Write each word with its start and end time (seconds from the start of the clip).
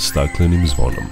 staklenim 0.00 0.66
zvonom. 0.66 1.04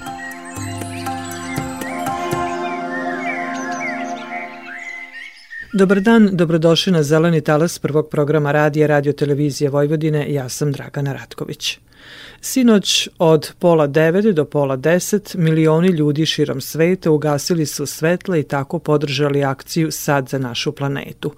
Dobar 5.73 6.01
dan, 6.01 6.29
dobrodošli 6.33 6.91
na 6.91 7.03
Zeleni 7.03 7.41
talas 7.41 7.79
prvog 7.79 8.09
programa 8.09 8.51
radija 8.51 8.87
Radio 8.87 9.13
Televizije 9.13 9.69
Vojvodine. 9.69 10.33
Ja 10.33 10.49
sam 10.49 10.71
Dragana 10.71 11.13
Ratković. 11.13 11.79
Sinoć 12.41 13.09
od 13.17 13.53
pola 13.59 13.87
devet 13.87 14.35
do 14.35 14.45
pola 14.45 14.75
deset 14.75 15.35
milioni 15.35 15.87
ljudi 15.87 16.25
širom 16.25 16.61
sveta 16.61 17.11
ugasili 17.11 17.65
su 17.65 17.85
svetla 17.85 18.37
i 18.37 18.43
tako 18.43 18.79
podržali 18.79 19.43
akciju 19.43 19.91
Sad 19.91 20.29
za 20.29 20.37
našu 20.37 20.71
planetu. 20.71 21.33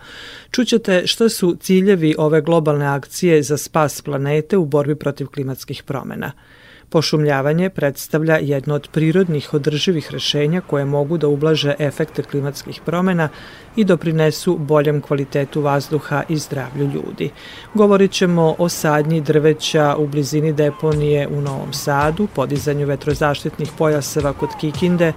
Čućete 0.51 1.07
šta 1.07 1.29
su 1.29 1.57
ciljevi 1.59 2.15
ove 2.17 2.41
globalne 2.41 2.85
akcije 2.85 3.43
za 3.43 3.57
spas 3.57 4.01
planete 4.01 4.57
u 4.57 4.65
borbi 4.65 4.95
protiv 4.95 5.27
klimatskih 5.27 5.83
promena– 5.83 6.31
Pošumljavanje 6.91 7.69
predstavlja 7.69 8.37
jedno 8.37 8.75
od 8.75 8.87
prirodnih 8.91 9.53
održivih 9.53 10.11
rešenja 10.11 10.61
koje 10.61 10.85
mogu 10.85 11.17
da 11.17 11.27
ublaže 11.27 11.75
efekte 11.79 12.23
klimatskih 12.23 12.81
promena 12.85 13.29
i 13.75 13.83
doprinesu 13.83 14.57
boljem 14.57 15.01
kvalitetu 15.01 15.61
vazduha 15.61 16.23
i 16.29 16.37
zdravlju 16.37 16.89
ljudi. 16.93 17.29
Govorit 17.73 18.11
ćemo 18.11 18.55
o 18.57 18.69
sadnji 18.69 19.21
drveća 19.21 19.95
u 19.97 20.07
blizini 20.07 20.53
deponije 20.53 21.27
u 21.27 21.41
Novom 21.41 21.73
Sadu, 21.73 22.27
podizanju 22.35 22.87
vetrozaštitnih 22.87 23.71
pojaseva 23.77 24.33
kod 24.33 24.49
Kikinde, 24.59 25.13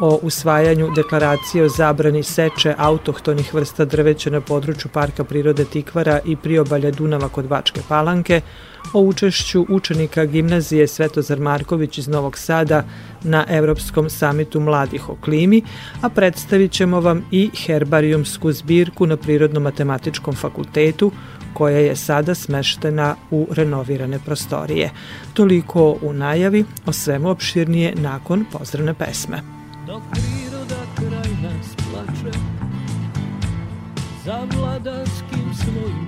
o 0.00 0.18
usvajanju 0.22 0.90
deklaracije 0.96 1.64
o 1.64 1.68
zabrani 1.68 2.22
seče 2.22 2.74
autohtonih 2.78 3.54
vrsta 3.54 3.84
drveća 3.84 4.30
na 4.30 4.40
području 4.40 4.90
Parka 4.92 5.24
prirode 5.24 5.64
Tikvara 5.64 6.20
i 6.24 6.36
priobalja 6.36 6.90
Dunava 6.90 7.28
kod 7.28 7.48
Bačke 7.48 7.80
Palanke, 7.88 8.40
o 8.94 9.00
učešću 9.00 9.66
učenika 9.68 10.24
gimnazije 10.24 10.86
Svetozar 10.86 11.40
Marković 11.40 11.98
iz 11.98 12.08
Novog 12.08 12.38
Sada 12.38 12.84
na 13.22 13.44
Evropskom 13.48 14.10
samitu 14.10 14.60
mladih 14.60 15.08
o 15.08 15.16
klimi, 15.24 15.62
a 16.02 16.08
predstavit 16.08 16.72
ćemo 16.72 17.00
vam 17.00 17.24
i 17.30 17.50
herbarijumsku 17.66 18.52
zbirku 18.52 19.06
na 19.06 19.16
Prirodno-matematičkom 19.16 20.34
fakultetu 20.34 21.12
koja 21.54 21.78
je 21.78 21.96
sada 21.96 22.34
smeštena 22.34 23.14
u 23.30 23.46
renovirane 23.50 24.18
prostorije. 24.24 24.90
Toliko 25.34 25.98
u 26.02 26.12
najavi, 26.12 26.64
o 26.86 26.92
svemu 26.92 27.30
opširnije 27.30 27.94
nakon 27.96 28.44
pozdravne 28.52 28.94
pesme. 28.94 29.42
Dok 29.86 30.02
priroda 30.12 30.82
kraj 30.96 31.32
nas 31.42 31.66
plače, 31.76 32.38
za 34.24 34.38
vladarskim 34.56 35.54
svojim 35.54 36.07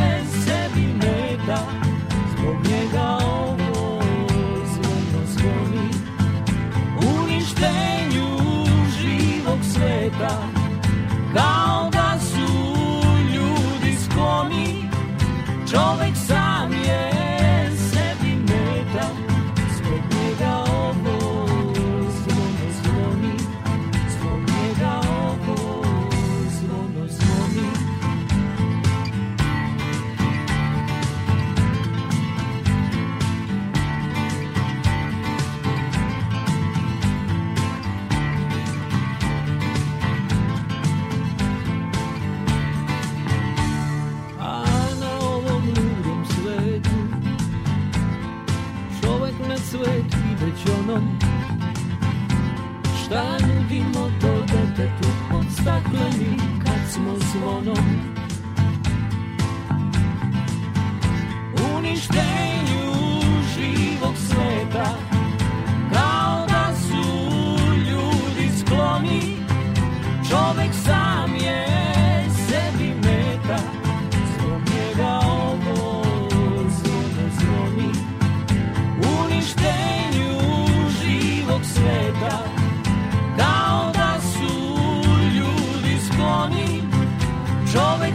stakleni 55.61 56.37
kad 56.63 56.91
smo 56.93 57.13
zvonom 57.17 58.10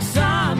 like. 0.01 0.56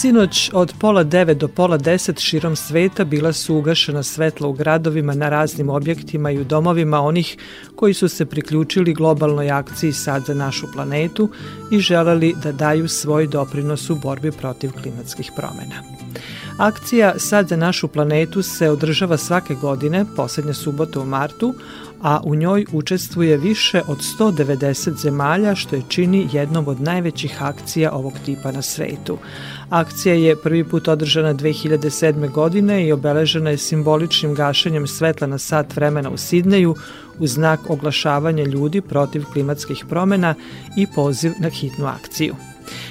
Sinoć 0.00 0.50
od 0.52 0.72
pola 0.78 1.02
devet 1.04 1.38
do 1.38 1.48
pola 1.48 1.76
deset 1.76 2.20
širom 2.20 2.56
sveta 2.56 3.04
bila 3.04 3.32
su 3.32 3.56
ugašena 3.56 4.02
svetla 4.02 4.48
u 4.48 4.52
gradovima 4.52 5.14
na 5.14 5.28
raznim 5.28 5.68
objektima 5.68 6.30
i 6.30 6.38
u 6.38 6.44
domovima 6.44 7.00
onih 7.00 7.36
koji 7.76 7.94
su 7.94 8.08
se 8.08 8.26
priključili 8.26 8.94
globalnoj 8.94 9.50
akciji 9.50 9.92
Sad 9.92 10.24
za 10.26 10.34
našu 10.34 10.72
planetu 10.72 11.28
i 11.70 11.78
želeli 11.78 12.34
da 12.42 12.52
daju 12.52 12.88
svoj 12.88 13.26
doprinos 13.26 13.90
u 13.90 13.94
borbi 13.94 14.32
protiv 14.32 14.72
klimatskih 14.82 15.32
promena. 15.36 15.82
Akcija 16.58 17.18
Sad 17.18 17.48
za 17.48 17.56
našu 17.56 17.88
planetu 17.88 18.42
se 18.42 18.70
održava 18.70 19.16
svake 19.16 19.54
godine, 19.54 20.04
poslednje 20.16 20.54
subote 20.54 20.98
u 20.98 21.04
martu, 21.04 21.54
a 22.02 22.20
u 22.24 22.34
njoj 22.34 22.64
učestvuje 22.72 23.36
više 23.36 23.82
od 23.86 23.98
190 24.18 24.96
zemalja, 24.96 25.54
što 25.54 25.76
je 25.76 25.82
čini 25.88 26.28
jednom 26.32 26.68
od 26.68 26.80
najvećih 26.80 27.42
akcija 27.42 27.92
ovog 27.92 28.12
tipa 28.24 28.52
na 28.52 28.62
svetu. 28.62 29.18
Akcija 29.70 30.14
je 30.14 30.36
prvi 30.36 30.64
put 30.64 30.88
održana 30.88 31.34
2007. 31.34 32.30
godine 32.30 32.86
i 32.86 32.92
obeležena 32.92 33.50
je 33.50 33.58
simboličnim 33.58 34.34
gašenjem 34.34 34.86
svetla 34.86 35.26
na 35.26 35.38
sat 35.38 35.76
vremena 35.76 36.10
u 36.10 36.16
Sidneju 36.16 36.74
u 37.18 37.26
znak 37.26 37.70
oglašavanja 37.70 38.44
ljudi 38.44 38.80
protiv 38.80 39.24
klimatskih 39.32 39.84
promena 39.88 40.34
i 40.76 40.86
poziv 40.94 41.32
na 41.40 41.48
hitnu 41.48 41.86
akciju. 41.86 42.34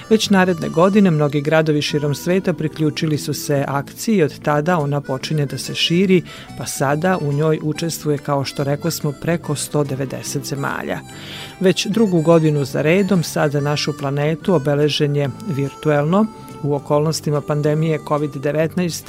Već 0.10 0.30
naredne 0.30 0.70
godine 0.70 1.12
mnogi 1.12 1.42
gradovi 1.42 1.82
širom 1.82 2.16
sveta 2.16 2.54
priključili 2.54 3.18
su 3.18 3.34
se 3.34 3.66
akciji 3.68 4.16
i 4.16 4.24
od 4.24 4.40
tada 4.40 4.78
ona 4.78 5.02
počinje 5.02 5.46
da 5.46 5.58
se 5.58 5.76
širi, 5.76 6.22
pa 6.58 6.66
sada 6.66 7.18
u 7.22 7.34
njoj 7.34 7.60
učestvuje, 7.64 8.18
kao 8.18 8.46
što 8.46 8.64
rekao 8.64 8.92
smo, 8.92 9.12
preko 9.22 9.56
190 9.56 10.44
zemalja. 10.44 11.00
Već 11.60 11.88
drugu 11.88 12.22
godinu 12.22 12.66
za 12.66 12.82
redom 12.82 13.24
sad 13.24 13.52
za 13.52 13.62
našu 13.62 13.98
planetu 13.98 14.54
obeležen 14.54 15.16
je 15.16 15.30
virtuelno 15.48 16.26
u 16.64 16.76
okolnostima 16.76 17.42
pandemije 17.42 18.00
COVID-19 18.00 19.02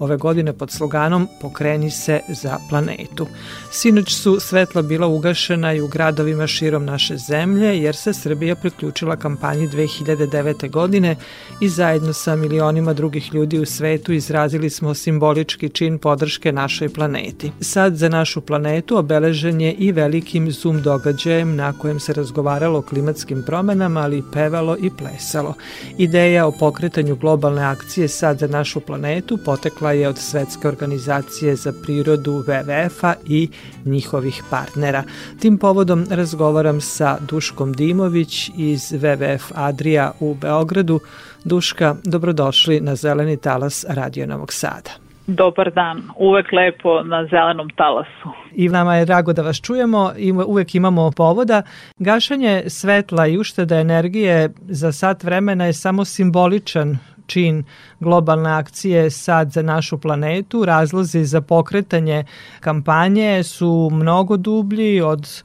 ove 0.00 0.16
godine 0.16 0.52
pod 0.52 0.70
sloganom 0.70 1.28
Pokreni 1.40 1.90
se 1.90 2.20
za 2.28 2.58
planetu. 2.68 3.26
Sinoć 3.70 4.14
su 4.14 4.40
svetla 4.40 4.82
bila 4.82 5.06
ugašena 5.06 5.72
i 5.72 5.80
u 5.80 5.88
gradovima 5.88 6.46
širom 6.46 6.84
naše 6.84 7.16
zemlje 7.16 7.82
jer 7.82 7.96
se 7.96 8.12
Srbija 8.12 8.56
priključila 8.56 9.16
kampanji 9.16 9.68
2009. 9.68 10.70
godine 10.70 11.16
i 11.60 11.68
zajedno 11.68 12.12
sa 12.12 12.36
milionima 12.36 12.92
drugih 12.92 13.34
ljudi 13.34 13.58
u 13.58 13.66
svetu 13.66 14.12
izrazili 14.12 14.70
smo 14.70 14.94
simbolički 14.94 15.68
čin 15.68 15.98
podrške 15.98 16.52
našoj 16.52 16.88
planeti. 16.88 17.52
Sad 17.60 17.96
za 17.96 18.08
našu 18.08 18.40
planetu 18.40 18.96
obeležen 18.96 19.60
je 19.60 19.72
i 19.72 19.92
velikim 19.92 20.50
Zoom 20.52 20.82
događajem 20.82 21.56
na 21.56 21.72
kojem 21.72 22.00
se 22.00 22.12
razgovaralo 22.12 22.78
o 22.78 22.82
klimatskim 22.82 23.42
promenama, 23.46 24.00
ali 24.00 24.18
i 24.18 24.22
pevalo 24.32 24.76
i 24.80 24.90
plesalo. 24.98 25.54
Ideja 25.98 26.46
o 26.46 26.52
pokretanju 26.52 27.16
globalne 27.16 27.62
akcije 27.62 28.08
Sad 28.08 28.38
za 28.38 28.46
našu 28.46 28.80
planetu 28.80 29.38
potekla 29.44 29.85
je 29.92 30.08
od 30.08 30.18
Svetske 30.18 30.68
organizacije 30.68 31.56
za 31.56 31.72
prirodu 31.82 32.44
WWF-a 32.46 33.14
i 33.26 33.48
njihovih 33.84 34.42
partnera. 34.50 35.02
Tim 35.40 35.58
povodom 35.58 36.06
razgovaram 36.10 36.80
sa 36.80 37.18
Duškom 37.28 37.72
Dimović 37.72 38.50
iz 38.56 38.92
WWF 38.92 39.52
Adria 39.54 40.12
u 40.20 40.34
Beogradu. 40.34 41.00
Duška, 41.44 41.96
dobrodošli 42.04 42.80
na 42.80 42.94
Zeleni 42.94 43.36
talas 43.36 43.84
Radio 43.88 44.26
Novog 44.26 44.52
Sada. 44.52 44.90
Dobar 45.26 45.70
dan, 45.74 46.02
uvek 46.16 46.52
lepo 46.52 47.02
na 47.02 47.26
zelenom 47.26 47.70
talasu. 47.76 48.30
I 48.54 48.68
nama 48.68 48.96
je 48.96 49.04
drago 49.04 49.32
da 49.32 49.42
vas 49.42 49.60
čujemo 49.60 50.12
i 50.16 50.32
uvek 50.32 50.74
imamo 50.74 51.10
povoda. 51.16 51.62
Gašanje 51.98 52.62
svetla 52.66 53.26
i 53.26 53.38
ušteda 53.38 53.76
energije 53.76 54.50
za 54.68 54.92
sat 54.92 55.24
vremena 55.24 55.66
je 55.66 55.72
samo 55.72 56.04
simboličan 56.04 56.98
čin 57.26 57.64
globalne 58.00 58.50
akcije 58.50 59.10
Sad 59.10 59.52
za 59.52 59.62
našu 59.62 59.98
planetu. 59.98 60.64
Razlozi 60.64 61.24
za 61.24 61.40
pokretanje 61.40 62.24
kampanje 62.60 63.42
su 63.42 63.88
mnogo 63.92 64.36
dublji 64.36 65.00
od 65.00 65.42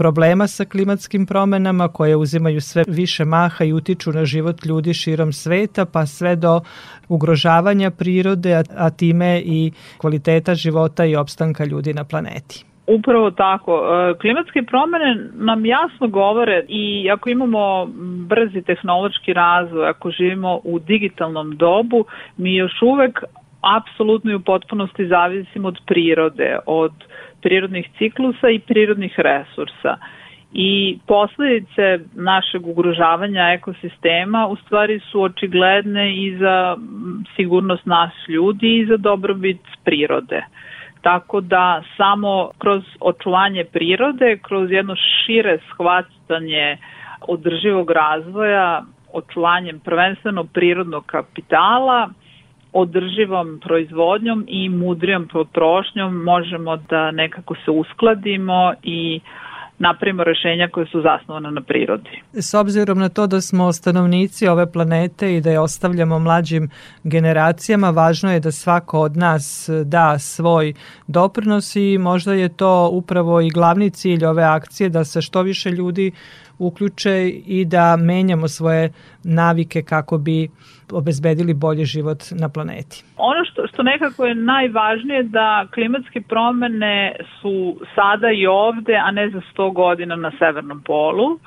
problema 0.00 0.46
sa 0.48 0.64
klimatskim 0.64 1.26
promenama 1.26 1.88
koje 1.88 2.16
uzimaju 2.16 2.60
sve 2.60 2.84
više 2.88 3.24
maha 3.24 3.64
i 3.64 3.72
utiču 3.72 4.12
na 4.12 4.24
život 4.24 4.64
ljudi 4.64 4.94
širom 4.94 5.32
sveta, 5.32 5.84
pa 5.84 6.06
sve 6.06 6.36
do 6.36 6.60
ugrožavanja 7.08 7.90
prirode, 7.90 8.62
a, 8.76 8.90
time 8.90 9.42
i 9.44 9.72
kvaliteta 9.98 10.54
života 10.54 11.04
i 11.04 11.16
opstanka 11.16 11.64
ljudi 11.64 11.94
na 11.94 12.04
planeti. 12.04 12.69
Upravo 12.98 13.30
tako. 13.30 13.72
E, 13.74 14.18
klimatske 14.18 14.62
promene 14.62 15.16
nam 15.34 15.66
jasno 15.66 16.08
govore 16.08 16.64
i 16.68 17.10
ako 17.12 17.30
imamo 17.30 17.86
brzi 18.28 18.62
tehnološki 18.62 19.32
razvoj, 19.32 19.88
ako 19.88 20.10
živimo 20.10 20.60
u 20.64 20.78
digitalnom 20.78 21.56
dobu, 21.56 22.04
mi 22.36 22.54
još 22.54 22.82
uvek 22.82 23.22
apsolutno 23.60 24.30
i 24.30 24.34
u 24.34 24.40
potpunosti 24.40 25.06
zavisimo 25.06 25.68
od 25.68 25.78
prirode, 25.86 26.58
od 26.66 26.92
prirodnih 27.42 27.88
ciklusa 27.98 28.48
i 28.48 28.58
prirodnih 28.58 29.14
resursa. 29.18 29.96
I 30.52 30.98
posledice 31.06 31.98
našeg 32.14 32.66
ugrožavanja 32.66 33.52
ekosistema 33.52 34.46
u 34.46 34.56
stvari 34.56 35.00
su 35.00 35.22
očigledne 35.22 36.14
i 36.16 36.36
za 36.36 36.76
sigurnost 37.36 37.86
nas 37.86 38.10
ljudi 38.28 38.78
i 38.78 38.86
za 38.86 38.96
dobrobit 38.96 39.60
prirode. 39.84 40.42
Tako 41.02 41.40
da 41.40 41.82
samo 41.96 42.50
kroz 42.58 42.82
očuvanje 43.00 43.64
prirode, 43.64 44.38
kroz 44.42 44.70
jedno 44.70 44.94
šire 44.96 45.58
shvatanje 45.74 46.78
održivog 47.20 47.90
razvoja, 47.90 48.82
očuvanjem 49.12 49.80
prvenstveno 49.80 50.44
prirodnog 50.44 51.06
kapitala, 51.06 52.08
održivom 52.72 53.60
proizvodnjom 53.62 54.44
i 54.48 54.68
mudrijom 54.68 55.28
potrošnjom 55.28 56.14
možemo 56.14 56.76
da 56.76 57.10
nekako 57.10 57.54
se 57.64 57.70
uskladimo 57.70 58.72
i 58.82 59.20
napravimo 59.80 60.24
rešenja 60.24 60.68
koje 60.68 60.86
su 60.86 61.02
zasnovane 61.02 61.50
na 61.50 61.60
prirodi. 61.60 62.22
S 62.32 62.54
obzirom 62.54 62.98
na 62.98 63.08
to 63.08 63.26
da 63.26 63.40
smo 63.40 63.72
stanovnici 63.72 64.48
ove 64.48 64.72
planete 64.72 65.36
i 65.36 65.40
da 65.40 65.50
je 65.50 65.60
ostavljamo 65.60 66.18
mlađim 66.18 66.70
generacijama, 67.04 67.90
važno 67.90 68.32
je 68.32 68.40
da 68.40 68.50
svako 68.50 69.00
od 69.00 69.16
nas 69.16 69.70
da 69.84 70.18
svoj 70.18 70.74
doprinos 71.06 71.76
i 71.76 71.98
možda 71.98 72.34
je 72.34 72.48
to 72.48 72.88
upravo 72.92 73.40
i 73.40 73.50
glavni 73.50 73.90
cilj 73.90 74.24
ove 74.24 74.42
akcije 74.42 74.88
da 74.88 75.04
se 75.04 75.22
što 75.22 75.42
više 75.42 75.70
ljudi 75.70 76.12
uključe 76.60 77.28
i 77.46 77.64
da 77.64 77.96
menjamo 77.96 78.48
svoje 78.48 78.92
navike 79.24 79.82
kako 79.82 80.18
bi 80.18 80.48
obezbedili 80.92 81.54
bolji 81.54 81.84
život 81.84 82.18
na 82.40 82.48
planeti. 82.48 83.04
Ono 83.16 83.44
što, 83.44 83.66
što 83.66 83.82
nekako 83.82 84.26
je 84.26 84.34
najvažnije 84.34 85.22
da 85.22 85.66
klimatske 85.74 86.20
promene 86.20 87.16
su 87.40 87.76
sada 87.94 88.30
i 88.30 88.46
ovde, 88.46 88.94
a 88.96 89.10
ne 89.10 89.30
za 89.30 89.40
100 89.56 89.72
godina 89.72 90.16
na 90.16 90.32
severnom 90.38 90.82
polu 90.82 91.38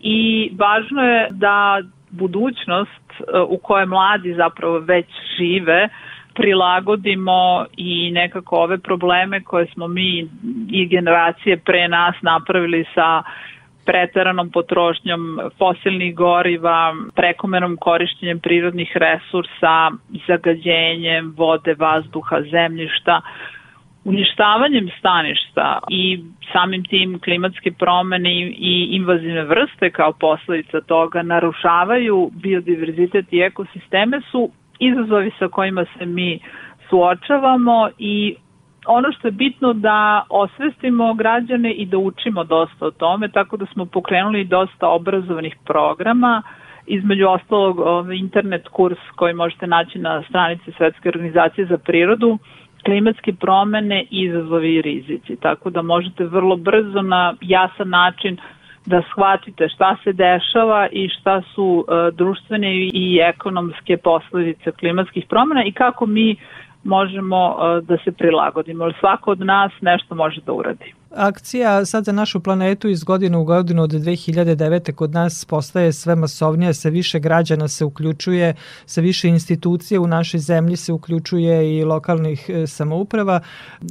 i 0.00 0.50
važno 0.58 1.02
je 1.02 1.28
da 1.30 1.82
budućnost 2.10 3.10
uh, 3.18 3.26
u 3.48 3.58
kojoj 3.58 3.86
mladi 3.86 4.34
zapravo 4.34 4.78
već 4.78 5.06
žive 5.38 5.88
prilagodimo 6.34 7.64
i 7.76 8.10
nekako 8.10 8.56
ove 8.56 8.78
probleme 8.78 9.42
koje 9.44 9.66
smo 9.66 9.88
mi 9.88 10.28
i 10.70 10.86
generacije 10.88 11.56
pre 11.56 11.88
nas 11.88 12.14
napravili 12.22 12.84
sa 12.94 13.22
preteranom 13.90 14.50
potrošnjom 14.50 15.40
fosilnih 15.58 16.14
goriva, 16.14 16.94
prekomernom 17.14 17.76
korišćenjem 17.76 18.40
prirodnih 18.40 18.92
resursa, 18.94 19.90
zagađenjem 20.26 21.34
vode, 21.36 21.74
vazduha, 21.78 22.42
zemljišta, 22.50 23.20
uništavanjem 24.04 24.88
staništa 24.98 25.78
i 25.88 26.20
samim 26.52 26.84
tim 26.84 27.18
klimatske 27.24 27.72
promene 27.72 28.30
i 28.50 28.88
invazivne 28.90 29.44
vrste 29.44 29.90
kao 29.90 30.12
posledica 30.12 30.80
toga 30.80 31.22
narušavaju 31.22 32.30
biodiverzitet 32.32 33.26
i 33.32 33.40
ekosisteme 33.40 34.20
su 34.30 34.50
izazovi 34.78 35.30
sa 35.38 35.48
kojima 35.48 35.84
se 35.98 36.06
mi 36.06 36.40
suočavamo 36.88 37.88
i 37.98 38.36
ono 38.86 39.12
što 39.12 39.28
je 39.28 39.32
bitno 39.32 39.72
da 39.72 40.26
osvestimo 40.28 41.14
građane 41.14 41.72
i 41.72 41.86
da 41.86 41.98
učimo 41.98 42.44
dosta 42.44 42.86
o 42.86 42.90
tome, 42.90 43.28
tako 43.28 43.56
da 43.56 43.66
smo 43.66 43.86
pokrenuli 43.86 44.44
dosta 44.44 44.88
obrazovanih 44.88 45.56
programa, 45.64 46.42
između 46.86 47.28
ostalog 47.28 47.78
ovaj 47.78 48.16
internet 48.16 48.68
kurs 48.68 48.98
koji 49.16 49.34
možete 49.34 49.66
naći 49.66 49.98
na 49.98 50.22
stranici 50.28 50.72
Svetske 50.76 51.08
organizacije 51.08 51.66
za 51.66 51.78
prirodu, 51.78 52.38
klimatske 52.84 53.32
promene, 53.32 54.04
izazovi 54.10 54.74
i 54.74 54.82
rizici. 54.82 55.36
Tako 55.36 55.70
da 55.70 55.82
možete 55.82 56.24
vrlo 56.24 56.56
brzo 56.56 57.02
na 57.02 57.34
jasan 57.40 57.88
način 57.88 58.36
da 58.86 59.02
shvatite 59.12 59.68
šta 59.68 59.96
se 60.04 60.12
dešava 60.12 60.88
i 60.92 61.08
šta 61.08 61.42
su 61.54 61.64
uh, 61.64 62.14
društvene 62.14 62.76
i 62.76 63.20
ekonomske 63.22 63.96
posledice 63.96 64.72
klimatskih 64.72 65.26
promena 65.28 65.64
i 65.64 65.72
kako 65.72 66.06
mi 66.06 66.36
možemo 66.84 67.48
uh, 67.48 67.84
da 67.84 67.96
se 68.04 68.12
prilagodimo. 68.12 68.92
Svako 69.00 69.30
od 69.30 69.40
nas 69.40 69.72
nešto 69.80 70.14
može 70.14 70.40
da 70.40 70.52
uradi. 70.52 70.94
Akcija 71.10 71.84
sad 71.84 72.04
za 72.04 72.12
našu 72.12 72.40
planetu 72.40 72.88
iz 72.88 73.04
godine 73.04 73.38
u 73.38 73.44
godinu 73.44 73.82
od 73.82 73.90
2009. 73.90 74.92
kod 74.92 75.10
nas 75.10 75.44
postaje 75.44 75.92
sve 75.92 76.16
masovnija, 76.16 76.74
sve 76.74 76.90
više 76.90 77.18
građana 77.18 77.68
se 77.68 77.84
uključuje, 77.84 78.54
sve 78.86 79.02
više 79.02 79.28
institucija 79.28 80.00
u 80.00 80.06
našoj 80.06 80.40
zemlji 80.40 80.76
se 80.76 80.92
uključuje 80.92 81.78
i 81.78 81.84
lokalnih 81.84 82.44
e, 82.48 82.66
samouprava, 82.66 83.40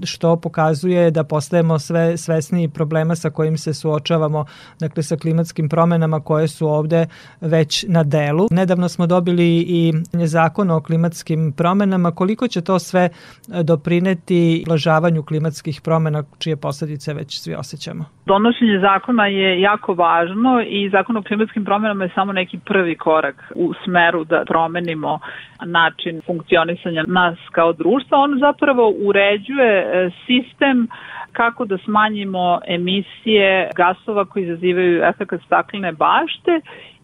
što 0.04 0.36
pokazuje 0.36 1.12
da 1.12 1.24
postajemo 1.24 1.80
sve 1.80 2.18
svesniji 2.18 2.70
problema 2.70 3.16
sa 3.16 3.30
kojim 3.30 3.58
se 3.58 3.74
suočavamo, 3.74 4.46
dakle 4.80 5.04
sa 5.04 5.18
klimatskim 5.18 5.70
promenama 5.70 6.20
koje 6.20 6.48
su 6.48 6.68
ovde 6.68 7.08
već 7.42 7.86
na 7.88 8.04
delu. 8.04 8.48
Nedavno 8.52 8.90
smo 8.90 9.08
dobili 9.08 9.60
i 9.60 9.94
zakon 10.28 10.72
o 10.72 10.82
klimatskim 10.82 11.52
promenama. 11.52 12.12
Koliko 12.12 12.48
će 12.48 12.62
to 12.62 12.80
sve 12.80 13.10
doprineti 13.48 14.64
blažavanju 14.68 15.24
klimatskih 15.24 15.82
promena 15.82 16.24
čije 16.38 16.56
posledice 16.56 17.09
se 17.10 17.14
već 17.14 17.42
svi 17.42 17.56
osjećamo. 17.56 18.06
Donošenje 18.26 18.80
zakona 18.80 19.26
je 19.28 19.62
jako 19.62 19.94
važno 19.94 20.62
i 20.62 20.90
zakon 20.90 21.18
o 21.18 21.24
klimatskim 21.24 21.66
promenama 21.66 22.04
je 22.04 22.12
samo 22.16 22.34
neki 22.34 22.60
prvi 22.66 22.96
korak 22.96 23.52
u 23.56 23.74
smeru 23.84 24.24
da 24.24 24.44
promenimo 24.48 25.20
način 25.66 26.22
funkcionisanja 26.26 27.04
nas 27.08 27.38
kao 27.52 27.74
društva. 27.74 28.18
On 28.18 28.40
zapravo 28.40 28.94
uređuje 29.06 29.74
e, 29.80 30.10
sistem 30.26 30.88
kako 31.32 31.66
da 31.66 31.78
smanjimo 31.78 32.60
emisije 32.68 33.70
gasova 33.76 34.26
koji 34.26 34.44
izazivaju 34.44 35.04
efekt 35.04 35.46
staklene 35.46 35.92
bašte 35.92 36.62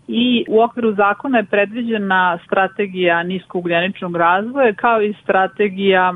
i 0.08 0.46
u 0.50 0.62
okviru 0.62 0.94
zakona 0.94 1.38
je 1.38 1.44
predviđena 1.44 2.40
strategija 2.46 3.24
niskougljeničnog 3.24 4.16
razvoja 4.16 4.74
kao 4.74 5.02
i 5.02 5.14
strategija 5.24 6.14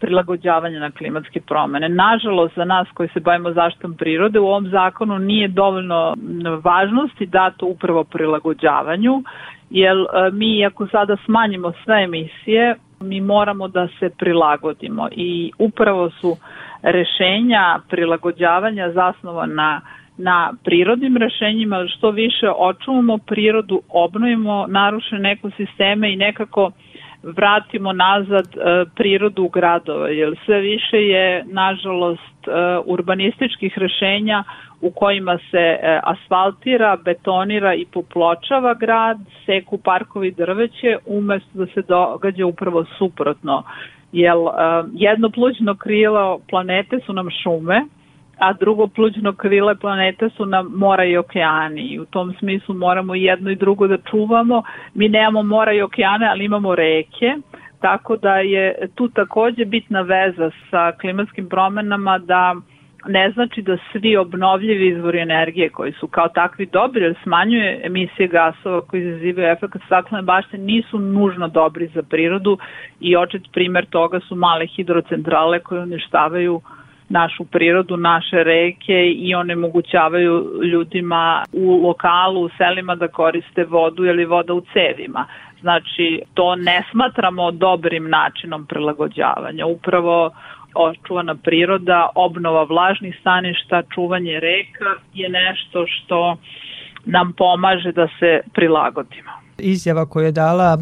prilagođavanja 0.00 0.78
na 0.78 0.90
klimatske 0.90 1.40
promene. 1.40 1.88
Nažalost, 1.88 2.54
za 2.56 2.64
nas 2.64 2.88
koji 2.94 3.08
se 3.08 3.20
bavimo 3.20 3.52
zaštitom 3.52 3.94
prirode, 3.94 4.38
u 4.40 4.46
ovom 4.46 4.68
zakonu 4.68 5.18
nije 5.18 5.48
dovoljno 5.48 6.14
važnosti 6.64 7.26
dato 7.26 7.66
upravo 7.66 8.04
prilagođavanju, 8.04 9.22
jer 9.70 9.96
e, 9.96 10.30
mi 10.32 10.66
ako 10.66 10.86
sada 10.86 11.16
smanjimo 11.24 11.72
sve 11.84 12.02
emisije, 12.02 12.74
mi 13.00 13.20
moramo 13.20 13.68
da 13.68 13.88
se 13.98 14.10
prilagodimo 14.18 15.08
i 15.12 15.52
upravo 15.58 16.10
su 16.10 16.36
rešenja 16.82 17.78
prilagođavanja 17.88 18.92
zasnovana 18.92 19.80
na 20.16 20.52
prirodnim 20.64 21.16
rešenjima, 21.16 21.86
što 21.88 22.10
više 22.10 22.50
očuvamo 22.58 23.18
prirodu, 23.18 23.82
obnovimo 23.88 24.66
narušene 24.68 25.32
ekosisteme 25.32 26.12
i 26.12 26.16
nekako 26.16 26.70
vratimo 27.24 27.92
nazad 27.92 28.46
e, 28.46 28.84
prirodu 28.94 29.44
u 29.44 29.48
gradove, 29.48 30.16
jer 30.16 30.36
sve 30.44 30.60
više 30.60 30.96
je, 30.96 31.44
nažalost, 31.46 32.48
e, 32.48 32.50
urbanističkih 32.84 33.78
rešenja 33.78 34.44
u 34.80 34.90
kojima 34.90 35.38
se 35.50 35.78
e, 35.82 36.00
asfaltira, 36.02 36.96
betonira 37.04 37.74
i 37.74 37.86
popločava 37.92 38.74
grad, 38.74 39.18
seku 39.46 39.78
parkovi 39.78 40.30
drveće, 40.30 40.96
umesto 41.06 41.50
da 41.52 41.66
se 41.66 41.82
događa 41.88 42.46
upravo 42.46 42.84
suprotno. 42.98 43.62
Jer 44.12 44.36
jedno 44.92 45.30
plućno 45.30 45.74
krilo 45.74 46.40
planete 46.48 46.98
su 47.06 47.12
nam 47.12 47.28
šume, 47.42 47.84
a 48.38 48.52
drugo 48.52 48.86
plućno 48.86 49.32
krile 49.32 49.74
planete 49.74 50.28
su 50.36 50.46
nam 50.46 50.66
mora 50.76 51.04
i 51.04 51.16
okeani. 51.16 51.80
I 51.80 52.00
u 52.00 52.04
tom 52.04 52.34
smislu 52.38 52.74
moramo 52.74 53.14
jedno 53.14 53.50
i 53.50 53.56
drugo 53.56 53.86
da 53.86 53.96
čuvamo. 54.10 54.62
Mi 54.94 55.08
nemamo 55.08 55.42
mora 55.42 55.72
i 55.72 55.82
okeane, 55.82 56.26
ali 56.26 56.44
imamo 56.44 56.74
reke, 56.74 57.36
tako 57.80 58.16
da 58.16 58.36
je 58.36 58.88
tu 58.94 59.08
takođe 59.08 59.64
bitna 59.64 60.00
veza 60.00 60.50
sa 60.70 60.92
klimatskim 60.92 61.48
promenama 61.48 62.18
da 62.18 62.54
ne 63.06 63.30
znači 63.30 63.62
da 63.62 63.76
svi 63.92 64.16
obnovljivi 64.16 64.88
izvori 64.88 65.18
energije 65.18 65.68
koji 65.68 65.92
su 65.92 66.06
kao 66.06 66.28
takvi 66.28 66.66
dobri 66.66 67.02
jer 67.02 67.14
smanjuje 67.22 67.80
emisije 67.84 68.28
gasova 68.28 68.80
koji 68.80 69.00
izazivaju 69.00 69.48
efekt 69.48 69.76
staklene 69.86 70.22
bašte 70.22 70.58
nisu 70.58 70.98
nužno 70.98 71.48
dobri 71.48 71.86
za 71.86 72.02
prirodu. 72.02 72.58
I 73.00 73.16
očet 73.16 73.42
primer 73.52 73.86
toga 73.86 74.20
su 74.20 74.34
male 74.34 74.66
hidrocentrale 74.66 75.60
koje 75.60 75.82
uništavaju 75.82 76.60
našu 77.08 77.44
prirodu, 77.44 77.96
naše 77.96 78.44
reke 78.44 79.12
i 79.16 79.34
onemogućavaju 79.34 80.60
ljudima 80.72 81.44
u 81.52 81.86
lokalu, 81.86 82.40
u 82.44 82.50
selima 82.58 82.94
da 82.94 83.08
koriste 83.08 83.64
vodu 83.64 84.04
ili 84.04 84.24
voda 84.24 84.54
u 84.54 84.62
cevima. 84.72 85.26
Znači, 85.60 86.22
to 86.34 86.56
ne 86.56 86.84
smatramo 86.90 87.50
dobrim 87.50 88.10
načinom 88.10 88.66
prilagođavanja. 88.66 89.66
Upravo 89.66 90.30
očuvana 90.74 91.34
priroda, 91.34 92.08
obnova 92.14 92.64
vlažnih 92.64 93.16
staništa, 93.20 93.82
čuvanje 93.94 94.40
reka 94.40 94.90
je 95.14 95.28
nešto 95.28 95.86
što 95.86 96.36
nam 97.04 97.32
pomaže 97.32 97.92
da 97.92 98.08
se 98.18 98.40
prilagodimo. 98.54 99.30
Izjava 99.58 100.06
koju 100.06 100.24
je 100.24 100.32
dala 100.32 100.78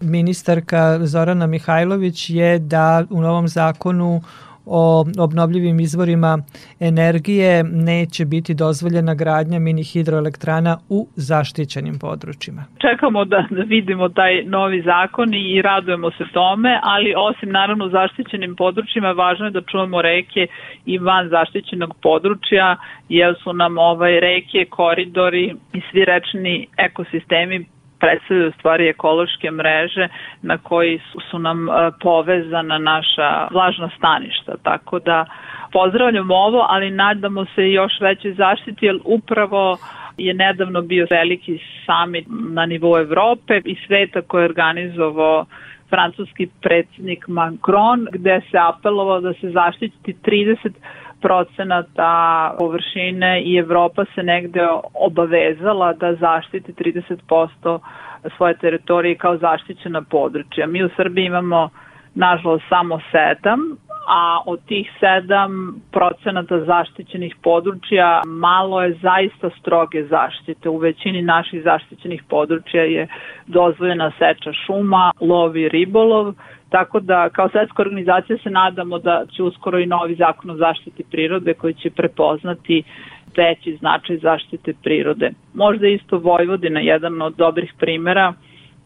ministarka 0.00 0.98
Zorana 1.06 1.46
Mihajlović 1.46 2.30
je 2.30 2.58
da 2.58 3.04
u 3.10 3.20
novom 3.20 3.48
zakonu 3.48 4.20
o 4.66 5.04
obnovljivim 5.18 5.80
izvorima 5.80 6.38
energije 6.80 7.64
neće 7.64 8.24
biti 8.24 8.54
dozvoljena 8.54 9.14
gradnja 9.14 9.58
mini 9.58 9.82
hidroelektrana 9.82 10.78
u 10.88 11.06
zaštićenim 11.16 11.98
područjima. 12.00 12.64
Čekamo 12.80 13.24
da, 13.24 13.46
da 13.50 13.62
vidimo 13.62 14.08
taj 14.08 14.42
novi 14.44 14.82
zakon 14.82 15.34
i 15.34 15.62
radujemo 15.62 16.10
se 16.10 16.24
tome, 16.32 16.80
ali 16.82 17.14
osim 17.16 17.50
naravno 17.50 17.88
zaštićenim 17.88 18.56
područjima 18.56 19.10
važno 19.12 19.44
je 19.44 19.50
da 19.50 19.60
čuvamo 19.70 20.02
reke 20.02 20.46
i 20.86 20.98
van 20.98 21.28
zaštićenog 21.28 21.96
područja 22.02 22.76
jer 23.08 23.34
su 23.42 23.52
nam 23.52 23.78
ovaj 23.78 24.20
reke, 24.20 24.64
koridori 24.70 25.54
i 25.72 25.80
svi 25.90 26.04
rečni 26.04 26.66
ekosistemi 26.76 27.73
predstavljaju 28.04 28.52
stvari 28.58 28.88
ekološke 28.88 29.50
mreže 29.50 30.08
na 30.42 30.58
koji 30.58 30.98
su, 30.98 31.20
su 31.30 31.38
nam 31.38 31.68
e, 31.68 31.72
povezana 32.00 32.78
naša 32.78 33.48
vlažna 33.50 33.90
staništa. 33.98 34.52
Tako 34.62 34.98
da 34.98 35.24
pozdravljam 35.72 36.30
ovo, 36.30 36.66
ali 36.68 36.90
nadamo 36.90 37.44
se 37.54 37.70
još 37.70 37.92
većoj 38.00 38.32
zaštiti, 38.32 38.86
jer 38.86 38.98
upravo 39.04 39.78
je 40.16 40.34
nedavno 40.34 40.80
bio 40.82 41.06
veliki 41.10 41.58
summit 41.86 42.26
na 42.50 42.66
nivou 42.66 42.98
Evrope 42.98 43.60
i 43.64 43.76
sveta 43.86 44.22
koji 44.22 44.42
je 44.42 44.48
organizovao 44.48 45.44
francuski 45.88 46.48
predsednik 46.62 47.28
Macron, 47.28 48.06
gde 48.12 48.40
se 48.50 48.58
apelovao 48.58 49.20
da 49.20 49.32
se 49.32 49.50
zaštiti 49.50 50.14
30 50.24 50.70
procenata 51.24 52.10
površine 52.58 53.42
i 53.42 53.56
Evropa 53.56 54.04
se 54.14 54.22
negde 54.22 54.60
obavezala 54.94 55.92
da 55.92 56.14
zaštiti 56.14 56.72
30% 56.72 57.78
svoje 58.36 58.54
teritorije 58.54 59.14
kao 59.16 59.36
zaštićena 59.36 60.02
područja. 60.02 60.66
Mi 60.66 60.84
u 60.84 60.88
Srbiji 60.96 61.24
imamo 61.24 61.68
nažalost 62.14 62.64
samo 62.68 63.00
sedam, 63.10 63.60
a 64.06 64.40
od 64.46 64.60
tih 64.66 64.90
7 65.00 65.72
procenata 65.92 66.64
zaštićenih 66.64 67.36
područja 67.42 68.22
malo 68.26 68.82
je 68.82 68.98
zaista 69.02 69.50
stroge 69.60 70.04
zaštite. 70.04 70.68
U 70.68 70.76
većini 70.76 71.22
naših 71.22 71.62
zaštićenih 71.62 72.22
područja 72.28 72.82
je 72.82 73.08
dozvoljena 73.46 74.12
seča 74.18 74.52
šuma, 74.66 75.12
lov 75.20 75.56
i 75.56 75.68
ribolov, 75.68 76.34
tako 76.70 77.00
da 77.00 77.28
kao 77.28 77.48
svetska 77.48 77.82
organizacija 77.82 78.38
se 78.42 78.50
nadamo 78.50 78.98
da 78.98 79.24
će 79.36 79.42
uskoro 79.42 79.78
i 79.78 79.86
novi 79.86 80.14
zakon 80.14 80.50
o 80.50 80.56
zaštiti 80.56 81.04
prirode 81.10 81.54
koji 81.54 81.74
će 81.74 81.90
prepoznati 81.90 82.82
veći 83.36 83.76
značaj 83.76 84.16
zaštite 84.16 84.72
prirode. 84.82 85.30
Možda 85.54 85.86
isto 85.86 86.18
Vojvodina 86.18 86.80
jedan 86.80 87.22
od 87.22 87.34
dobrih 87.36 87.72
primera 87.78 88.32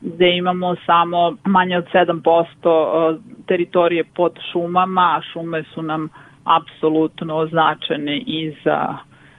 gde 0.00 0.37
imamo 0.37 0.76
samo 0.87 1.37
manje 1.45 1.78
od 1.78 1.85
7% 1.95 3.19
teritorije 3.47 4.05
pod 4.05 4.33
šumama, 4.52 5.00
a 5.00 5.23
šume 5.33 5.62
su 5.75 5.83
nam 5.83 6.09
apsolutno 6.45 7.37
označene 7.37 8.19
i 8.19 8.55
za 8.64 8.97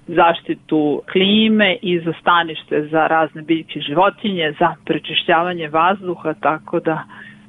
zaštitu 0.07 1.01
klime 1.11 1.77
i 1.81 1.99
za 2.05 2.13
stanište 2.21 2.87
za 2.91 3.07
razne 3.07 3.41
biljke 3.41 3.79
životinje, 3.79 4.53
za 4.59 4.75
prečišćavanje 4.85 5.67
vazduha, 5.67 6.33
tako 6.33 6.79
da 6.79 7.03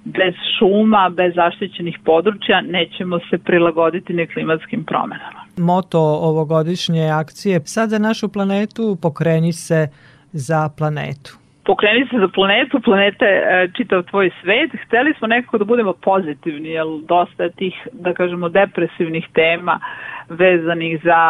bez 0.04 0.34
šuma, 0.58 1.10
bez 1.16 1.34
zaštićenih 1.34 1.98
područja 2.04 2.60
nećemo 2.60 3.18
se 3.30 3.38
prilagoditi 3.38 4.12
ne 4.12 4.26
klimatskim 4.26 4.84
promenama. 4.84 5.40
Moto 5.56 5.98
ovogodišnje 6.00 7.10
akcije 7.10 7.60
Sad 7.64 7.90
za 7.90 7.98
našu 7.98 8.28
planetu 8.28 8.96
pokreni 9.02 9.52
se 9.52 9.88
za 10.32 10.70
planetu 10.78 11.39
pokreni 11.70 12.06
se 12.10 12.16
za 12.18 12.28
planetu, 12.28 12.80
planeta 12.80 13.26
je 13.26 13.38
e, 13.40 13.68
čitav 13.76 14.02
tvoj 14.02 14.30
svet. 14.42 14.70
Hteli 14.84 15.14
smo 15.18 15.26
nekako 15.26 15.58
da 15.58 15.64
budemo 15.64 15.92
pozitivni, 15.92 16.68
jer 16.68 16.86
dosta 17.08 17.44
je 17.44 17.52
tih, 17.52 17.74
da 17.92 18.14
kažemo, 18.14 18.48
depresivnih 18.48 19.28
tema 19.34 19.80
vezanih 20.28 21.00
za 21.04 21.20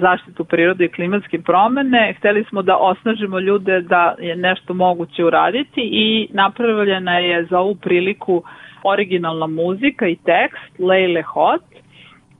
zaštitu 0.00 0.44
prirode 0.44 0.84
i 0.84 0.88
klimatske 0.88 1.38
promene. 1.38 2.14
Hteli 2.18 2.44
smo 2.44 2.62
da 2.62 2.76
osnažimo 2.76 3.38
ljude 3.38 3.80
da 3.80 4.14
je 4.18 4.36
nešto 4.36 4.74
moguće 4.74 5.24
uraditi 5.24 5.80
i 5.80 6.28
napravljena 6.32 7.18
je 7.18 7.44
za 7.44 7.58
ovu 7.58 7.74
priliku 7.74 8.42
originalna 8.82 9.46
muzika 9.46 10.08
i 10.08 10.16
tekst 10.16 10.78
Lejle 10.78 11.22
Hot 11.22 11.64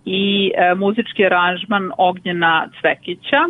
i 0.05 0.53
e, 0.55 0.75
muzički 0.75 1.27
aranžman 1.27 1.91
Ognjena 1.99 2.69
Cvekića 2.81 3.43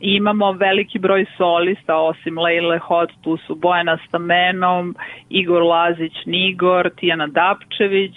imamo 0.00 0.52
veliki 0.52 0.98
broj 0.98 1.24
solista, 1.36 1.96
osim 1.96 2.38
Lejle 2.38 2.78
Hot, 2.78 3.10
tu 3.22 3.36
su 3.36 3.54
Bojana 3.54 3.98
Stamenom, 4.08 4.94
Igor 5.28 5.62
Lazić 5.62 6.12
Nigor, 6.26 6.90
Tijana 6.96 7.26
Dapčević, 7.26 8.16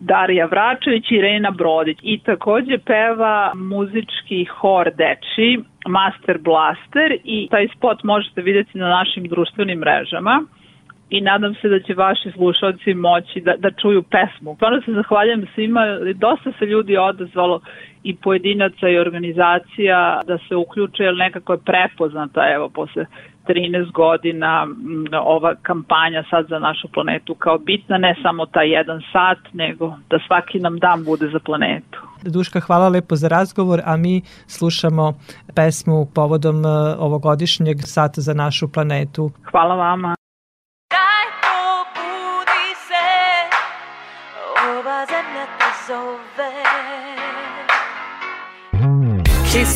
Darija 0.00 0.46
Vračević 0.46 1.10
i 1.10 1.20
Rena 1.20 1.50
Brodić. 1.50 1.98
I 2.02 2.18
takođe 2.18 2.78
peva 2.78 3.52
muzički 3.54 4.44
hor 4.44 4.90
Deči, 4.94 5.58
Master 5.86 6.38
Blaster 6.38 7.16
i 7.24 7.48
taj 7.50 7.68
spot 7.76 8.02
možete 8.02 8.42
vidjeti 8.42 8.78
na 8.78 8.88
našim 8.88 9.24
društvenim 9.24 9.78
mrežama 9.78 10.42
i 11.12 11.20
nadam 11.20 11.54
se 11.54 11.68
da 11.68 11.80
će 11.80 11.94
vaši 11.94 12.30
slušalci 12.30 12.94
moći 12.94 13.40
da, 13.40 13.54
da 13.56 13.70
čuju 13.70 14.02
pesmu. 14.02 14.54
Stvarno 14.56 14.80
se 14.80 14.92
zahvaljujem 14.92 15.46
svima, 15.54 15.80
dosta 16.14 16.52
se 16.58 16.64
ljudi 16.66 16.96
odazvalo 16.96 17.60
i 18.02 18.16
pojedinaca 18.16 18.88
i 18.88 18.98
organizacija 18.98 20.20
da 20.26 20.38
se 20.48 20.56
uključe, 20.56 21.02
jer 21.02 21.16
nekako 21.16 21.52
je 21.52 21.58
prepoznata, 21.58 22.40
evo, 22.54 22.68
posle 22.68 23.06
13 23.48 23.92
godina 23.92 24.66
ova 25.24 25.54
kampanja 25.62 26.24
sad 26.30 26.46
za 26.48 26.58
našu 26.58 26.88
planetu 26.88 27.34
kao 27.34 27.58
bitna, 27.58 27.98
ne 27.98 28.14
samo 28.22 28.46
taj 28.46 28.70
jedan 28.70 29.00
sat, 29.12 29.52
nego 29.52 29.94
da 30.10 30.18
svaki 30.26 30.58
nam 30.58 30.78
dan 30.78 31.04
bude 31.04 31.28
za 31.28 31.38
planetu. 31.38 31.98
Duška, 32.24 32.60
hvala 32.60 32.88
lepo 32.88 33.16
za 33.16 33.28
razgovor, 33.28 33.80
a 33.84 33.96
mi 33.96 34.22
slušamo 34.46 35.12
pesmu 35.54 36.06
povodom 36.14 36.64
e, 36.64 36.68
ovogodišnjeg 36.98 37.76
sata 37.80 38.20
za 38.20 38.34
našu 38.34 38.72
planetu. 38.72 39.30
Hvala 39.50 39.74
vama. 39.74 40.14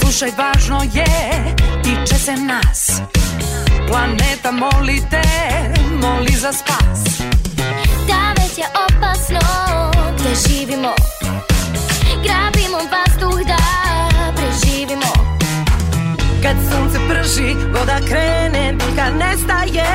Slušaj, 0.06 0.30
važno 0.38 0.82
je, 0.92 1.06
tiče 1.82 2.18
se 2.18 2.32
nas. 2.32 3.00
Planeta 3.88 4.52
moli 4.52 5.02
te, 5.10 5.22
moli 6.02 6.32
za 6.32 6.52
spas. 6.52 7.18
Da 8.08 8.32
već 8.38 8.58
je 8.58 8.66
opasno 8.86 9.40
gde 10.18 10.34
živimo. 10.48 10.94
Grabimo 12.24 12.78
vazduh 12.92 13.40
da 13.46 13.58
preživimo. 14.36 15.12
Kad 16.42 16.56
sunce 16.70 16.98
prži, 17.08 17.54
voda 17.54 17.98
krene, 18.08 18.72
biljka 18.72 19.10
nestaje. 19.10 19.86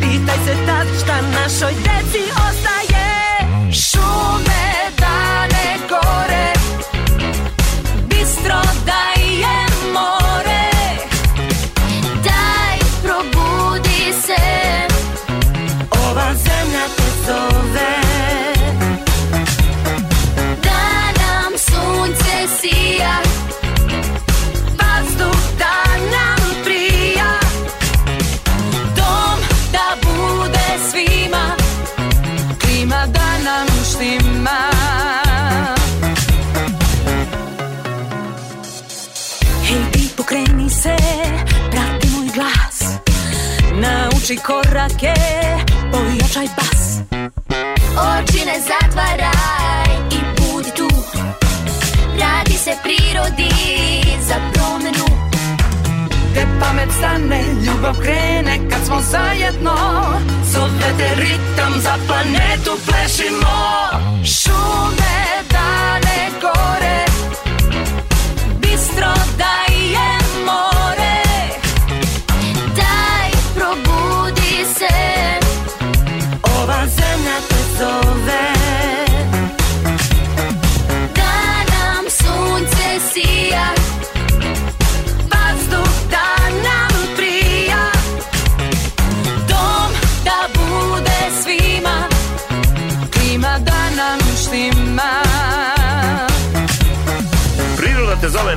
Pitaj 0.00 0.38
se 0.46 0.66
tad 0.66 0.86
šta 1.02 1.14
našoj 1.20 1.72
deci 1.72 2.22
ostaje 2.30 2.75
sunce 22.46 22.68
sija 22.68 23.22
Vazduh 24.78 25.58
da 25.58 25.96
nam 26.10 26.64
prija. 26.64 27.40
Dom 28.96 29.38
da 29.72 29.96
bude 30.02 30.90
svima 30.90 31.56
Klima 32.60 33.06
da 33.06 33.38
nam 33.44 33.66
štima. 33.90 34.70
Hej 39.64 39.92
ti 39.92 40.08
pokreni 40.16 40.70
se, 40.70 40.96
prati 41.70 42.08
moj 42.16 42.28
glas 42.34 42.82
Nauči 43.72 44.36
korake, 44.36 45.14
pojačaj 45.92 46.46
bas. 46.56 46.98
Oči 47.96 48.44
ne 48.46 48.60
zatvaraj 48.60 49.85
se 52.66 52.76
prirodi 52.82 53.50
za 54.20 54.34
promenu 54.52 55.06
Te 56.34 56.46
pamet 56.60 56.90
stane, 56.98 57.40
ljubav 57.66 57.94
krene 58.02 58.70
kad 58.70 58.86
smo 58.86 59.00
zajedno 59.00 59.74
Zove 60.52 60.90
te 60.98 61.20
ritam, 61.20 61.72
za 61.80 61.94
planetu 62.06 62.70
plešimo. 62.86 63.56
Šume, 64.24 65.16
dane, 65.50 66.30
gore 66.40 67.04
Bistro 68.60 69.12
daje 69.38 69.65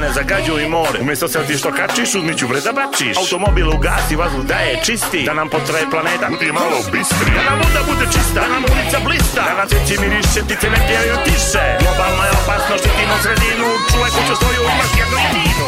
Priroda 0.10 0.28
te 0.28 0.44
zove, 0.46 0.60
ne 0.60 0.64
zagađuj 0.64 0.70
more. 0.70 1.00
Umjesto 1.02 1.28
se 1.28 1.40
ti 1.48 1.58
što 1.58 1.72
kačiš, 1.72 2.16
uzmiću 2.16 2.48
bre 2.48 2.62
da 2.62 2.72
bačiš. 2.72 3.18
Automobil 3.18 3.70
ugasi, 3.70 4.16
vazduh 4.16 4.46
da 4.46 4.56
je 4.56 4.80
čisti 4.86 5.24
Da 5.26 5.34
nam 5.34 5.50
potraje 5.50 5.86
planeta, 5.92 6.30
budi 6.30 6.52
malo 6.52 6.78
bistri 6.92 7.32
Da 7.36 7.44
nam 7.50 7.58
voda 7.62 7.82
bude 7.90 8.06
čista, 8.14 8.40
da 8.42 8.48
nam 8.54 8.64
ulica 8.72 9.00
blista. 9.06 9.42
Da 9.50 9.54
nam 9.60 9.68
cveći 9.70 9.96
miriše, 10.02 10.40
ptice 10.46 10.68
ne 10.70 10.80
pjevaju 10.88 11.16
tiše. 11.26 11.66
Globalna 11.82 12.24
je 12.30 12.34
opasnost, 12.42 12.82
štitimo 12.84 13.16
sredinu. 13.24 13.68
Čuvaj 13.92 14.12
kuću 14.16 14.36
svoju, 14.40 14.62
imaš 14.74 14.92
jednu 15.02 15.18
jedinu 15.26 15.68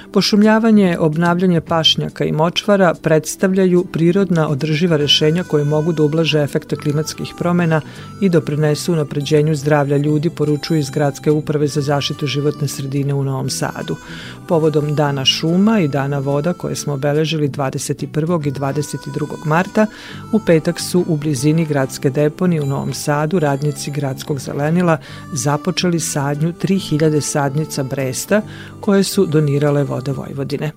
Pošumljavanje, 0.13 0.97
obnavljanje 0.99 1.61
pašnjaka 1.61 2.25
i 2.25 2.31
močvara 2.31 2.93
predstavljaju 3.01 3.85
prirodna 3.91 4.47
održiva 4.49 4.97
rešenja 4.97 5.43
koje 5.43 5.63
mogu 5.65 5.93
da 5.93 6.03
ublaže 6.03 6.41
efekte 6.41 6.75
klimatskih 6.75 7.33
promena 7.37 7.81
i 8.21 8.29
doprinesu 8.29 8.95
napređenju 8.95 9.55
zdravlja 9.55 9.97
ljudi, 9.97 10.29
poručuju 10.29 10.79
iz 10.79 10.89
Gradske 10.89 11.31
uprave 11.31 11.67
za 11.67 11.81
zaštitu 11.81 12.27
životne 12.27 12.67
sredine 12.67 13.13
u 13.13 13.23
Novom 13.23 13.49
Sadu. 13.49 13.95
Povodom 14.47 14.95
Dana 14.95 15.25
šuma 15.25 15.79
i 15.79 15.87
Dana 15.87 16.19
voda 16.19 16.53
koje 16.53 16.75
smo 16.75 16.93
obeležili 16.93 17.49
21. 17.49 18.47
i 18.47 18.51
22. 18.51 19.45
marta, 19.45 19.85
u 20.31 20.39
petak 20.39 20.79
su 20.79 21.05
u 21.07 21.17
blizini 21.17 21.65
gradske 21.65 22.09
deponije 22.09 22.61
u 22.61 22.65
Novom 22.65 22.93
Sadu 22.93 23.39
radnici 23.39 23.91
gradskog 23.91 24.39
zelenila 24.39 24.97
započeli 25.33 25.99
sadnju 25.99 26.53
3000 26.53 27.21
sadnica 27.21 27.83
Bresta 27.83 28.41
koje 28.81 29.03
su 29.03 29.25
donirale 29.25 29.83
Vode 30.01 30.11
Vojvodine. 30.11 30.71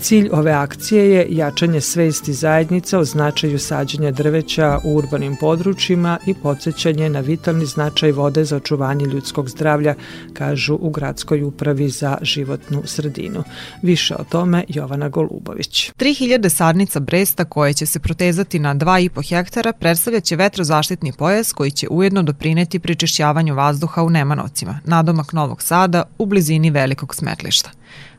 Cilj 0.00 0.28
ove 0.32 0.52
akcije 0.52 1.10
je 1.10 1.26
jačanje 1.30 1.80
svesti 1.80 2.32
zajednica 2.32 2.98
o 2.98 3.04
značaju 3.04 3.58
sađenja 3.58 4.10
drveća 4.10 4.78
u 4.84 4.96
urbanim 4.96 5.36
područjima 5.36 6.18
i 6.26 6.34
podsjećanje 6.34 7.08
na 7.08 7.20
vitalni 7.20 7.66
značaj 7.66 8.12
vode 8.12 8.44
za 8.44 8.56
očuvanje 8.56 9.06
ljudskog 9.06 9.48
zdravlja, 9.48 9.94
kažu 10.32 10.74
u 10.80 10.90
gradskoj 10.90 11.42
upravi 11.42 11.88
za 11.88 12.18
životnu 12.22 12.82
sredinu. 12.84 13.44
Više 13.82 14.14
o 14.14 14.24
tome 14.24 14.64
Jovana 14.68 15.08
Golubović. 15.08 15.92
3000 15.98 16.48
sadnica 16.48 17.00
Bresta 17.00 17.44
koje 17.44 17.72
će 17.72 17.86
se 17.86 17.98
protezati 17.98 18.58
na 18.58 18.74
2,5 18.74 19.28
hektara 19.28 19.72
predstavljaće 19.72 20.36
vetrozaštitni 20.36 21.12
pojas 21.12 21.52
koji 21.52 21.70
će 21.70 21.88
ujedno 21.90 22.22
doprineti 22.22 22.78
pričišćavanju 22.78 23.54
vazduha 23.54 24.02
u 24.02 24.10
Nemanovcima, 24.10 24.80
nadomak 24.84 25.32
Novog 25.32 25.62
Sada 25.62 26.02
u 26.18 26.26
blizini 26.26 26.70
velikog 26.70 27.14
smetlišta. 27.14 27.75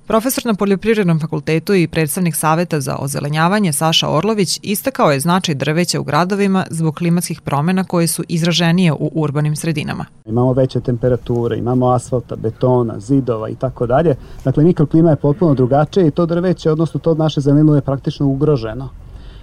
Profesor 0.07 0.45
na 0.45 0.53
Poljoprivrednom 0.53 1.19
fakultetu 1.19 1.73
i 1.75 1.87
predstavnik 1.87 2.35
Saveta 2.35 2.79
za 2.79 2.95
ozelenjavanje 2.95 3.73
Saša 3.73 4.09
Orlović 4.09 4.59
istakao 4.63 5.11
je 5.11 5.19
značaj 5.19 5.55
drveća 5.55 5.99
u 5.99 6.03
gradovima 6.03 6.65
zbog 6.69 6.95
klimatskih 6.95 7.41
promena 7.41 7.83
koje 7.83 8.07
su 8.07 8.23
izraženije 8.27 8.93
u 8.93 9.11
urbanim 9.15 9.55
sredinama. 9.55 10.05
Imamo 10.25 10.53
veće 10.53 10.79
temperature, 10.79 11.57
imamo 11.57 11.89
asfalta, 11.89 12.35
betona, 12.35 12.99
zidova 12.99 13.49
i 13.49 13.55
tako 13.55 13.87
dalje. 13.87 14.15
Dakle, 14.43 14.63
mikroklima 14.63 15.09
je 15.09 15.15
potpuno 15.15 15.53
drugačija 15.53 16.07
i 16.07 16.11
to 16.11 16.25
drveće, 16.25 16.71
odnosno 16.71 16.99
to 16.99 17.13
naše 17.13 17.41
zelenilo 17.41 17.75
je 17.75 17.81
praktično 17.81 18.27
ugroženo. 18.27 18.89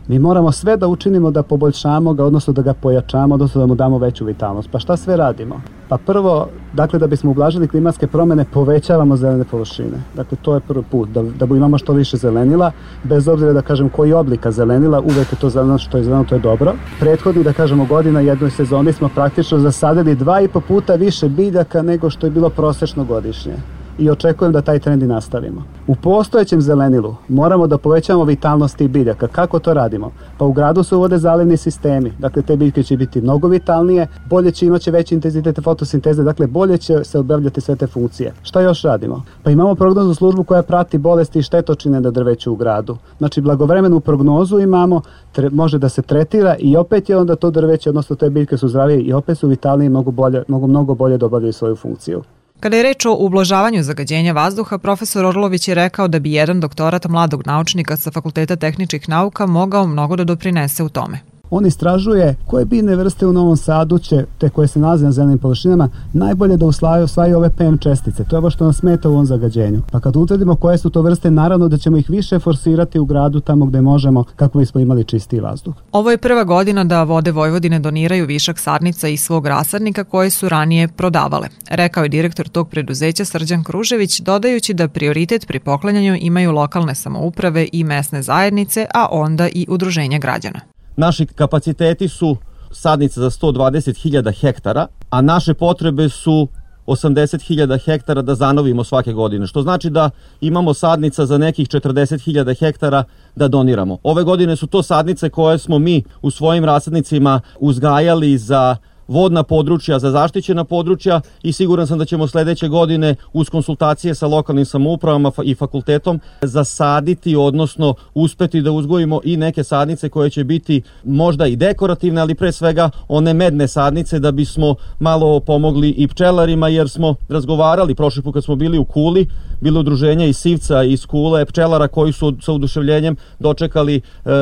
Mi 0.08 0.18
moramo 0.18 0.52
sve 0.52 0.76
da 0.76 0.88
učinimo 0.88 1.30
da 1.30 1.42
poboljšamo 1.42 2.12
ga, 2.14 2.24
odnosno 2.24 2.52
da 2.52 2.62
ga 2.62 2.74
pojačamo, 2.74 3.34
odnosno 3.34 3.60
da 3.60 3.66
mu 3.66 3.74
damo 3.74 3.98
veću 3.98 4.24
vitalnost. 4.24 4.68
Pa 4.70 4.78
šta 4.78 4.96
sve 4.96 5.16
radimo? 5.16 5.60
Pa 5.88 5.98
prvo, 5.98 6.48
dakle, 6.72 6.98
da 6.98 7.06
bismo 7.06 7.30
ublažili 7.30 7.68
klimatske 7.68 8.06
promene, 8.06 8.44
povećavamo 8.52 9.16
zelene 9.16 9.44
površine. 9.44 10.02
Dakle, 10.16 10.38
to 10.42 10.54
je 10.54 10.60
prvi 10.60 10.82
put, 10.90 11.08
da, 11.08 11.22
da 11.22 11.56
imamo 11.56 11.78
što 11.78 11.92
više 11.92 12.16
zelenila, 12.16 12.72
bez 13.02 13.28
obzira 13.28 13.52
da 13.52 13.62
kažem 13.62 13.88
koji 13.88 14.12
oblika 14.12 14.52
zelenila, 14.52 15.00
uvek 15.00 15.32
je 15.32 15.38
to 15.40 15.50
zeleno 15.50 15.78
što 15.78 15.98
je 15.98 16.04
zeleno, 16.04 16.24
to 16.24 16.34
je 16.34 16.40
dobro. 16.40 16.74
Prethodni, 17.00 17.44
da 17.44 17.52
kažemo, 17.52 17.84
godina 17.84 18.20
jednoj 18.20 18.50
sezoni 18.50 18.92
smo 18.92 19.08
praktično 19.08 19.58
zasadili 19.58 20.14
dva 20.14 20.40
i 20.40 20.48
po 20.48 20.60
puta 20.60 20.94
više 20.94 21.28
biljaka 21.28 21.82
nego 21.82 22.10
što 22.10 22.26
je 22.26 22.30
bilo 22.30 22.50
prosečno 22.50 23.04
godišnje. 23.04 23.54
I 23.98 24.10
očekujem 24.10 24.52
da 24.52 24.62
taj 24.62 24.78
trend 24.78 25.02
i 25.02 25.06
nastavimo. 25.06 25.62
U 25.86 25.94
postojećem 25.94 26.60
zelenilu 26.60 27.14
moramo 27.28 27.66
da 27.66 27.78
povećamo 27.78 28.24
vitalnost 28.24 28.76
tih 28.76 28.90
biljaka. 28.90 29.28
Kako 29.28 29.58
to 29.58 29.74
radimo? 29.74 30.10
Pa 30.38 30.44
u 30.44 30.52
gradu 30.52 30.82
se 30.82 30.96
uvode 30.96 31.18
zalivni 31.18 31.56
sistemi. 31.56 32.12
Dakle, 32.18 32.42
te 32.42 32.56
biljke 32.56 32.82
će 32.82 32.96
biti 32.96 33.20
mnogo 33.20 33.48
vitalnije, 33.48 34.06
bolje 34.30 34.50
će 34.50 34.66
imaće 34.66 34.90
veći 34.90 35.14
intenzitet 35.14 35.60
fotosinteze, 35.64 36.22
dakle 36.22 36.46
bolje 36.46 36.78
će 36.78 37.04
se 37.04 37.18
obavljati 37.18 37.60
sve 37.60 37.76
te 37.76 37.86
funkcije. 37.86 38.32
Šta 38.42 38.60
još 38.60 38.82
radimo? 38.82 39.22
Pa 39.42 39.50
imamo 39.50 39.74
prognoznu 39.74 40.14
službu 40.14 40.44
koja 40.44 40.62
prati 40.62 40.98
bolesti 40.98 41.38
i 41.38 41.42
štetočine 41.42 42.00
na 42.00 42.10
drveću 42.10 42.52
u 42.52 42.56
gradu. 42.56 42.96
Znači, 43.18 43.40
blagovremenu 43.40 44.00
prognozu 44.00 44.58
imamo, 44.58 45.00
tre, 45.32 45.50
može 45.50 45.78
da 45.78 45.88
se 45.88 46.02
tretira 46.02 46.56
i 46.58 46.76
opet 46.76 47.08
je 47.08 47.16
onda 47.16 47.36
to 47.36 47.50
drveće, 47.50 47.88
odnosno 47.88 48.16
te 48.16 48.30
biljke 48.30 48.56
su 48.56 48.68
zdravije 48.68 49.00
i 49.00 49.12
opet 49.12 49.38
su 49.38 49.48
vitalnije 49.48 49.86
i 49.86 49.90
mogu, 49.90 50.10
bolje, 50.10 50.42
mogu 50.48 50.66
mnogo 50.66 50.94
bolje 50.94 51.18
da 51.18 51.26
obavljaju 51.26 51.52
svoju 51.52 51.76
funkciju. 51.76 52.22
Kada 52.64 52.76
je 52.76 52.82
reč 52.82 53.06
o 53.06 53.12
ublažavanju 53.20 53.82
zagađenja 53.82 54.32
vazduha, 54.32 54.78
profesor 54.78 55.26
Orlović 55.26 55.68
je 55.68 55.74
rekao 55.74 56.08
da 56.08 56.18
bi 56.18 56.32
jedan 56.32 56.60
doktorat 56.60 57.04
mladog 57.06 57.46
naučnika 57.46 57.96
sa 57.96 58.10
Fakulteta 58.10 58.56
tehničkih 58.56 59.08
nauka 59.08 59.46
mogao 59.46 59.86
mnogo 59.86 60.16
da 60.16 60.24
doprinese 60.24 60.82
u 60.82 60.88
tome. 60.88 61.33
On 61.56 61.66
istražuje 61.66 62.36
koje 62.46 62.64
biljne 62.64 62.96
vrste 62.96 63.26
u 63.26 63.32
Novom 63.32 63.56
Sadu 63.56 63.98
će, 63.98 64.24
te 64.38 64.48
koje 64.48 64.68
se 64.68 64.80
nalaze 64.80 65.04
na 65.04 65.12
zelenim 65.12 65.38
površinama, 65.38 65.88
najbolje 66.12 66.56
da 66.56 66.66
usvaju, 66.66 67.04
usvaju 67.04 67.36
ove 67.36 67.50
PM 67.50 67.76
čestice. 67.76 68.24
To 68.24 68.36
je 68.36 68.38
ovo 68.38 68.50
što 68.50 68.64
nas 68.64 68.76
smeta 68.76 69.08
u 69.08 69.12
ovom 69.12 69.26
zagađenju. 69.26 69.82
Pa 69.92 70.00
kad 70.00 70.16
utvrdimo 70.16 70.56
koje 70.56 70.78
su 70.78 70.90
to 70.90 71.02
vrste, 71.02 71.30
naravno 71.30 71.68
da 71.68 71.78
ćemo 71.78 71.96
ih 71.96 72.10
više 72.10 72.38
forsirati 72.38 72.98
u 72.98 73.04
gradu 73.04 73.40
tamo 73.40 73.66
gde 73.66 73.80
možemo 73.80 74.24
kako 74.36 74.58
bismo 74.58 74.80
imali 74.80 75.04
čistiji 75.04 75.40
vazduh. 75.40 75.74
Ovo 75.92 76.10
je 76.10 76.18
prva 76.18 76.44
godina 76.44 76.84
da 76.84 77.02
vode 77.02 77.32
Vojvodine 77.32 77.78
doniraju 77.78 78.26
višak 78.26 78.58
sadnica 78.58 79.08
iz 79.08 79.20
svog 79.20 79.46
rasadnika 79.46 80.04
koje 80.04 80.30
su 80.30 80.48
ranije 80.48 80.88
prodavale, 80.88 81.48
rekao 81.70 82.02
je 82.02 82.08
direktor 82.08 82.48
tog 82.48 82.68
preduzeća 82.68 83.24
Srđan 83.24 83.64
Kružević, 83.64 84.20
dodajući 84.20 84.74
da 84.74 84.88
prioritet 84.88 85.46
pri 85.46 85.60
poklanjanju 85.60 86.16
imaju 86.20 86.52
lokalne 86.52 86.94
samouprave 86.94 87.68
i 87.72 87.84
mesne 87.84 88.22
zajednice, 88.22 88.86
a 88.94 89.06
onda 89.10 89.48
i 89.48 89.66
udruženja 89.68 90.18
građana. 90.18 90.73
Naši 90.96 91.26
kapaciteti 91.26 92.08
su 92.08 92.36
sadnice 92.70 93.20
za 93.20 93.30
120.000 93.30 94.40
hektara, 94.40 94.86
a 95.10 95.20
naše 95.20 95.54
potrebe 95.54 96.08
su 96.08 96.48
80.000 96.86 97.84
hektara 97.84 98.22
da 98.22 98.34
zanovimo 98.34 98.84
svake 98.84 99.12
godine, 99.12 99.46
što 99.46 99.62
znači 99.62 99.90
da 99.90 100.10
imamo 100.40 100.74
sadnica 100.74 101.26
za 101.26 101.38
nekih 101.38 101.68
40.000 101.68 102.58
hektara 102.58 103.04
da 103.36 103.48
doniramo. 103.48 103.98
Ove 104.02 104.22
godine 104.22 104.56
su 104.56 104.66
to 104.66 104.82
sadnice 104.82 105.30
koje 105.30 105.58
smo 105.58 105.78
mi 105.78 106.02
u 106.22 106.30
svojim 106.30 106.64
rasadnicima 106.64 107.40
uzgajali 107.60 108.38
za 108.38 108.76
vodna 109.08 109.42
područja 109.42 109.98
za 109.98 110.10
zaštićena 110.10 110.64
područja 110.64 111.20
i 111.42 111.52
siguran 111.52 111.86
sam 111.86 111.98
da 111.98 112.04
ćemo 112.04 112.26
sledeće 112.26 112.68
godine 112.68 113.14
uz 113.32 113.48
konsultacije 113.48 114.14
sa 114.14 114.26
lokalnim 114.26 114.64
samoupravama 114.64 115.30
i 115.44 115.54
fakultetom 115.54 116.20
zasaditi, 116.42 117.36
odnosno 117.36 117.94
uspeti 118.14 118.62
da 118.62 118.70
uzgojimo 118.70 119.20
i 119.24 119.36
neke 119.36 119.64
sadnice 119.64 120.08
koje 120.08 120.30
će 120.30 120.44
biti 120.44 120.82
možda 121.04 121.46
i 121.46 121.56
dekorativne, 121.56 122.20
ali 122.20 122.34
pre 122.34 122.52
svega 122.52 122.90
one 123.08 123.34
medne 123.34 123.68
sadnice 123.68 124.18
da 124.18 124.32
bismo 124.32 124.74
malo 124.98 125.40
pomogli 125.40 125.88
i 125.88 126.08
pčelarima 126.08 126.68
jer 126.68 126.88
smo 126.88 127.14
razgovarali 127.28 127.94
prošli 127.94 128.22
put 128.22 128.34
kad 128.34 128.44
smo 128.44 128.56
bili 128.56 128.78
u 128.78 128.84
Kuli, 128.84 129.26
bilo 129.60 129.80
udruženja 129.80 130.26
iz 130.26 130.36
Sivca 130.36 130.82
iz 130.82 131.06
Kule, 131.06 131.44
pčelara 131.44 131.88
koji 131.88 132.12
su 132.12 132.36
sa 132.42 132.52
uduševljenjem 132.52 133.16
dočekali 133.38 133.96
e, 133.96 134.00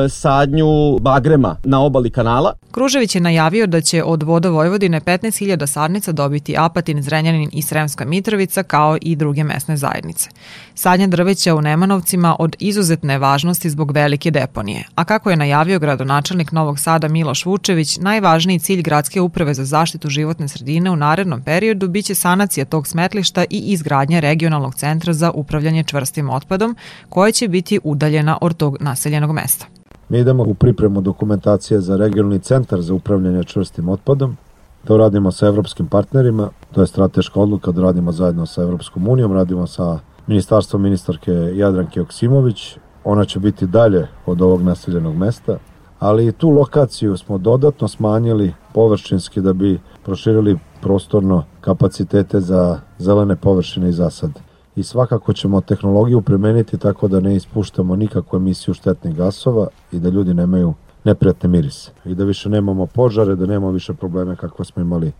sadnju 0.09 0.99
bagrema 0.99 1.55
na 1.63 1.81
obali 1.81 2.09
kanala. 2.09 2.53
Kružević 2.71 3.15
je 3.15 3.21
najavio 3.21 3.67
da 3.67 3.81
će 3.81 4.03
od 4.03 4.23
voda 4.23 4.49
Vojvodine 4.53 5.01
15.000 5.01 5.67
sadnica 5.67 6.11
dobiti 6.11 6.55
Apatin, 6.57 7.01
Zrenjanin 7.01 7.49
i 7.53 7.61
Sremska 7.61 8.05
Mitrovica 8.05 8.63
kao 8.63 8.97
i 9.01 9.15
druge 9.15 9.43
mesne 9.43 9.77
zajednice. 9.77 10.29
Sadnja 10.75 11.07
drveća 11.07 11.55
u 11.55 11.61
Nemanovcima 11.61 12.35
od 12.39 12.55
izuzetne 12.59 13.17
važnosti 13.17 13.69
zbog 13.69 13.91
velike 13.91 14.31
deponije, 14.31 14.83
a 14.95 15.03
kako 15.03 15.29
je 15.29 15.35
najavio 15.35 15.79
gradonačelnik 15.79 16.51
Novog 16.51 16.79
Sada 16.79 17.07
Miloš 17.07 17.45
Vučević, 17.45 17.97
najvažniji 17.97 18.59
cilj 18.59 18.81
Gradske 18.81 19.21
uprave 19.21 19.53
za 19.53 19.65
zaštitu 19.65 20.09
životne 20.09 20.47
sredine 20.47 20.91
u 20.91 20.95
narednom 20.95 21.41
periodu 21.41 21.87
biće 21.87 22.15
sanacija 22.15 22.65
tog 22.65 22.87
smetlišta 22.87 23.45
i 23.49 23.57
izgradnja 23.73 24.19
regionalnog 24.19 24.75
centra 24.75 25.13
za 25.13 25.31
upravljanje 25.31 25.83
čvrstim 25.83 26.29
otpadom, 26.29 26.75
koje 27.09 27.31
će 27.31 27.47
biti 27.47 27.79
udaljena 27.83 28.37
od 28.41 28.57
tog 28.57 28.77
naseljenog 28.79 29.31
mesta. 29.31 29.65
Mi 30.09 30.19
idemo 30.19 30.43
u 30.43 30.53
pripremu 30.53 31.01
dokumentacije 31.01 31.81
za 31.81 31.97
regionalni 31.97 32.39
centar 32.39 32.81
za 32.81 32.93
upravljanje 32.93 33.43
čvrstim 33.43 33.89
otpadom. 33.89 34.37
To 34.85 34.97
radimo 34.97 35.31
sa 35.31 35.47
evropskim 35.47 35.87
partnerima, 35.87 36.49
to 36.71 36.81
je 36.81 36.87
strateška 36.87 37.39
odluka 37.39 37.71
da 37.71 37.81
radimo 37.81 38.11
zajedno 38.11 38.45
sa 38.45 38.61
Evropskom 38.61 39.07
unijom, 39.07 39.33
radimo 39.33 39.67
sa 39.67 39.99
ministarstvom 40.27 40.81
ministarke 40.81 41.31
Jadranke 41.31 42.01
Oksimović. 42.01 42.77
Ona 43.03 43.25
će 43.25 43.39
biti 43.39 43.67
dalje 43.67 44.07
od 44.25 44.41
ovog 44.41 44.61
naseljenog 44.61 45.15
mesta, 45.15 45.57
ali 45.99 46.27
i 46.27 46.31
tu 46.31 46.49
lokaciju 46.49 47.17
smo 47.17 47.37
dodatno 47.37 47.87
smanjili 47.87 48.53
površinski 48.73 49.41
da 49.41 49.53
bi 49.53 49.79
proširili 50.05 50.59
prostorno 50.81 51.43
kapacitete 51.61 52.39
za 52.39 52.79
zelene 52.97 53.35
površine 53.35 53.89
i 53.89 53.93
zasade 53.93 54.52
i 54.75 54.83
svakako 54.83 55.33
ćemo 55.33 55.61
tehnologiju 55.61 56.21
premeniti 56.21 56.77
tako 56.77 57.07
da 57.07 57.19
ne 57.19 57.35
ispuštamo 57.35 57.95
nikakvu 57.95 58.37
emisiju 58.37 58.73
štetnih 58.73 59.15
gasova 59.15 59.67
i 59.91 59.99
da 59.99 60.09
ljudi 60.09 60.33
nemaju 60.33 60.73
neprijatne 61.03 61.49
mirise. 61.49 61.91
I 62.05 62.15
da 62.15 62.23
više 62.23 62.49
nemamo 62.49 62.85
požare, 62.85 63.35
da 63.35 63.45
nemamo 63.45 63.71
više 63.71 63.93
probleme 63.93 64.35
kakve 64.35 64.65
smo 64.65 64.81
imali 64.81 65.11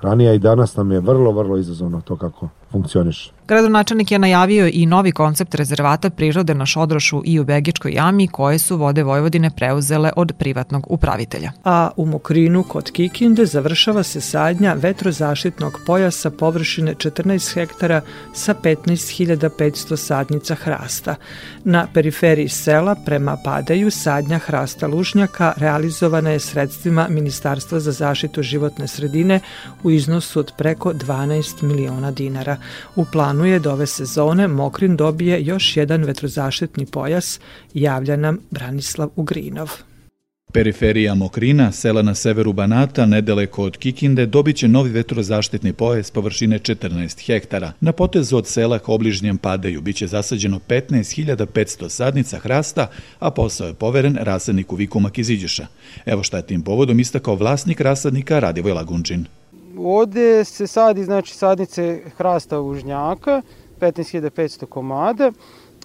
ranije. 0.00 0.34
I 0.34 0.38
danas 0.38 0.76
nam 0.76 0.92
je 0.92 1.00
vrlo, 1.00 1.32
vrlo 1.32 1.56
izazovno 1.56 2.00
to 2.00 2.16
kako 2.16 2.48
funkcioniše. 2.72 3.30
Gradonačelnik 3.48 4.10
je 4.10 4.18
najavio 4.18 4.70
i 4.72 4.86
novi 4.86 5.12
koncept 5.12 5.54
rezervata 5.54 6.10
prirode 6.10 6.54
na 6.54 6.66
Šodrošu 6.66 7.22
i 7.24 7.40
u 7.40 7.44
Begičkoj 7.44 7.92
jami 7.92 8.28
koje 8.28 8.58
su 8.58 8.76
vode 8.76 9.02
Vojvodine 9.02 9.50
preuzele 9.50 10.10
od 10.16 10.32
privatnog 10.38 10.86
upravitelja. 10.88 11.52
A 11.64 11.90
u 11.96 12.06
Mokrinu 12.06 12.62
kod 12.62 12.90
Kikinde 12.90 13.46
završava 13.46 14.02
se 14.02 14.20
sadnja 14.20 14.72
vetrozaštitnog 14.72 15.80
pojasa 15.86 16.30
površine 16.30 16.94
14 16.94 17.54
hektara 17.54 18.00
sa 18.34 18.54
15.500 18.54 19.96
sadnica 19.96 20.54
hrasta. 20.54 21.14
Na 21.64 21.86
periferiji 21.94 22.48
sela 22.48 22.94
prema 23.04 23.36
Padaju 23.44 23.90
sadnja 23.90 24.38
hrasta 24.38 24.86
lužnjaka 24.86 25.52
realizovana 25.56 26.30
je 26.30 26.40
sredstvima 26.40 27.06
Ministarstva 27.08 27.80
za 27.80 27.92
zaštitu 27.92 28.42
životne 28.42 28.88
sredine 28.88 29.40
u 29.82 29.90
iznosu 29.90 30.40
od 30.40 30.52
preko 30.58 30.92
12 30.92 31.62
miliona 31.62 32.10
dinara. 32.10 32.56
U 32.96 33.04
planu 33.12 33.44
je 33.44 33.58
da 33.58 33.72
ove 33.72 33.86
sezone 33.86 34.48
Mokrin 34.48 34.96
dobije 34.96 35.44
još 35.44 35.76
jedan 35.76 36.04
vetrozaštitni 36.04 36.86
pojas, 36.86 37.40
javlja 37.74 38.16
nam 38.16 38.38
Branislav 38.50 39.08
Ugrinov. 39.16 39.70
Periferija 40.52 41.14
Mokrina, 41.14 41.72
sela 41.72 42.02
na 42.02 42.14
severu 42.14 42.52
Banata, 42.52 43.06
nedaleko 43.06 43.62
od 43.64 43.76
Kikinde, 43.76 44.26
dobit 44.26 44.56
će 44.56 44.68
novi 44.68 44.90
vetrozaštitni 44.90 45.72
pojas 45.72 46.10
površine 46.10 46.58
14 46.58 47.26
hektara. 47.26 47.72
Na 47.80 47.92
potezu 47.92 48.36
od 48.36 48.46
sela 48.46 48.78
k 48.78 48.88
obližnjem 48.88 49.38
padaju 49.38 49.80
biće 49.80 50.06
zasađeno 50.06 50.60
15.500 50.68 51.88
sadnica 51.88 52.38
hrasta, 52.38 52.90
a 53.18 53.30
posao 53.30 53.66
je 53.66 53.74
poveren 53.74 54.18
rasadniku 54.20 54.76
Viku 54.76 55.00
Makiziđeša. 55.00 55.66
Evo 56.06 56.22
šta 56.22 56.36
je 56.36 56.46
tim 56.46 56.62
povodom 56.62 57.00
istakao 57.00 57.34
vlasnik 57.34 57.80
rasadnika 57.80 58.38
Radivoj 58.38 58.72
Lagunčin. 58.72 59.26
Ovde 59.78 60.44
se 60.44 60.66
sadi 60.66 61.04
znači 61.04 61.34
sadnice 61.34 62.00
hrasta 62.16 62.60
užnjaka, 62.60 63.42
15.500 63.80 64.66
komada. 64.66 65.32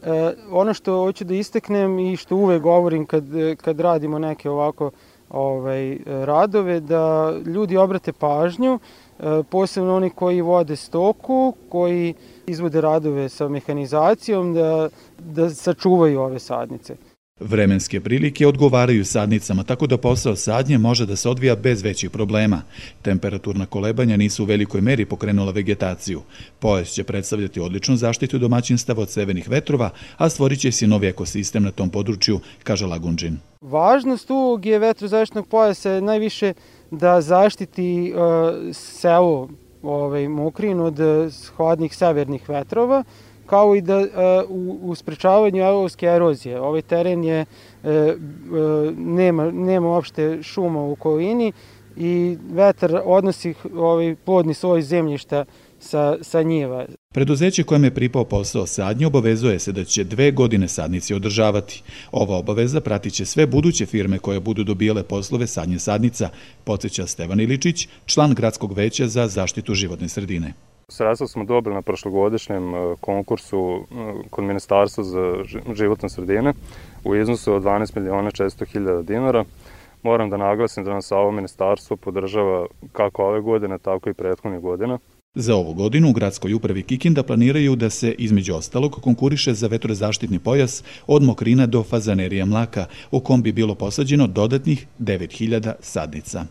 E, 0.03 0.33
ono 0.51 0.73
što 0.73 0.93
hoću 0.93 1.23
da 1.23 1.33
isteknem 1.33 1.99
i 1.99 2.17
što 2.17 2.35
uvek 2.35 2.61
govorim 2.61 3.05
kad, 3.05 3.23
kad 3.61 3.79
radimo 3.79 4.19
neke 4.19 4.49
ovako 4.49 4.91
ovaj, 5.29 5.97
radove, 6.05 6.79
da 6.79 7.33
ljudi 7.45 7.77
obrate 7.77 8.13
pažnju, 8.13 8.79
e, 9.19 9.43
posebno 9.49 9.95
oni 9.95 10.09
koji 10.09 10.41
vode 10.41 10.75
stoku, 10.75 11.53
koji 11.69 12.13
izvode 12.47 12.81
radove 12.81 13.29
sa 13.29 13.47
mehanizacijom, 13.47 14.53
da, 14.53 14.89
da 15.19 15.49
sačuvaju 15.49 16.21
ove 16.21 16.39
sadnice. 16.39 16.95
Vremenske 17.39 17.99
prilike 17.99 18.47
odgovaraju 18.47 19.05
sadnicama, 19.05 19.63
tako 19.63 19.87
da 19.87 19.97
posao 19.97 20.35
sadnje 20.35 20.77
može 20.77 21.05
da 21.05 21.15
se 21.15 21.29
odvija 21.29 21.55
bez 21.55 21.81
većih 21.81 22.09
problema. 22.09 22.61
Temperaturna 23.01 23.65
kolebanja 23.65 24.17
nisu 24.17 24.43
u 24.43 24.45
velikoj 24.45 24.81
meri 24.81 25.05
pokrenula 25.05 25.51
vegetaciju. 25.51 26.21
Pojas 26.59 26.87
će 26.89 27.03
predstavljati 27.03 27.59
odličnu 27.59 27.95
zaštitu 27.95 28.37
domaćinstava 28.37 29.01
od 29.01 29.09
severnih 29.09 29.49
vetrova, 29.49 29.89
a 30.17 30.29
stvorit 30.29 30.59
će 30.59 30.71
se 30.71 30.87
novi 30.87 31.07
ekosistem 31.07 31.63
na 31.63 31.71
tom 31.71 31.89
području, 31.89 32.39
kaže 32.63 32.85
Lagunđin. 32.85 33.37
Važnost 33.61 34.31
ovog 34.31 34.65
je 34.65 34.79
vetrozaštitnog 34.79 35.47
pojasa 35.47 35.91
je 35.91 36.01
najviše 36.01 36.53
da 36.91 37.21
zaštiti 37.21 38.13
uh, 38.13 38.73
selo 38.73 39.49
ovaj, 39.81 40.27
Mokrin 40.27 40.79
od 40.79 40.99
hladnih 41.55 41.95
severnih 41.95 42.49
vetrova, 42.49 43.03
kao 43.47 43.75
i 43.75 43.81
da 43.81 44.05
u, 44.49 44.79
u 44.81 44.95
sprečavanju 44.95 45.63
elovske 45.63 46.05
erozije. 46.05 46.59
Ovaj 46.61 46.81
teren 46.81 47.23
je, 47.23 47.39
e, 47.39 47.45
e, 47.89 48.15
nema, 48.97 49.51
nema 49.51 49.87
uopšte 49.87 50.43
šuma 50.43 50.81
u 50.81 50.91
okolini 50.91 51.51
i 51.97 52.37
vetar 52.51 53.01
odnosi 53.05 53.53
ovaj 53.75 54.15
plodni 54.25 54.53
svoj 54.53 54.81
zemljišta 54.81 55.45
sa, 55.79 56.17
sa 56.21 56.41
njiva. 56.41 56.85
Preduzeće 57.13 57.63
kojem 57.63 57.83
je 57.83 57.93
pripao 57.93 58.23
posao 58.23 58.67
sadnje 58.67 59.07
obavezuje 59.07 59.59
se 59.59 59.71
da 59.71 59.83
će 59.83 60.03
dve 60.03 60.31
godine 60.31 60.67
sadnici 60.67 61.13
održavati. 61.13 61.83
Ova 62.11 62.37
obaveza 62.37 62.81
pratiće 62.81 63.25
sve 63.25 63.47
buduće 63.47 63.85
firme 63.85 64.19
koje 64.19 64.39
budu 64.39 64.63
dobijale 64.63 65.03
poslove 65.03 65.47
sadnje 65.47 65.79
sadnica, 65.79 66.29
podsjeća 66.63 67.07
Stevan 67.07 67.39
Iličić, 67.39 67.87
član 68.05 68.33
Gradskog 68.33 68.73
veća 68.73 69.07
za 69.07 69.27
zaštitu 69.27 69.73
životne 69.73 70.09
sredine. 70.09 70.53
Sredstva 70.91 71.27
smo 71.27 71.43
dobili 71.45 71.75
na 71.75 71.81
prošlogodišnjem 71.81 72.75
e, 72.75 72.95
konkursu 73.01 73.57
e, 73.57 73.83
kod 74.29 74.43
Ministarstva 74.43 75.03
za 75.03 75.35
životne 75.75 76.09
sredine 76.09 76.53
u 77.03 77.15
iznosu 77.15 77.53
od 77.53 77.63
12 77.63 77.97
miliona 77.99 78.31
400 78.31 78.65
hiljada 78.65 79.01
dinara. 79.01 79.45
Moram 80.03 80.29
da 80.29 80.37
naglasim 80.37 80.83
da 80.83 80.93
nas 80.93 81.11
ovo 81.11 81.31
ministarstvo 81.31 81.97
podržava 81.97 82.65
kako 82.91 83.23
ove 83.23 83.41
godine, 83.41 83.77
tako 83.77 84.09
i 84.09 84.13
prethodnih 84.13 84.61
godina. 84.61 84.99
Za 85.35 85.55
ovu 85.55 85.73
godinu 85.73 86.09
u 86.09 86.13
gradskoj 86.13 86.53
upravi 86.53 86.83
Kikinda 86.83 87.23
planiraju 87.23 87.75
da 87.75 87.89
se, 87.89 88.11
između 88.11 88.55
ostalog, 88.55 88.91
konkuriše 89.01 89.53
za 89.53 89.67
vetrozaštitni 89.67 90.39
pojas 90.39 90.83
od 91.07 91.23
Mokrina 91.23 91.65
do 91.65 91.83
Fazanerija 91.83 92.45
Mlaka, 92.45 92.85
u 93.11 93.19
kom 93.19 93.41
bi 93.41 93.51
bilo 93.51 93.75
posađeno 93.75 94.27
dodatnih 94.27 94.87
9000 94.99 95.73
sadnica. 95.79 96.45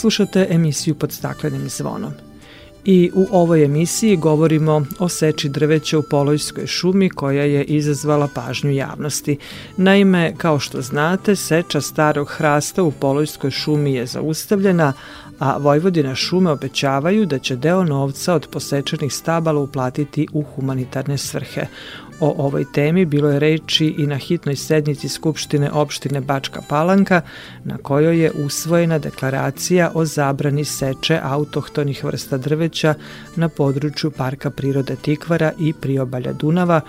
Slušate 0.00 0.46
emisiju 0.50 0.94
pod 0.94 1.12
staklenim 1.12 1.68
zvonom 1.68 2.12
i 2.84 3.10
u 3.14 3.26
ovoj 3.30 3.64
emisiji 3.64 4.16
govorimo 4.16 4.86
o 4.98 5.08
seči 5.08 5.48
drveća 5.48 5.98
u 5.98 6.02
Polojskoj 6.02 6.66
šumi 6.66 7.10
koja 7.10 7.44
je 7.44 7.64
izazvala 7.64 8.28
pažnju 8.34 8.70
javnosti. 8.70 9.38
Naime, 9.76 10.34
kao 10.36 10.58
što 10.58 10.82
znate, 10.82 11.36
seča 11.36 11.80
starog 11.80 12.28
hrasta 12.28 12.82
u 12.82 12.90
Polojskoj 12.90 13.50
šumi 13.50 13.94
je 13.94 14.06
zaustavljena, 14.06 14.92
a 15.40 15.56
Vojvodina 15.56 16.14
šume 16.14 16.50
obećavaju 16.50 17.26
da 17.26 17.38
će 17.38 17.56
deo 17.56 17.84
novca 17.84 18.34
od 18.34 18.46
posečenih 18.46 19.12
stabala 19.12 19.60
uplatiti 19.60 20.26
u 20.32 20.42
humanitarne 20.42 21.18
svrhe. 21.18 21.66
O 22.20 22.34
ovoj 22.38 22.64
temi 22.72 23.04
bilo 23.04 23.30
je 23.30 23.38
reči 23.38 23.94
i 23.98 24.06
na 24.06 24.16
hitnoj 24.16 24.56
sednici 24.56 25.08
Skupštine 25.08 25.70
opštine 25.70 26.20
Bačka 26.20 26.60
Palanka, 26.68 27.20
na 27.64 27.76
kojoj 27.76 28.22
je 28.22 28.32
usvojena 28.32 28.98
deklaracija 28.98 29.90
o 29.94 30.04
zabrani 30.04 30.64
seče 30.64 31.20
autohtonih 31.22 32.04
vrsta 32.04 32.36
drveća 32.36 32.94
na 33.36 33.48
području 33.48 34.10
Parka 34.10 34.50
prirode 34.50 34.96
Tikvara 34.96 35.52
i 35.58 35.72
priobalja 35.72 36.32
Dunava, 36.32 36.80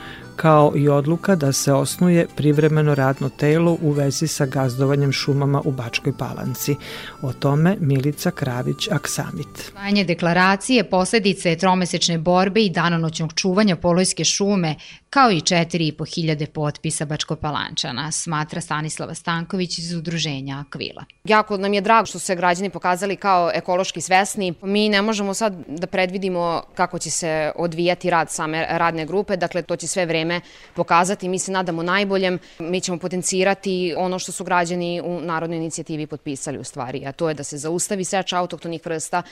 kao 0.42 0.74
i 0.76 0.90
odluka 0.90 1.36
da 1.36 1.52
se 1.52 1.74
osnuje 1.74 2.28
privremeno 2.36 2.96
radno 2.96 3.30
telo 3.30 3.78
u 3.82 3.92
vezi 3.92 4.28
sa 4.28 4.46
gazdovanjem 4.46 5.12
šumama 5.12 5.62
u 5.66 5.72
Bačkoj 5.72 6.14
Palanci. 6.18 6.76
O 7.22 7.34
tome 7.34 7.78
Milica 7.80 8.32
Kravić-Aksamit. 8.32 9.74
Vanje 9.76 10.04
deklaracije 10.04 10.84
posledice 10.84 11.50
je 11.50 11.58
tromesečne 11.58 12.18
borbe 12.18 12.62
i 12.62 12.70
danonoćnog 12.70 13.34
čuvanja 13.34 13.76
Polojske 13.76 14.24
šume, 14.24 14.76
kao 15.10 15.32
i 15.32 15.40
4.500 15.40 16.46
potpisa 16.46 17.06
Bačko-Palančana, 17.06 18.12
smatra 18.12 18.62
Stanislava 18.62 19.14
Stanković 19.14 19.78
iz 19.78 19.94
udruženja 19.94 20.64
Akvila. 20.68 21.06
Jako 21.24 21.58
nam 21.58 21.74
je 21.74 21.82
drago 21.82 22.06
što 22.06 22.20
su 22.20 22.26
se 22.26 22.36
građani 22.36 22.70
pokazali 22.70 23.16
kao 23.16 23.52
ekološki 23.54 24.02
svesni. 24.02 24.54
Mi 24.62 24.90
ne 24.90 25.02
možemo 25.02 25.34
sad 25.34 25.54
da 25.68 25.88
predvidimo 25.88 26.62
kako 26.76 27.00
će 27.00 27.12
se 27.12 27.52
odvijati 27.56 28.10
rad 28.10 28.32
same 28.32 28.68
radne 28.70 29.06
grupe, 29.06 29.38
dakle 29.38 29.62
to 29.62 29.76
će 29.76 29.88
sve 29.88 30.06
vreme 30.06 30.31
vreme 30.32 30.42
pokazati. 30.74 31.30
Mi 31.30 31.40
se 31.40 31.52
nadamo 31.52 31.84
najboljem. 31.84 32.40
Mi 32.60 32.82
ćemo 32.82 32.98
potencirati 32.98 33.94
ono 33.98 34.20
što 34.20 34.32
su 34.32 34.44
građani 34.44 35.02
u 35.02 35.22
Narodnoj 35.22 35.58
inicijativi 35.58 36.08
potpisali 36.08 36.58
u 36.58 36.64
stvari, 36.64 37.06
a 37.06 37.12
to 37.12 37.30
je 37.30 37.36
da 37.36 37.44
se 37.44 37.58
zaustavi 37.58 38.04
seča 38.04 38.38
autohtonih 38.38 38.82
vrsta 38.86 39.24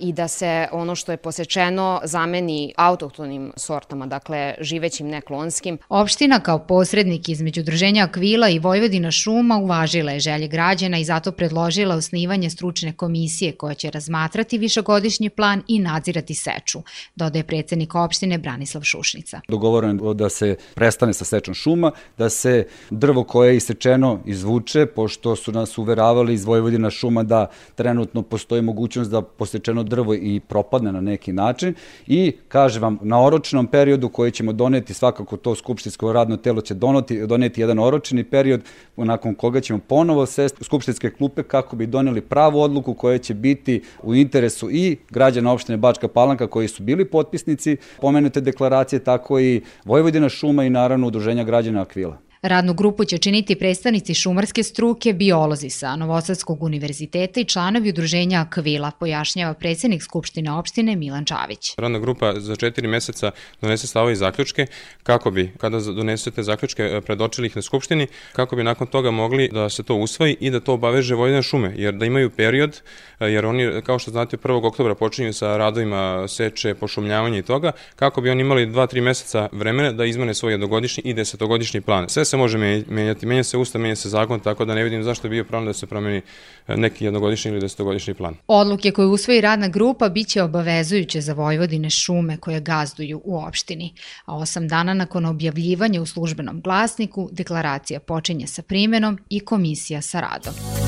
i 0.00 0.12
da 0.12 0.28
se 0.28 0.68
ono 0.72 0.94
što 0.94 1.12
je 1.12 1.16
posečeno 1.16 2.00
zameni 2.04 2.74
autohtonim 2.76 3.52
sortama, 3.56 4.06
dakle 4.06 4.54
živećim 4.60 5.08
neklonskim. 5.08 5.78
Opština 5.88 6.40
kao 6.40 6.58
posrednik 6.58 7.28
između 7.28 7.60
Udruženja 7.60 8.04
Akvila 8.04 8.48
i 8.48 8.58
Vojvodina 8.58 9.10
šuma 9.10 9.56
uvažila 9.56 10.12
je 10.12 10.20
želje 10.20 10.48
građana 10.48 10.98
i 10.98 11.04
zato 11.04 11.32
predložila 11.32 11.94
osnivanje 11.94 12.50
stručne 12.50 12.92
komisije 12.92 13.52
koja 13.52 13.74
će 13.74 13.90
razmatrati 13.90 14.58
višegodišnji 14.58 15.30
plan 15.30 15.62
i 15.68 15.78
nadzirati 15.78 16.34
seču, 16.34 16.82
dodaje 17.16 17.44
predsednik 17.44 17.94
opštine 17.94 18.38
Branislav 18.38 18.82
Šušnica. 18.82 19.40
Dogovoreno 19.48 20.14
da 20.14 20.28
se 20.28 20.56
prestane 20.74 21.12
sa 21.12 21.24
sečom 21.24 21.54
šuma, 21.54 21.92
da 22.18 22.28
se 22.28 22.66
drvo 22.90 23.24
koje 23.24 23.50
je 23.50 23.56
isečeno 23.56 24.20
izvuče, 24.26 24.86
pošto 24.86 25.36
su 25.36 25.52
nas 25.52 25.78
uveravali 25.78 26.34
iz 26.34 26.44
Vojvodina 26.44 26.90
šuma 26.90 27.22
da 27.22 27.46
trenutno 27.74 28.22
postoji 28.22 28.62
mogućnost 28.62 29.10
da 29.10 29.22
posečeno 29.22 29.82
drvo 29.88 30.14
i 30.14 30.40
propadne 30.48 30.92
na 30.92 31.00
neki 31.00 31.32
način 31.32 31.74
i 32.06 32.32
kaže 32.48 32.80
vam 32.80 32.98
na 33.02 33.24
oročnom 33.24 33.66
periodu 33.66 34.08
koji 34.08 34.30
ćemo 34.30 34.52
doneti 34.52 34.94
svakako 34.94 35.36
to 35.36 35.54
skupštinsko 35.54 36.12
radno 36.12 36.36
telo 36.36 36.60
će 36.60 36.74
doneti, 36.74 37.26
doneti 37.26 37.60
jedan 37.60 37.78
oročeni 37.78 38.24
period 38.24 38.60
nakon 38.96 39.34
koga 39.34 39.60
ćemo 39.60 39.78
ponovo 39.86 40.26
sesti 40.26 40.64
skupštinske 40.64 41.10
klupe 41.10 41.42
kako 41.42 41.76
bi 41.76 41.86
doneli 41.86 42.20
pravu 42.20 42.60
odluku 42.60 42.94
koja 42.94 43.18
će 43.18 43.34
biti 43.34 43.82
u 44.02 44.14
interesu 44.14 44.70
i 44.70 44.96
građana 45.10 45.52
opštine 45.52 45.76
Bačka 45.76 46.08
Palanka 46.08 46.46
koji 46.46 46.68
su 46.68 46.82
bili 46.82 47.04
potpisnici 47.04 47.76
pomenute 48.00 48.40
deklaracije, 48.40 49.04
tako 49.04 49.40
i 49.40 49.62
Vojvodina 49.84 50.28
šuma 50.28 50.64
i 50.64 50.70
naravno 50.70 51.06
udruženja 51.06 51.44
građana 51.44 51.82
Akvila. 51.82 52.27
Radnu 52.42 52.74
grupu 52.74 53.04
će 53.04 53.18
činiti 53.18 53.56
predstavnici 53.56 54.14
šumarske 54.14 54.62
struke, 54.62 55.12
biolozi 55.12 55.70
sa 55.70 55.96
Novosadskog 55.96 56.62
univerziteta 56.62 57.40
i 57.40 57.44
članovi 57.44 57.88
udruženja 57.88 58.40
Akvila, 58.40 58.90
pojašnjava 58.90 59.54
predsednik 59.54 60.02
Skupštine 60.02 60.52
opštine 60.52 60.96
Milan 60.96 61.24
Čavić. 61.24 61.74
Radna 61.76 61.98
grupa 61.98 62.40
za 62.40 62.56
četiri 62.56 62.88
meseca 62.88 63.30
donese 63.60 63.86
stavove 63.86 64.12
i 64.12 64.16
zaključke 64.16 64.66
kako 65.02 65.30
bi, 65.30 65.52
kada 65.58 65.80
donesete 65.80 66.42
zaključke, 66.42 66.82
e, 66.82 67.00
predočili 67.00 67.46
ih 67.46 67.56
na 67.56 67.62
Skupštini, 67.62 68.06
kako 68.32 68.56
bi 68.56 68.64
nakon 68.64 68.86
toga 68.86 69.10
mogli 69.10 69.48
da 69.52 69.68
se 69.68 69.82
to 69.82 69.94
usvoji 69.94 70.36
i 70.40 70.50
da 70.50 70.60
to 70.60 70.72
obaveže 70.72 71.14
Vojvodina 71.14 71.42
šume, 71.42 71.74
jer 71.76 71.94
da 71.94 72.06
imaju 72.06 72.30
period, 72.30 72.80
e, 73.20 73.26
jer 73.26 73.46
oni, 73.46 73.82
kao 73.82 73.98
što 73.98 74.10
znate, 74.10 74.36
1. 74.36 74.66
oktobra 74.66 74.94
počinju 74.94 75.32
sa 75.32 75.56
radovima 75.56 76.28
seče, 76.28 76.74
pošumljavanja 76.74 77.38
i 77.38 77.42
toga, 77.42 77.72
kako 77.96 78.20
bi 78.20 78.30
oni 78.30 78.40
imali 78.40 78.66
2-3 78.66 79.00
meseca 79.00 79.48
vremena 79.52 79.92
da 79.92 80.04
izmene 80.04 80.34
svoj 80.34 80.52
jednogodišnji 80.52 81.02
i 81.04 81.14
desetogodišnji 81.14 81.80
plan. 81.80 82.08
Sve 82.08 82.27
se 82.28 82.36
može 82.36 82.58
menjati. 82.88 83.26
Menja 83.26 83.44
se 83.44 83.58
ustav, 83.58 83.80
menja 83.80 83.96
se 83.96 84.08
zakon, 84.08 84.40
tako 84.40 84.64
da 84.64 84.74
ne 84.74 84.84
vidim 84.84 85.02
zašto 85.02 85.26
je 85.26 85.30
bio 85.30 85.44
problem 85.44 85.66
da 85.66 85.72
se 85.72 85.86
promeni 85.86 86.22
e, 86.68 86.76
neki 86.76 87.04
jednogodišnji 87.04 87.50
ili 87.50 87.60
desetogodišnji 87.60 88.14
plan. 88.14 88.34
Odluke 88.46 88.90
koje 88.90 89.06
usvoji 89.06 89.40
radna 89.40 89.68
grupa 89.68 90.08
biće 90.08 90.42
obavezujuće 90.42 91.20
za 91.20 91.32
Vojvodine 91.32 91.90
šume 91.90 92.36
koje 92.36 92.60
gazduju 92.60 93.20
u 93.24 93.38
opštini, 93.38 93.94
a 94.24 94.36
osam 94.36 94.68
dana 94.68 94.94
nakon 94.94 95.26
objavljivanja 95.26 96.02
u 96.02 96.06
službenom 96.06 96.60
glasniku 96.60 97.28
deklaracija 97.32 98.00
počinje 98.00 98.46
sa 98.46 98.62
primenom 98.62 99.18
i 99.28 99.40
komisija 99.40 100.02
sa 100.02 100.20
radom. 100.20 100.87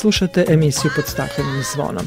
Slušate 0.00 0.44
emisiju 0.48 0.90
pod 0.96 1.04
staklenim 1.06 1.62
zvonom. 1.74 2.06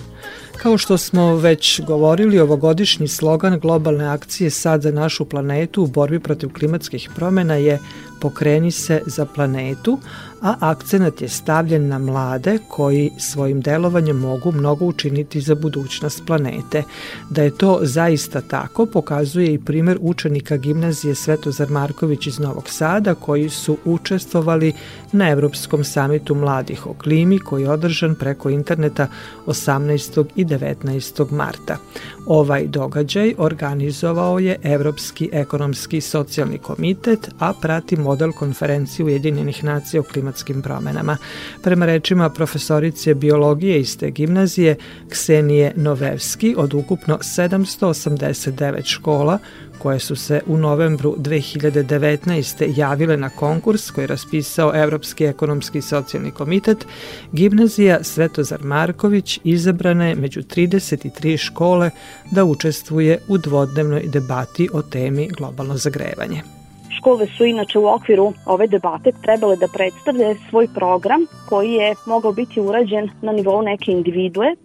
Kao 0.57 0.77
što 0.77 0.97
smo 0.97 1.35
već 1.35 1.81
govorili, 1.81 2.39
ovogodišnji 2.39 3.07
slogan 3.07 3.59
globalne 3.59 4.05
akcije 4.05 4.49
Sad 4.49 4.81
za 4.81 4.91
našu 4.91 5.25
planetu 5.25 5.83
u 5.83 5.87
borbi 5.87 6.19
protiv 6.19 6.53
klimatskih 6.53 7.09
promjena 7.15 7.55
je 7.55 7.79
Pokreni 8.21 8.71
se 8.71 9.01
za 9.05 9.25
planetu, 9.25 9.99
a 10.43 10.55
akcenat 10.59 11.21
je 11.21 11.29
stavljen 11.29 11.87
na 11.87 11.99
mlade 11.99 12.57
koji 12.67 13.11
svojim 13.17 13.61
delovanjem 13.61 14.17
mogu 14.17 14.51
mnogo 14.51 14.85
učiniti 14.85 15.41
za 15.41 15.55
budućnost 15.55 16.23
planete. 16.27 16.83
Da 17.29 17.43
je 17.43 17.57
to 17.57 17.79
zaista 17.81 18.41
tako 18.41 18.85
pokazuje 18.85 19.53
i 19.53 19.59
primer 19.59 19.97
učenika 20.01 20.57
gimnazije 20.57 21.15
Svetozar 21.15 21.69
Marković 21.69 22.27
iz 22.27 22.39
Novog 22.39 22.69
Sada 22.69 23.15
koji 23.15 23.49
su 23.49 23.77
učestvovali 23.85 24.73
na 25.11 25.29
Evropskom 25.29 25.83
samitu 25.83 26.35
mladih 26.35 26.87
o 26.87 26.93
klimi 26.93 27.39
koji 27.39 27.63
je 27.63 27.69
održan 27.69 28.15
preko 28.15 28.49
interneta 28.49 29.07
18. 29.45 30.25
i 30.35 30.45
19. 30.45 31.31
marta. 31.31 31.77
Ovaj 32.25 32.67
događaj 32.67 33.33
organizovao 33.37 34.39
je 34.39 34.59
Evropski 34.63 35.29
ekonomski 35.33 36.01
socijalni 36.01 36.57
komitet, 36.57 37.29
a 37.39 37.53
prati 37.61 37.95
model 37.95 38.31
konferencije 38.31 39.05
Ujedinjenih 39.05 39.63
nacija 39.63 40.01
o 40.01 40.03
klimatskim 40.03 40.32
promenama. 40.63 41.17
Prema 41.63 41.85
rečima 41.85 42.29
profesorice 42.29 43.13
biologije 43.13 43.79
iz 43.79 43.97
te 43.97 44.11
gimnazije 44.11 44.75
Ksenije 45.09 45.73
Novevski 45.75 46.55
od 46.57 46.73
ukupno 46.73 47.17
789 47.17 48.85
škola 48.85 49.39
koje 49.83 49.99
su 49.99 50.15
se 50.15 50.41
u 50.47 50.57
novembru 50.57 51.15
2019. 51.17 52.73
javile 52.77 53.17
na 53.17 53.29
konkurs 53.29 53.91
koji 53.91 54.03
je 54.03 54.07
raspisao 54.07 54.71
Evropski 54.75 55.25
ekonomski 55.25 55.77
i 55.77 55.81
socijalni 55.81 56.31
komitet, 56.31 56.85
gimnazija 57.31 58.03
Svetozar 58.03 58.63
Marković 58.63 59.39
izabrana 59.43 60.07
je 60.07 60.15
među 60.15 60.41
33 60.41 61.37
škole 61.37 61.89
da 62.31 62.45
učestvuje 62.45 63.19
u 63.27 63.37
dvodnevnoj 63.37 64.03
debati 64.07 64.69
o 64.73 64.81
temi 64.81 65.29
globalno 65.37 65.77
zagrevanje. 65.77 66.62
Škole 66.97 67.27
su 67.27 67.45
inače 67.45 67.79
u 67.79 67.87
okviru 67.87 68.33
ove 68.45 68.67
debate 68.67 69.11
trebale 69.21 69.55
da 69.55 69.67
predstavlje 69.67 70.35
svoj 70.49 70.67
program 70.75 71.21
koji 71.49 71.73
je 71.73 71.93
mogao 72.05 72.31
biti 72.31 72.61
urađen 72.61 73.09
na 73.21 73.31
nivou 73.31 73.61
neke 73.61 73.91
individue, 73.91 74.55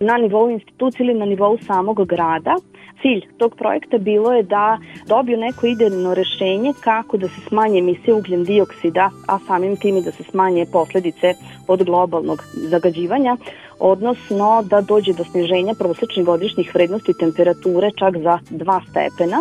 na 0.00 0.16
nivou 0.18 0.50
institucije 0.50 1.04
ili 1.04 1.18
na 1.18 1.24
nivou 1.24 1.58
samog 1.58 2.06
grada. 2.06 2.56
Cilj 3.02 3.20
tog 3.38 3.54
projekta 3.56 3.98
bilo 3.98 4.32
je 4.32 4.42
da 4.42 4.78
dobiju 5.06 5.38
neko 5.38 5.66
idejno 5.66 6.14
rešenje 6.14 6.72
kako 6.80 7.16
da 7.16 7.28
se 7.28 7.40
smanje 7.48 7.78
emisije 7.78 8.14
ugljen 8.14 8.44
dioksida, 8.44 9.10
a 9.26 9.38
samim 9.38 9.76
tim 9.76 9.96
i 9.96 10.02
da 10.02 10.12
se 10.12 10.22
smanje 10.22 10.66
posledice 10.72 11.34
od 11.68 11.84
globalnog 11.84 12.42
zagađivanja, 12.54 13.36
odnosno 13.78 14.62
da 14.70 14.80
dođe 14.80 15.12
do 15.12 15.24
sniženja 15.24 15.74
prosečnih 15.78 16.26
godišnjih 16.26 16.74
vrednosti 16.74 17.18
temperature 17.18 17.90
čak 17.98 18.16
za 18.18 18.38
2 18.50 18.80
stepena 18.90 19.38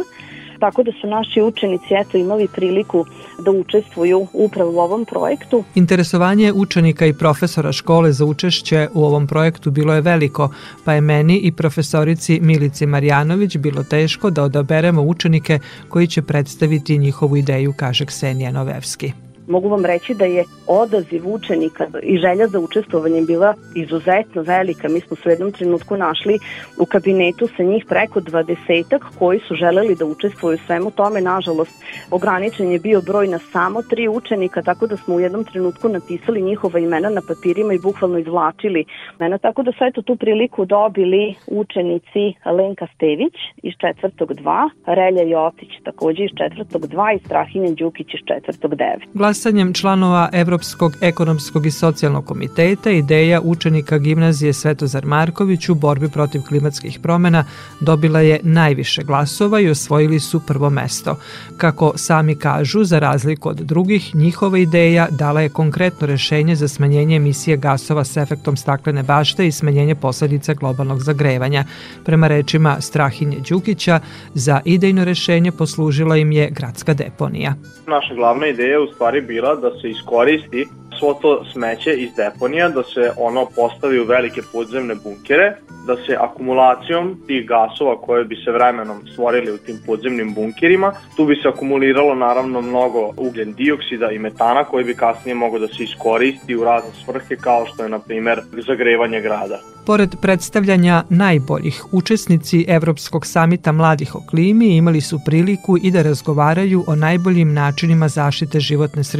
tako 0.63 0.83
da 0.83 0.91
su 1.01 1.07
naši 1.07 1.41
učenici 1.41 1.93
eto 2.01 2.17
imali 2.17 2.47
priliku 2.47 3.05
da 3.45 3.51
učestvuju 3.51 4.27
upravo 4.33 4.71
u 4.71 4.79
ovom 4.79 5.05
projektu. 5.05 5.63
Interesovanje 5.75 6.51
učenika 6.53 7.05
i 7.05 7.13
profesora 7.13 7.71
škole 7.71 8.11
za 8.11 8.25
učešće 8.25 8.87
u 8.93 9.05
ovom 9.05 9.27
projektu 9.27 9.71
bilo 9.71 9.93
je 9.93 10.01
veliko, 10.01 10.49
pa 10.85 10.93
je 10.93 11.01
meni 11.01 11.37
i 11.37 11.51
profesorici 11.51 12.39
Milici 12.39 12.85
Marjanović 12.85 13.57
bilo 13.57 13.83
teško 13.83 14.29
da 14.29 14.43
odaberemo 14.43 15.01
učenike 15.01 15.59
koji 15.89 16.07
će 16.07 16.21
predstaviti 16.21 16.97
njihovu 16.97 17.37
ideju, 17.37 17.73
kaže 17.77 18.05
Ksenija 18.05 18.51
Novevski. 18.51 19.13
Mogu 19.47 19.69
vam 19.69 19.85
reći 19.85 20.13
da 20.13 20.25
je 20.25 20.43
odaziv 20.67 21.33
učenika 21.33 21.87
i 22.03 22.17
želja 22.17 22.47
za 22.47 22.59
učestvovanje 22.59 23.21
bila 23.21 23.53
izuzetno 23.75 24.41
velika. 24.41 24.89
Mi 24.89 24.99
smo 24.99 25.15
se 25.15 25.29
u 25.29 25.31
jednom 25.31 25.51
trenutku 25.51 25.97
našli 25.97 26.39
u 26.77 26.85
kabinetu 26.85 27.47
sa 27.57 27.63
njih 27.63 27.85
preko 27.89 28.19
dvadesetak 28.19 29.01
koji 29.19 29.39
su 29.39 29.55
želeli 29.55 29.95
da 29.95 30.05
učestvuju 30.05 30.57
svemu 30.65 30.91
tome. 30.91 31.21
Nažalost, 31.21 31.83
ograničen 32.11 32.71
je 32.71 32.79
bio 32.79 33.01
broj 33.01 33.27
na 33.27 33.39
samo 33.39 33.81
tri 33.81 34.07
učenika, 34.07 34.61
tako 34.61 34.87
da 34.87 34.97
smo 34.97 35.15
u 35.15 35.19
jednom 35.19 35.43
trenutku 35.43 35.89
napisali 35.89 36.41
njihova 36.41 36.79
imena 36.79 37.09
na 37.09 37.21
papirima 37.27 37.73
i 37.73 37.79
bukvalno 37.79 38.17
izvlačili 38.17 38.85
imena. 39.19 39.37
Tako 39.37 39.63
da 39.63 39.71
su 39.71 39.83
eto 39.83 40.01
tu 40.01 40.15
priliku 40.15 40.65
dobili 40.65 41.35
učenici 41.47 42.33
Lenka 42.45 42.87
Stević 42.95 43.33
iz 43.63 43.73
četvrtog 43.81 44.29
2, 44.29 44.69
Relja 44.85 45.23
Jocić 45.23 45.69
takođe 45.83 46.23
iz 46.23 46.31
četvrtog 46.37 46.81
2 46.81 47.15
i 47.15 47.19
Strahinja 47.25 47.71
Đukić 47.71 48.07
iz 48.13 48.21
četvrtog 48.27 48.71
9. 48.71 49.32
Glasanjem 49.33 49.73
članova 49.73 50.29
Evropskog 50.33 50.93
ekonomskog 51.01 51.65
i 51.65 51.71
socijalnog 51.71 52.25
komiteta 52.25 52.91
ideja 52.91 53.41
učenika 53.41 53.97
gimnazije 53.97 54.53
Svetozar 54.53 55.05
Marković 55.05 55.69
u 55.69 55.75
borbi 55.75 56.09
protiv 56.09 56.41
klimatskih 56.41 56.99
promena 56.99 57.45
dobila 57.79 58.19
je 58.19 58.39
najviše 58.43 59.03
glasova 59.03 59.59
i 59.59 59.69
osvojili 59.69 60.19
su 60.19 60.39
prvo 60.39 60.69
mesto. 60.69 61.15
Kako 61.57 61.93
sami 61.95 62.35
kažu, 62.35 62.83
za 62.83 62.99
razliku 62.99 63.49
od 63.49 63.57
drugih, 63.57 64.15
njihova 64.15 64.57
ideja 64.57 65.07
dala 65.11 65.41
je 65.41 65.49
konkretno 65.49 66.07
rešenje 66.07 66.55
za 66.55 66.67
smanjenje 66.67 67.15
emisije 67.15 67.57
gasova 67.57 68.03
s 68.03 68.17
efektom 68.17 68.57
staklene 68.57 69.03
bašte 69.03 69.47
i 69.47 69.51
smanjenje 69.51 69.95
posledica 69.95 70.53
globalnog 70.53 71.01
zagrevanja. 71.01 71.63
Prema 72.05 72.27
rečima 72.27 72.81
Strahinje 72.81 73.37
Đukića, 73.49 73.99
za 74.33 74.61
idejno 74.65 75.05
rešenje 75.05 75.51
poslužila 75.51 76.17
im 76.17 76.31
je 76.31 76.49
gradska 76.49 76.93
deponija. 76.93 77.53
Naša 77.87 78.15
glavna 78.15 78.47
ideja 78.47 78.81
u 78.81 78.87
stvari 78.87 79.22
bila 79.23 79.55
da 79.55 79.71
se 79.81 79.89
iskoristi 79.89 80.67
svo 80.99 81.13
to 81.13 81.45
smeće 81.51 81.93
iz 81.93 82.09
deponija, 82.17 82.69
da 82.69 82.83
se 82.83 83.11
ono 83.17 83.45
postavi 83.55 83.99
u 83.99 84.05
velike 84.05 84.41
podzemne 84.51 84.95
bunkere, 84.95 85.55
da 85.87 85.95
se 85.95 86.17
akumulacijom 86.19 87.21
tih 87.27 87.47
gasova 87.47 88.01
koje 88.01 88.23
bi 88.25 88.35
se 88.35 88.51
vremenom 88.51 88.97
stvorili 89.13 89.51
u 89.51 89.57
tim 89.57 89.77
podzemnim 89.85 90.33
bunkerima, 90.33 90.93
tu 91.15 91.25
bi 91.25 91.35
se 91.35 91.47
akumuliralo 91.47 92.15
naravno 92.15 92.61
mnogo 92.61 93.11
ugljen 93.17 93.53
dioksida 93.53 94.11
i 94.11 94.19
metana 94.19 94.63
koji 94.63 94.85
bi 94.85 94.95
kasnije 94.95 95.35
mogo 95.35 95.59
da 95.59 95.67
se 95.67 95.83
iskoristi 95.83 96.55
u 96.55 96.63
razne 96.63 96.91
svrhe 97.05 97.35
kao 97.35 97.65
što 97.65 97.83
je 97.83 97.89
na 97.89 97.99
primer 97.99 98.41
zagrevanje 98.67 99.21
grada. 99.21 99.59
Pored 99.85 100.15
predstavljanja 100.21 101.03
najboljih, 101.09 101.83
učesnici 101.91 102.65
Evropskog 102.67 103.25
samita 103.25 103.71
mladih 103.71 104.15
o 104.15 104.21
klimi 104.29 104.77
imali 104.77 105.01
su 105.01 105.19
priliku 105.25 105.77
i 105.83 105.91
da 105.91 106.01
razgovaraju 106.01 106.83
o 106.87 106.95
najboljim 106.95 107.53
načinima 107.53 108.07
zaštite 108.07 108.59
životne 108.59 109.03
sredine 109.03 109.12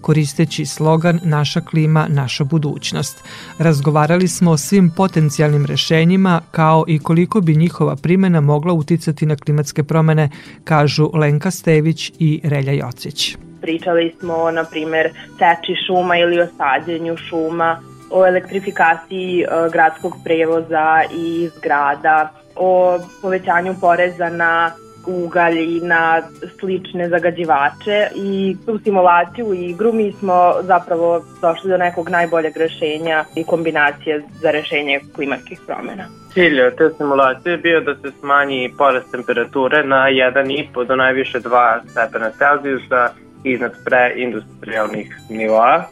koristeći 0.00 0.66
slogan 0.66 1.20
Naša 1.24 1.60
klima, 1.60 2.06
naša 2.08 2.44
budućnost. 2.44 3.24
Razgovarali 3.58 4.28
smo 4.28 4.50
o 4.50 4.56
svim 4.56 4.90
potencijalnim 4.96 5.66
rešenjima 5.66 6.40
kao 6.50 6.84
i 6.88 6.98
koliko 6.98 7.40
bi 7.40 7.56
njihova 7.56 7.96
primena 7.96 8.40
mogla 8.40 8.72
uticati 8.72 9.26
na 9.26 9.36
klimatske 9.36 9.82
promene, 9.82 10.30
kažu 10.64 11.10
Lenka 11.14 11.50
Stević 11.50 12.12
i 12.18 12.40
Relja 12.44 12.72
Jocić. 12.72 13.36
Pričali 13.60 14.14
smo, 14.20 14.50
na 14.50 14.64
primer, 14.64 15.10
seči 15.38 15.74
šuma 15.86 16.16
ili 16.16 16.40
o 16.40 16.46
sađenju 16.56 17.16
šuma, 17.16 17.80
o 18.10 18.26
elektrifikaciji 18.26 19.40
e, 19.40 19.46
gradskog 19.72 20.16
prevoza 20.24 21.02
i 21.14 21.50
zgrada, 21.56 22.32
o 22.56 22.98
povećanju 23.22 23.74
poreza 23.80 24.28
na 24.28 24.70
ugalj 25.06 25.58
i 25.58 25.80
na 25.80 26.22
slične 26.60 27.08
zagađivače 27.08 28.08
i 28.14 28.56
u 28.66 28.78
simulaciju 28.78 29.54
i 29.54 29.70
igru 29.70 29.92
mi 29.92 30.12
smo 30.12 30.54
zapravo 30.62 31.24
došli 31.40 31.70
do 31.70 31.76
nekog 31.76 32.08
najboljeg 32.08 32.56
rešenja 32.56 33.24
i 33.34 33.44
kombinacije 33.44 34.22
za 34.32 34.50
rešenje 34.50 35.00
klimatskih 35.14 35.60
promena. 35.66 36.04
Cilj 36.32 36.76
te 36.78 36.90
simulacije 36.96 37.52
je 37.52 37.58
bio 37.58 37.80
da 37.80 37.94
se 37.94 38.10
smanji 38.20 38.74
porast 38.78 39.10
temperature 39.10 39.84
na 39.84 39.96
1,5 39.96 40.86
do 40.86 40.96
najviše 40.96 41.40
2 41.40 41.80
stepena 41.90 42.30
Celzijusa 42.30 43.08
iznad 43.44 43.72
preindustrijalnih 43.84 45.16
nivoa 45.30 45.84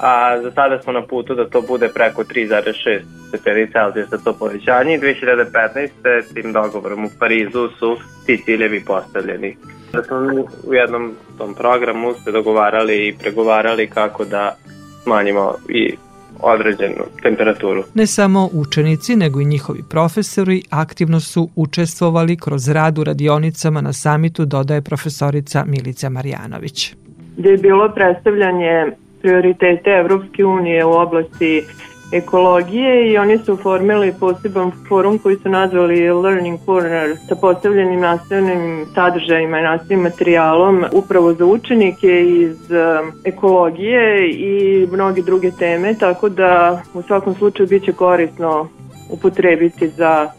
a 0.00 0.40
za 0.42 0.50
sada 0.50 0.82
smo 0.82 0.92
na 0.92 1.02
putu 1.02 1.34
da 1.34 1.48
to 1.48 1.62
bude 1.62 1.88
preko 1.88 2.22
3,6 2.22 3.00
stepeni 3.28 3.72
Celsijusa 3.72 4.18
to 4.18 4.32
povećanje 4.32 4.94
i 4.94 4.98
2015. 4.98 6.34
tim 6.34 6.52
dogovorom 6.52 7.04
u 7.04 7.10
Parizu 7.18 7.68
su 7.78 7.96
ti 8.26 8.42
ciljevi 8.44 8.84
postavljeni. 8.84 9.56
Da 9.92 10.02
smo 10.02 10.20
mi 10.20 10.44
u 10.66 10.74
jednom 10.74 11.14
tom 11.38 11.54
programu 11.54 12.14
se 12.24 12.32
dogovarali 12.32 13.08
i 13.08 13.14
pregovarali 13.20 13.86
kako 13.86 14.24
da 14.24 14.56
smanjimo 15.02 15.54
i 15.68 15.94
određenu 16.40 17.04
temperaturu. 17.22 17.84
Ne 17.94 18.06
samo 18.06 18.48
učenici, 18.52 19.16
nego 19.16 19.40
i 19.40 19.44
njihovi 19.44 19.82
profesori 19.90 20.62
aktivno 20.70 21.20
su 21.20 21.48
učestvovali 21.56 22.36
kroz 22.36 22.68
rad 22.68 22.98
u 22.98 23.04
radionicama 23.04 23.80
na 23.80 23.92
samitu, 23.92 24.44
dodaje 24.44 24.82
profesorica 24.82 25.64
Milica 25.64 26.08
Marjanović. 26.08 26.94
Gde 27.36 27.50
je 27.50 27.56
bilo 27.56 27.92
predstavljanje 27.94 28.92
prioritete 29.20 29.90
Evropske 29.90 30.44
unije 30.44 30.84
u 30.84 30.92
oblasti 30.92 31.64
ekologije 32.12 33.12
i 33.12 33.18
oni 33.18 33.38
su 33.38 33.56
formili 33.56 34.14
poseban 34.20 34.72
forum 34.88 35.18
koji 35.18 35.36
su 35.36 35.48
nazvali 35.48 36.10
Learning 36.10 36.58
Corner 36.64 37.16
sa 37.28 37.34
postavljenim 37.34 38.00
nastavnim 38.00 38.86
sadržajima 38.94 39.58
i 39.58 39.62
nastavnim 39.62 40.00
materijalom 40.00 40.84
upravo 40.92 41.32
za 41.32 41.44
učenike 41.44 42.22
iz 42.22 42.70
um, 42.70 43.12
ekologije 43.24 44.30
i 44.30 44.86
mnoge 44.92 45.22
druge 45.22 45.50
teme, 45.50 45.94
tako 45.94 46.28
da 46.28 46.82
u 46.94 47.02
svakom 47.02 47.34
slučaju 47.34 47.68
biće 47.68 47.92
korisno 47.92 48.68
upotrebiti 49.10 49.88
za 49.88 50.30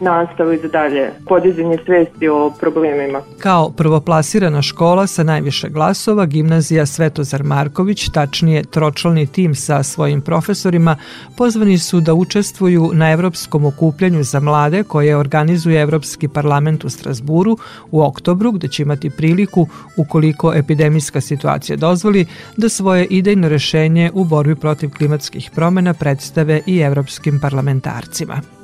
nastavu 0.00 0.56
za 0.62 0.68
dalje 0.68 1.10
podizanje 1.26 1.78
svesti 1.84 2.28
o 2.28 2.52
problemima. 2.60 3.20
Kao 3.38 3.70
prvoplasirana 3.70 4.62
škola 4.62 5.06
sa 5.06 5.22
najviše 5.22 5.68
glasova, 5.68 6.26
gimnazija 6.26 6.86
Svetozar 6.86 7.42
Marković, 7.42 8.08
tačnije 8.08 8.64
tročlani 8.64 9.26
tim 9.26 9.54
sa 9.54 9.82
svojim 9.82 10.20
profesorima, 10.20 10.96
pozvani 11.36 11.78
su 11.78 12.00
da 12.00 12.14
učestvuju 12.14 12.90
na 12.92 13.10
Evropskom 13.10 13.64
okupljanju 13.64 14.22
za 14.22 14.40
mlade 14.40 14.82
koje 14.82 15.16
organizuje 15.16 15.80
Evropski 15.80 16.28
parlament 16.28 16.84
u 16.84 16.90
Strasburu 16.90 17.58
u 17.90 18.02
oktobru, 18.02 18.52
gde 18.52 18.68
će 18.68 18.82
imati 18.82 19.10
priliku, 19.10 19.66
ukoliko 19.96 20.54
epidemijska 20.54 21.20
situacija 21.20 21.76
dozvoli, 21.76 22.26
da 22.56 22.68
svoje 22.68 23.04
idejno 23.04 23.48
rešenje 23.48 24.10
u 24.14 24.24
borbi 24.24 24.54
protiv 24.54 24.90
klimatskih 24.90 25.50
promena 25.54 25.94
predstave 25.94 26.60
i 26.66 26.78
evropskim 26.78 27.40
parlamentarcima. 27.40 28.63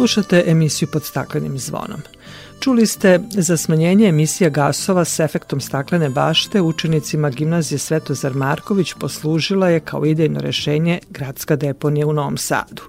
Slušate 0.00 0.44
emisiju 0.46 0.88
pod 0.92 1.04
staklenim 1.04 1.58
zvonom. 1.58 2.00
Čuli 2.60 2.86
ste 2.86 3.20
za 3.30 3.56
smanjenje 3.56 4.08
emisija 4.08 4.50
gasova 4.50 5.04
s 5.04 5.20
efektom 5.20 5.60
staklene 5.60 6.08
bašte 6.08 6.60
učenicima 6.60 7.30
gimnazije 7.30 7.78
Svetozar 7.78 8.34
Marković 8.34 8.94
poslužila 8.94 9.68
je 9.68 9.80
kao 9.80 10.06
idejno 10.06 10.40
rešenje 10.40 11.00
gradska 11.10 11.56
deponija 11.56 12.06
u 12.06 12.12
Novom 12.12 12.36
Sadu. 12.36 12.82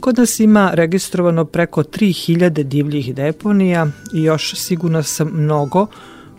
Kod 0.00 0.18
nas 0.18 0.40
ima 0.40 0.70
registrovano 0.74 1.44
preko 1.44 1.82
3000 1.82 2.62
divljih 2.62 3.14
deponija 3.14 3.86
i 4.14 4.22
još 4.22 4.54
sigurno 4.54 5.02
sam 5.02 5.30
mnogo 5.34 5.86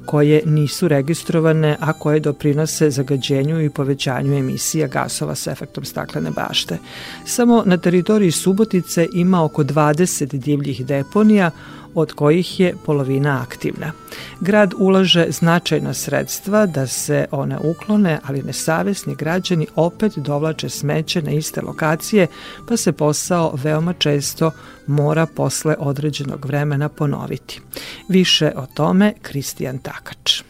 koje 0.10 0.42
nisu 0.46 0.88
registrovane, 0.88 1.78
a 1.80 1.94
koje 1.94 2.20
doprinose 2.20 2.90
zagađenju 2.90 3.62
i 3.62 3.70
povećanju 3.70 4.38
emisija 4.38 4.88
gasova 4.88 5.36
s 5.36 5.48
efektom 5.48 5.86
staklene 5.86 6.32
bašte. 6.32 6.78
Samo 7.26 7.64
na 7.66 7.78
teritoriji 7.78 8.32
Subotice 8.32 9.08
ima 9.14 9.44
oko 9.44 9.64
20 9.64 10.26
divljih 10.38 10.86
deponija, 10.86 11.52
od 12.00 12.14
kojih 12.14 12.60
je 12.60 12.76
polovina 12.86 13.42
aktivna. 13.48 13.92
Grad 14.40 14.74
ulaže 14.78 15.26
značajna 15.30 15.94
sredstva 15.94 16.66
da 16.66 16.88
se 16.88 17.26
one 17.32 17.58
uklone, 17.64 18.20
ali 18.28 18.44
nesavesni 18.44 19.16
građani 19.16 19.68
opet 19.76 20.18
dovlače 20.18 20.70
smeće 20.70 21.22
na 21.22 21.32
iste 21.32 21.62
lokacije, 21.62 22.28
pa 22.68 22.78
se 22.78 22.92
posao 22.92 23.54
veoma 23.64 23.94
često 23.94 24.52
mora 24.88 25.26
posle 25.26 25.76
određenog 25.80 26.46
vremena 26.46 26.90
ponoviti. 26.90 27.62
Više 28.08 28.52
o 28.56 28.66
tome 28.74 29.14
Kristijan 29.22 29.78
Takač. 29.78 30.44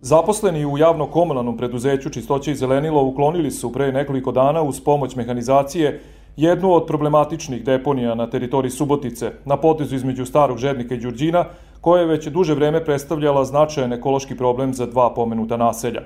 Zaposleni 0.00 0.66
u 0.66 0.78
javno-komunalnom 0.78 1.56
preduzeću 1.56 2.10
Čistoće 2.10 2.52
i 2.52 2.54
zelenilo 2.54 3.02
uklonili 3.02 3.50
su 3.50 3.72
pre 3.72 3.92
nekoliko 3.92 4.32
dana 4.32 4.62
uz 4.62 4.80
pomoć 4.80 5.16
mehanizacije 5.16 6.00
jednu 6.38 6.72
od 6.72 6.86
problematičnih 6.86 7.64
deponija 7.64 8.14
na 8.14 8.30
teritoriji 8.30 8.70
Subotice, 8.70 9.32
na 9.44 9.56
potezu 9.56 9.94
između 9.94 10.26
Starog 10.26 10.58
Žednika 10.58 10.94
i 10.94 10.98
Đurđina, 10.98 11.44
koja 11.80 12.00
je 12.00 12.06
već 12.06 12.26
duže 12.26 12.54
vreme 12.54 12.84
predstavljala 12.84 13.44
značajan 13.44 13.92
ekološki 13.92 14.36
problem 14.36 14.74
za 14.74 14.86
dva 14.86 15.14
pomenuta 15.14 15.56
naselja. 15.56 16.02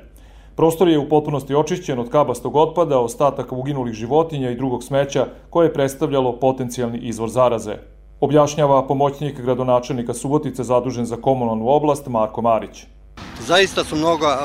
Prostor 0.56 0.88
je 0.88 0.98
u 0.98 1.08
potpunosti 1.08 1.54
očišćen 1.54 1.98
od 1.98 2.08
kabastog 2.08 2.56
otpada, 2.56 2.98
ostataka 2.98 3.56
uginulih 3.56 3.94
životinja 3.94 4.50
i 4.50 4.56
drugog 4.56 4.84
smeća 4.84 5.26
koje 5.50 5.66
je 5.66 5.72
predstavljalo 5.72 6.32
potencijalni 6.40 6.98
izvor 6.98 7.28
zaraze. 7.28 7.76
Objašnjava 8.20 8.86
pomoćnik 8.86 9.40
gradonačelnika 9.40 10.14
Subotice 10.14 10.64
zadužen 10.64 11.04
za 11.04 11.16
komunalnu 11.16 11.68
oblast 11.68 12.08
Marko 12.08 12.42
Marić. 12.42 12.86
Zaista 13.46 13.84
su 13.84 13.96
mnoga, 13.96 14.38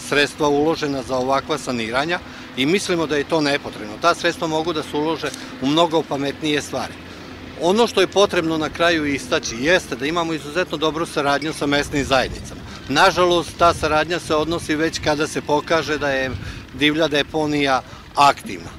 sredstva 0.00 0.48
uložena 0.48 1.02
za 1.02 1.16
ovakva 1.16 1.58
saniranja 1.58 2.18
i 2.56 2.66
mislimo 2.66 3.06
da 3.06 3.16
je 3.16 3.24
to 3.24 3.40
nepotrebno. 3.40 3.94
Ta 4.00 4.14
sredstva 4.14 4.46
mogu 4.46 4.72
da 4.72 4.82
se 4.82 4.96
ulože 4.96 5.30
u 5.62 5.66
mnogo 5.66 6.02
pametnije 6.02 6.62
stvari. 6.62 6.92
Ono 7.60 7.86
što 7.86 8.00
je 8.00 8.06
potrebno 8.06 8.58
na 8.58 8.70
kraju 8.70 9.06
istaći 9.06 9.56
jeste 9.56 9.96
da 9.96 10.06
imamo 10.06 10.32
izuzetno 10.32 10.76
dobru 10.76 11.06
saradnju 11.06 11.52
sa 11.52 11.66
mesnim 11.66 12.04
zajednicama. 12.04 12.60
Nažalost, 12.88 13.58
ta 13.58 13.74
saradnja 13.74 14.18
se 14.18 14.34
odnosi 14.34 14.76
već 14.76 14.98
kada 15.04 15.26
se 15.26 15.40
pokaže 15.40 15.98
da 15.98 16.10
je 16.10 16.30
divlja 16.74 17.08
deponija 17.08 17.82
aktivna. 18.14 18.70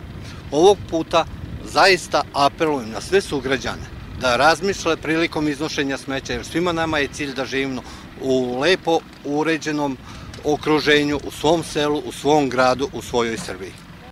Ovog 0.51 0.77
puta 0.89 1.25
zaista 1.63 2.23
apelujem 2.33 2.89
na 2.89 3.01
sve 3.01 3.21
sugrađane 3.21 3.99
da 4.21 4.35
razmišle 4.35 4.97
prilikom 4.97 5.47
iznošenja 5.47 5.97
smeća, 5.97 6.33
jer 6.33 6.45
svima 6.45 6.71
nama 6.71 6.99
je 6.99 7.07
cilj 7.07 7.33
da 7.33 7.45
živimo 7.45 7.81
u 8.23 8.59
lepo 8.59 8.99
uređenom 9.25 9.97
okruženju, 10.45 11.17
u 11.27 11.31
svom 11.31 11.63
selu, 11.63 12.01
u 12.07 12.11
svom 12.11 12.49
gradu, 12.49 12.87
u 12.93 13.01
svojoj 13.01 13.37
Srbiji. 13.37 13.71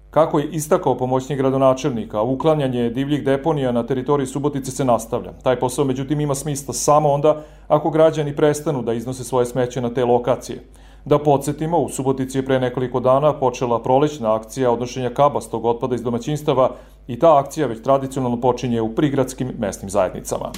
Kako 0.10 0.40
je 0.40 0.50
istakao 0.52 0.98
pomoćnik 0.98 1.38
gradonačelnika, 1.38 2.22
uklanjanje 2.22 2.90
divljih 2.90 3.24
deponija 3.24 3.72
na 3.72 3.86
teritoriji 3.86 4.28
Subotice 4.28 4.72
se 4.72 4.86
nastavlja. 4.86 5.32
Taj 5.44 5.60
posao 5.60 5.86
međutim 5.86 6.22
ima 6.22 6.36
smisla 6.36 6.74
samo 6.74 7.10
onda 7.10 7.44
ako 7.68 7.90
građani 7.90 8.36
prestanu 8.36 8.82
da 8.82 8.94
iznose 8.94 9.24
svoje 9.24 9.46
smeće 9.46 9.82
na 9.82 9.94
te 9.94 10.06
lokacije. 10.06 10.64
Da 11.06 11.20
podsjetimo, 11.20 11.78
u 11.80 11.90
Subotici 11.90 12.38
je 12.38 12.46
pre 12.46 12.60
nekoliko 12.60 13.00
dana 13.00 13.34
počela 13.34 13.84
prolećna 13.84 14.36
akcija 14.36 14.72
odnošenja 14.72 15.10
kabastog 15.10 15.66
otpada 15.66 15.96
iz 15.96 16.02
domaćinstava 16.02 16.72
i 17.08 17.20
ta 17.20 17.38
akcija 17.38 17.68
već 17.68 17.84
tradicionalno 17.84 18.42
počinje 18.42 18.82
u 18.82 18.96
prigradskim 18.96 19.52
mesnim 19.60 19.90
zajednicama. 19.90 20.52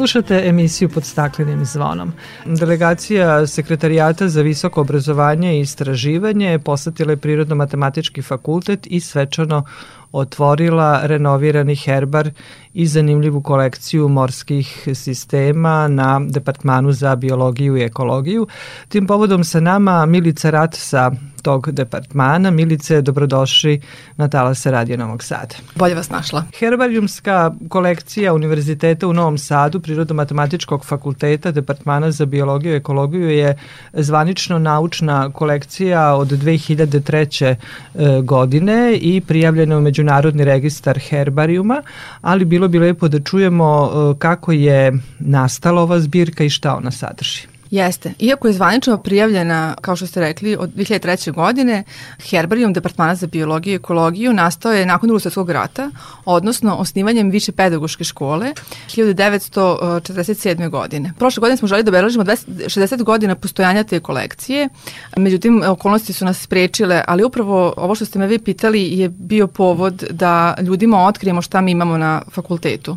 Slušate 0.00 0.42
emisiju 0.48 0.88
pod 0.88 1.04
staklenim 1.04 1.64
zvonom. 1.64 2.12
Delegacija 2.44 3.46
Sekretarijata 3.46 4.28
za 4.28 4.42
visoko 4.42 4.80
obrazovanje 4.80 5.56
i 5.56 5.60
istraživanje 5.60 6.58
posetila 6.58 7.12
je 7.12 7.16
Prirodno-matematički 7.16 8.22
fakultet 8.22 8.86
i 8.86 9.00
svečano 9.00 9.64
otvorila 10.12 11.00
renovirani 11.02 11.76
herbar 11.76 12.30
i 12.74 12.86
zanimljivu 12.86 13.42
kolekciju 13.42 14.08
morskih 14.08 14.88
sistema 14.94 15.88
na 15.88 16.20
Departmanu 16.28 16.92
za 16.92 17.16
biologiju 17.16 17.76
i 17.76 17.82
ekologiju. 17.82 18.46
Tim 18.88 19.06
povodom 19.06 19.44
sa 19.44 19.60
nama 19.60 20.06
Milica 20.06 20.50
Rat 20.50 20.74
sa 20.74 21.10
tog 21.42 21.70
departmana. 21.72 22.50
Milice, 22.50 23.02
dobrodošli 23.02 23.80
na 24.16 24.28
talase 24.28 24.70
Radio 24.70 24.96
Novog 24.96 25.22
Sada. 25.22 25.54
Bolje 25.74 25.94
vas 25.94 26.10
našla. 26.10 26.44
Herbarijumska 26.58 27.52
kolekcija 27.68 28.34
Univerziteta 28.34 29.08
u 29.08 29.12
Novom 29.12 29.38
Sadu, 29.38 29.80
Prirodno-matematičkog 29.80 30.84
fakulteta, 30.84 31.50
Departmana 31.50 32.10
za 32.10 32.26
biologiju 32.26 32.72
i 32.72 32.76
ekologiju 32.76 33.30
je 33.30 33.56
zvanično 33.92 34.58
naučna 34.58 35.30
kolekcija 35.30 36.14
od 36.14 36.28
2003. 36.28 37.54
E, 37.94 38.20
godine 38.22 38.98
i 39.00 39.20
prijavljena 39.20 39.78
u 39.78 39.80
Međunarodni 39.80 40.44
registar 40.44 40.98
herbarijuma, 40.98 41.82
ali 42.20 42.44
bilo 42.44 42.68
bi 42.68 42.78
lepo 42.78 43.08
da 43.08 43.20
čujemo 43.20 43.90
e, 43.92 44.18
kako 44.18 44.52
je 44.52 44.92
nastala 45.18 45.82
ova 45.82 46.00
zbirka 46.00 46.44
i 46.44 46.50
šta 46.50 46.76
ona 46.76 46.90
sadrži. 46.90 47.49
Jeste. 47.70 48.12
Iako 48.18 48.48
je 48.48 48.52
zvanično 48.52 48.98
prijavljena, 48.98 49.74
kao 49.80 49.96
što 49.96 50.06
ste 50.06 50.20
rekli, 50.20 50.56
od 50.56 50.70
2003. 50.74 51.32
godine, 51.32 51.84
Herbarijum 52.30 52.72
Departmana 52.72 53.14
za 53.14 53.26
biologiju 53.26 53.72
i 53.72 53.76
ekologiju 53.76 54.32
nastao 54.32 54.72
je 54.72 54.86
nakon 54.86 55.06
drugog 55.06 55.22
svjetskog 55.22 55.50
rata, 55.50 55.90
odnosno 56.24 56.74
osnivanjem 56.74 57.30
više 57.30 57.52
pedagoške 57.52 58.04
škole 58.04 58.52
1947. 58.88 60.68
godine. 60.70 61.12
Prošle 61.18 61.40
godine 61.40 61.56
smo 61.56 61.68
želi 61.68 61.82
da 61.82 61.90
obeležimo 61.90 62.24
60 62.24 63.02
godina 63.02 63.34
postojanja 63.34 63.84
te 63.84 64.00
kolekcije, 64.00 64.68
međutim, 65.16 65.62
okolnosti 65.66 66.12
su 66.12 66.24
nas 66.24 66.40
sprečile, 66.40 67.02
ali 67.06 67.24
upravo 67.24 67.74
ovo 67.76 67.94
što 67.94 68.04
ste 68.04 68.18
me 68.18 68.26
vi 68.26 68.38
pitali 68.38 68.98
je 68.98 69.08
bio 69.08 69.46
povod 69.46 70.04
da 70.10 70.54
ljudima 70.62 71.04
otkrijemo 71.06 71.42
šta 71.42 71.60
mi 71.60 71.70
imamo 71.70 71.98
na 71.98 72.22
fakultetu. 72.30 72.96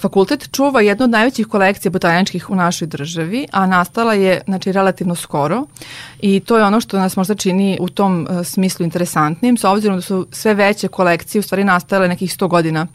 Fakultet 0.00 0.48
čuva 0.52 0.80
jednu 0.80 1.04
od 1.04 1.10
najvećih 1.10 1.46
kolekcija 1.46 1.92
botaničkih 1.92 2.50
u 2.50 2.54
našoj 2.54 2.88
državi, 2.88 3.46
a 3.52 3.66
nastala 3.66 4.01
nastala 4.02 4.14
je 4.14 4.40
znači, 4.46 4.72
relativno 4.72 5.14
skoro 5.14 5.66
i 6.20 6.40
to 6.40 6.56
je 6.56 6.64
ono 6.64 6.80
što 6.80 6.98
nas 6.98 7.16
možda 7.16 7.34
čini 7.34 7.78
u 7.80 7.88
tom 7.88 8.26
uh, 8.30 8.46
smislu 8.46 8.84
interesantnim, 8.84 9.56
s 9.56 9.64
obzirom 9.64 9.96
da 9.96 10.02
su 10.02 10.26
sve 10.32 10.54
veće 10.54 10.88
kolekcije 10.88 11.40
u 11.40 11.42
stvari 11.42 11.64
nastale 11.64 12.08
nekih 12.08 12.30
100 12.30 12.48
godina 12.48 12.86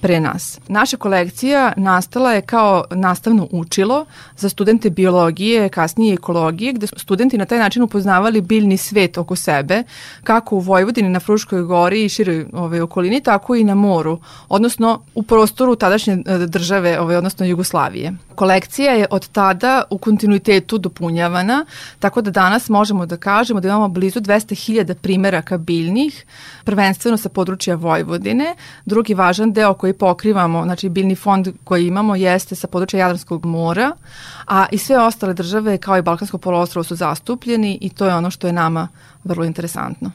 pre 0.00 0.20
nas. 0.20 0.60
Naša 0.68 0.96
kolekcija 0.96 1.72
nastala 1.76 2.32
je 2.32 2.42
kao 2.42 2.84
nastavno 2.90 3.48
učilo 3.50 4.06
za 4.36 4.48
studente 4.48 4.90
biologije, 4.90 5.68
kasnije 5.68 6.14
ekologije, 6.14 6.72
gde 6.72 6.86
studenti 6.86 7.38
na 7.38 7.44
taj 7.44 7.58
način 7.58 7.82
upoznavali 7.82 8.40
biljni 8.40 8.76
svet 8.76 9.18
oko 9.18 9.36
sebe, 9.36 9.82
kako 10.24 10.56
u 10.56 10.60
Vojvodini, 10.60 11.08
na 11.08 11.20
Fruškoj 11.20 11.62
gori 11.62 12.04
i 12.04 12.08
široj 12.08 12.46
ove, 12.52 12.82
okolini, 12.82 13.20
tako 13.20 13.54
i 13.54 13.64
na 13.64 13.74
moru, 13.74 14.18
odnosno 14.48 15.00
u 15.14 15.22
prostoru 15.22 15.76
tadašnje 15.76 16.18
e, 16.26 16.38
države, 16.38 17.00
ove, 17.00 17.18
odnosno 17.18 17.46
Jugoslavije. 17.46 18.12
Kolekcija 18.34 18.92
je 18.92 19.06
od 19.10 19.28
tada 19.28 19.82
u 19.90 19.98
kontinuitetu 19.98 20.78
dopunjavana, 20.78 21.64
tako 21.98 22.22
da 22.22 22.30
danas 22.30 22.68
možemo 22.68 23.06
da 23.06 23.16
kažemo 23.16 23.60
da 23.60 23.68
imamo 23.68 23.88
blizu 23.88 24.20
200.000 24.20 24.94
primeraka 24.94 25.58
biljnih, 25.58 26.24
prvenstveno 26.64 27.16
sa 27.16 27.28
područja 27.28 27.74
Vojvodine. 27.74 28.54
Drugi 28.84 29.14
važan 29.14 29.52
deo 29.52 29.74
koji 29.74 29.85
pokrivamo, 29.92 30.64
znači 30.64 30.88
biljni 30.88 31.14
fond 31.14 31.48
koji 31.64 31.86
imamo 31.86 32.16
jeste 32.16 32.54
sa 32.54 32.66
područja 32.66 33.00
Jadranskog 33.00 33.44
mora, 33.44 33.92
a 34.46 34.66
i 34.72 34.78
sve 34.78 34.98
ostale 34.98 35.34
države 35.34 35.78
kao 35.78 35.98
i 35.98 36.02
Balkansko 36.02 36.38
poluostrvo 36.38 36.84
su 36.84 36.96
zastupljeni 36.96 37.78
i 37.80 37.90
to 37.90 38.06
je 38.06 38.14
ono 38.14 38.30
što 38.30 38.46
je 38.46 38.52
nama 38.52 38.88
vrlo 39.24 39.44
interesantno. 39.44 40.10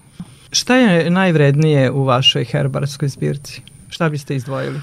Šta 0.51 0.75
je 0.75 1.09
najvrednije 1.09 1.91
u 1.91 2.03
vašoj 2.03 2.45
herbarskoj 2.45 3.07
zbirci? 3.07 3.61
Šta 3.89 4.09
biste 4.09 4.35
izdvojili? 4.35 4.81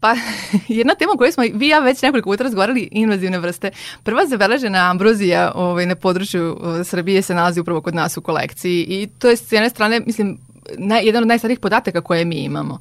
Pa, 0.00 0.14
jedna 0.80 0.94
tema 0.94 1.12
koju 1.18 1.32
smo 1.32 1.44
vi 1.54 1.68
ja 1.68 1.78
već 1.78 2.02
nekoliko 2.02 2.30
puta 2.30 2.44
razgovarali, 2.44 2.88
invazivne 2.92 3.38
vrste. 3.38 3.70
Prva 4.02 4.26
zabeležena 4.26 4.90
ambrozija 4.90 5.52
ovaj, 5.54 5.86
na 5.86 5.94
području 5.94 6.60
Srbije 6.84 7.22
se 7.22 7.34
nalazi 7.34 7.60
upravo 7.60 7.80
kod 7.80 7.94
nas 7.94 8.16
u 8.16 8.22
kolekciji 8.22 8.86
i 8.88 9.08
to 9.18 9.30
je 9.30 9.36
s 9.36 9.52
jedne 9.52 9.70
strane, 9.70 10.00
mislim, 10.06 10.38
naj, 10.78 11.04
jedan 11.04 11.22
od 11.22 11.28
najstarijih 11.28 11.60
podataka 11.60 12.00
koje 12.00 12.24
mi 12.24 12.36
imamo. 12.36 12.78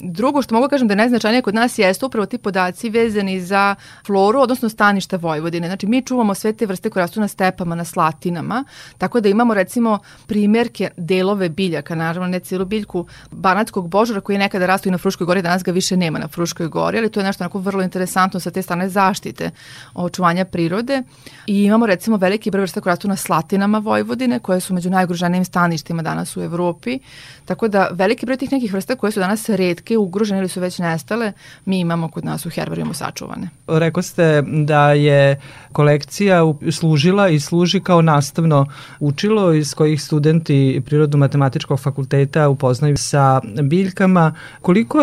Drugo 0.00 0.42
što 0.42 0.54
mogu 0.54 0.68
kažem 0.68 0.88
da 0.88 0.92
je 0.92 0.96
najznačajnije 0.96 1.42
kod 1.42 1.54
nas 1.54 1.78
jeste 1.78 2.06
upravo 2.06 2.26
ti 2.26 2.38
podaci 2.38 2.90
vezani 2.90 3.40
za 3.40 3.74
floru, 4.06 4.40
odnosno 4.40 4.68
staništa 4.68 5.16
Vojvodine. 5.16 5.66
Znači 5.66 5.86
mi 5.86 6.02
čuvamo 6.02 6.34
sve 6.34 6.52
te 6.52 6.66
vrste 6.66 6.90
koje 6.90 7.00
rastu 7.00 7.20
na 7.20 7.28
stepama, 7.28 7.74
na 7.74 7.84
slatinama, 7.84 8.64
tako 8.98 9.20
da 9.20 9.28
imamo 9.28 9.54
recimo 9.54 9.98
primjerke 10.26 10.90
delove 10.96 11.48
biljaka, 11.48 11.94
naravno 11.94 12.28
ne 12.28 12.40
cijelu 12.40 12.64
biljku 12.64 13.06
banatskog 13.30 13.88
božara 13.88 14.20
koji 14.20 14.34
je 14.34 14.38
nekada 14.38 14.66
rastu 14.66 14.88
i 14.88 14.92
na 14.92 14.98
Fruškoj 14.98 15.24
gori, 15.24 15.42
danas 15.42 15.62
ga 15.62 15.72
više 15.72 15.96
nema 15.96 16.18
na 16.18 16.28
Fruškoj 16.28 16.68
gori, 16.68 16.98
ali 16.98 17.10
to 17.10 17.20
je 17.20 17.24
nešto 17.26 17.44
onako 17.44 17.58
vrlo 17.58 17.82
interesantno 17.82 18.40
sa 18.40 18.50
te 18.50 18.62
strane 18.62 18.88
zaštite 18.88 19.50
očuvanja 19.94 20.44
prirode. 20.44 21.02
I 21.46 21.64
imamo 21.64 21.86
recimo 21.86 22.16
veliki 22.16 22.50
broj 22.50 22.62
vrsta 22.62 22.80
koje 22.80 22.90
rastu 22.90 23.08
na 23.08 23.16
slatinama 23.16 23.78
Vojvodine, 23.78 24.38
koje 24.38 24.60
su 24.60 24.74
među 24.74 24.90
najugroženijim 24.90 25.44
staništima 25.44 26.02
danas 26.02 26.36
u 26.36 26.42
Evropi. 26.42 26.98
Tako 27.44 27.68
da 27.68 27.88
veliki 27.92 28.26
broj 28.26 28.36
tih 28.36 28.52
nekih 28.52 28.72
vrsta 28.72 28.96
koje 28.96 29.12
su 29.12 29.20
danas 29.20 29.48
redke, 29.48 29.83
ugrožene 29.98 30.38
ili 30.40 30.48
su 30.48 30.60
već 30.60 30.78
nestale, 30.78 31.32
mi 31.64 31.80
imamo 31.80 32.08
kod 32.08 32.24
nas 32.24 32.46
u 32.46 32.50
herbarijumu 32.50 32.94
sačuvane. 32.94 33.48
Rekao 33.66 34.02
ste 34.02 34.42
da 34.42 34.92
je 34.92 35.40
kolekcija 35.72 36.40
služila 36.72 37.28
i 37.28 37.40
služi 37.40 37.80
kao 37.80 38.02
nastavno 38.02 38.66
učilo 39.00 39.52
iz 39.52 39.74
kojih 39.74 40.02
studenti 40.02 40.82
Prirodno-matematičkog 40.86 41.80
fakulteta 41.80 42.48
upoznaju 42.48 42.96
sa 42.96 43.40
biljkama. 43.62 44.34
Koliko 44.60 45.00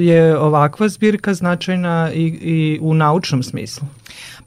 je 0.00 0.38
ovakva 0.38 0.88
zbirka 0.88 1.34
značajna 1.34 2.10
i, 2.14 2.24
i 2.26 2.78
u 2.82 2.94
naučnom 2.94 3.42
smislu? 3.42 3.88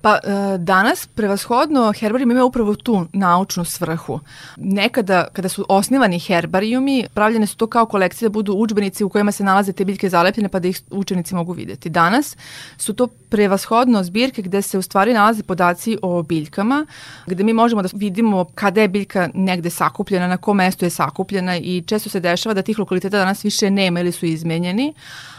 Pa 0.03 0.19
e, 0.23 0.57
danas 0.57 1.07
prevashodno 1.07 1.93
herbarijum 1.99 2.31
ima 2.31 2.45
upravo 2.45 2.75
tu 2.75 3.05
naučnu 3.13 3.65
svrhu. 3.65 4.19
Nekada 4.57 5.27
kada 5.33 5.49
su 5.49 5.65
osnivani 5.69 6.19
herbarijumi, 6.19 7.05
pravljene 7.13 7.47
su 7.47 7.57
to 7.57 7.67
kao 7.67 7.85
kolekcije 7.85 8.29
da 8.29 8.33
budu 8.33 8.53
učbenici 8.53 9.03
u 9.03 9.09
kojima 9.09 9.31
se 9.31 9.43
nalaze 9.43 9.73
te 9.73 9.85
biljke 9.85 10.09
zalepljene 10.09 10.49
pa 10.49 10.59
da 10.59 10.67
ih 10.67 10.81
učenici 10.91 11.35
mogu 11.35 11.53
videti. 11.53 11.89
Danas 11.89 12.37
su 12.77 12.93
to 12.93 13.07
prevashodno 13.07 14.03
zbirke 14.03 14.41
gde 14.41 14.61
se 14.61 14.77
u 14.77 14.81
stvari 14.81 15.13
nalaze 15.13 15.43
podaci 15.43 15.97
o 16.01 16.23
biljkama, 16.23 16.85
gde 17.25 17.43
mi 17.43 17.53
možemo 17.53 17.81
da 17.81 17.89
vidimo 17.93 18.45
kada 18.55 18.81
je 18.81 18.87
biljka 18.87 19.29
negde 19.33 19.69
sakupljena, 19.69 20.27
na 20.27 20.37
kom 20.37 20.57
mestu 20.57 20.85
je 20.85 20.89
sakupljena 20.89 21.57
i 21.57 21.83
često 21.87 22.09
se 22.09 22.19
dešava 22.19 22.53
da 22.53 22.61
tih 22.61 22.79
lokaliteta 22.79 23.17
danas 23.17 23.45
više 23.45 23.71
nema 23.71 23.99
ili 23.99 24.11
su 24.11 24.25
izmenjeni, 24.25 24.93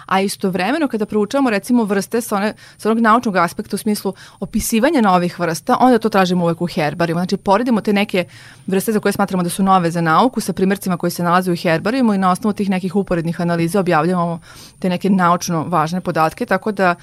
a 0.06 0.20
istovremeno 0.20 0.88
kada 0.88 1.06
proučavamo 1.06 1.50
recimo 1.50 1.84
vrste 1.84 2.20
sa, 2.20 2.36
one, 2.36 2.54
sa 2.76 2.90
onog 2.90 3.02
naučnog 3.02 3.36
aspekta 3.36 3.76
u 3.76 3.78
smislu 3.78 4.14
opisivanja 4.54 5.00
novih 5.00 5.40
vrsta, 5.40 5.76
onda 5.80 5.98
to 5.98 6.08
tražimo 6.08 6.44
uvek 6.44 6.60
u 6.60 6.66
herbarijima. 6.66 7.20
Znači, 7.20 7.36
poredimo 7.36 7.80
te 7.80 7.92
neke 7.92 8.24
vrste 8.66 8.92
za 8.92 9.00
koje 9.00 9.12
smatramo 9.12 9.42
da 9.42 9.50
su 9.50 9.62
nove 9.62 9.90
za 9.90 10.00
nauku 10.00 10.40
sa 10.40 10.52
primjercima 10.52 10.96
koji 10.96 11.10
se 11.10 11.22
nalaze 11.22 11.52
u 11.52 11.56
herbarijumu 11.56 12.14
i 12.14 12.18
na 12.18 12.30
osnovu 12.30 12.52
tih 12.52 12.70
nekih 12.70 12.96
uporednih 12.96 13.40
analiza 13.40 13.80
objavljamo 13.80 14.40
te 14.78 14.88
neke 14.88 15.10
naučno 15.10 15.64
važne 15.68 16.00
podatke, 16.00 16.46
tako 16.46 16.72
da 16.72 16.94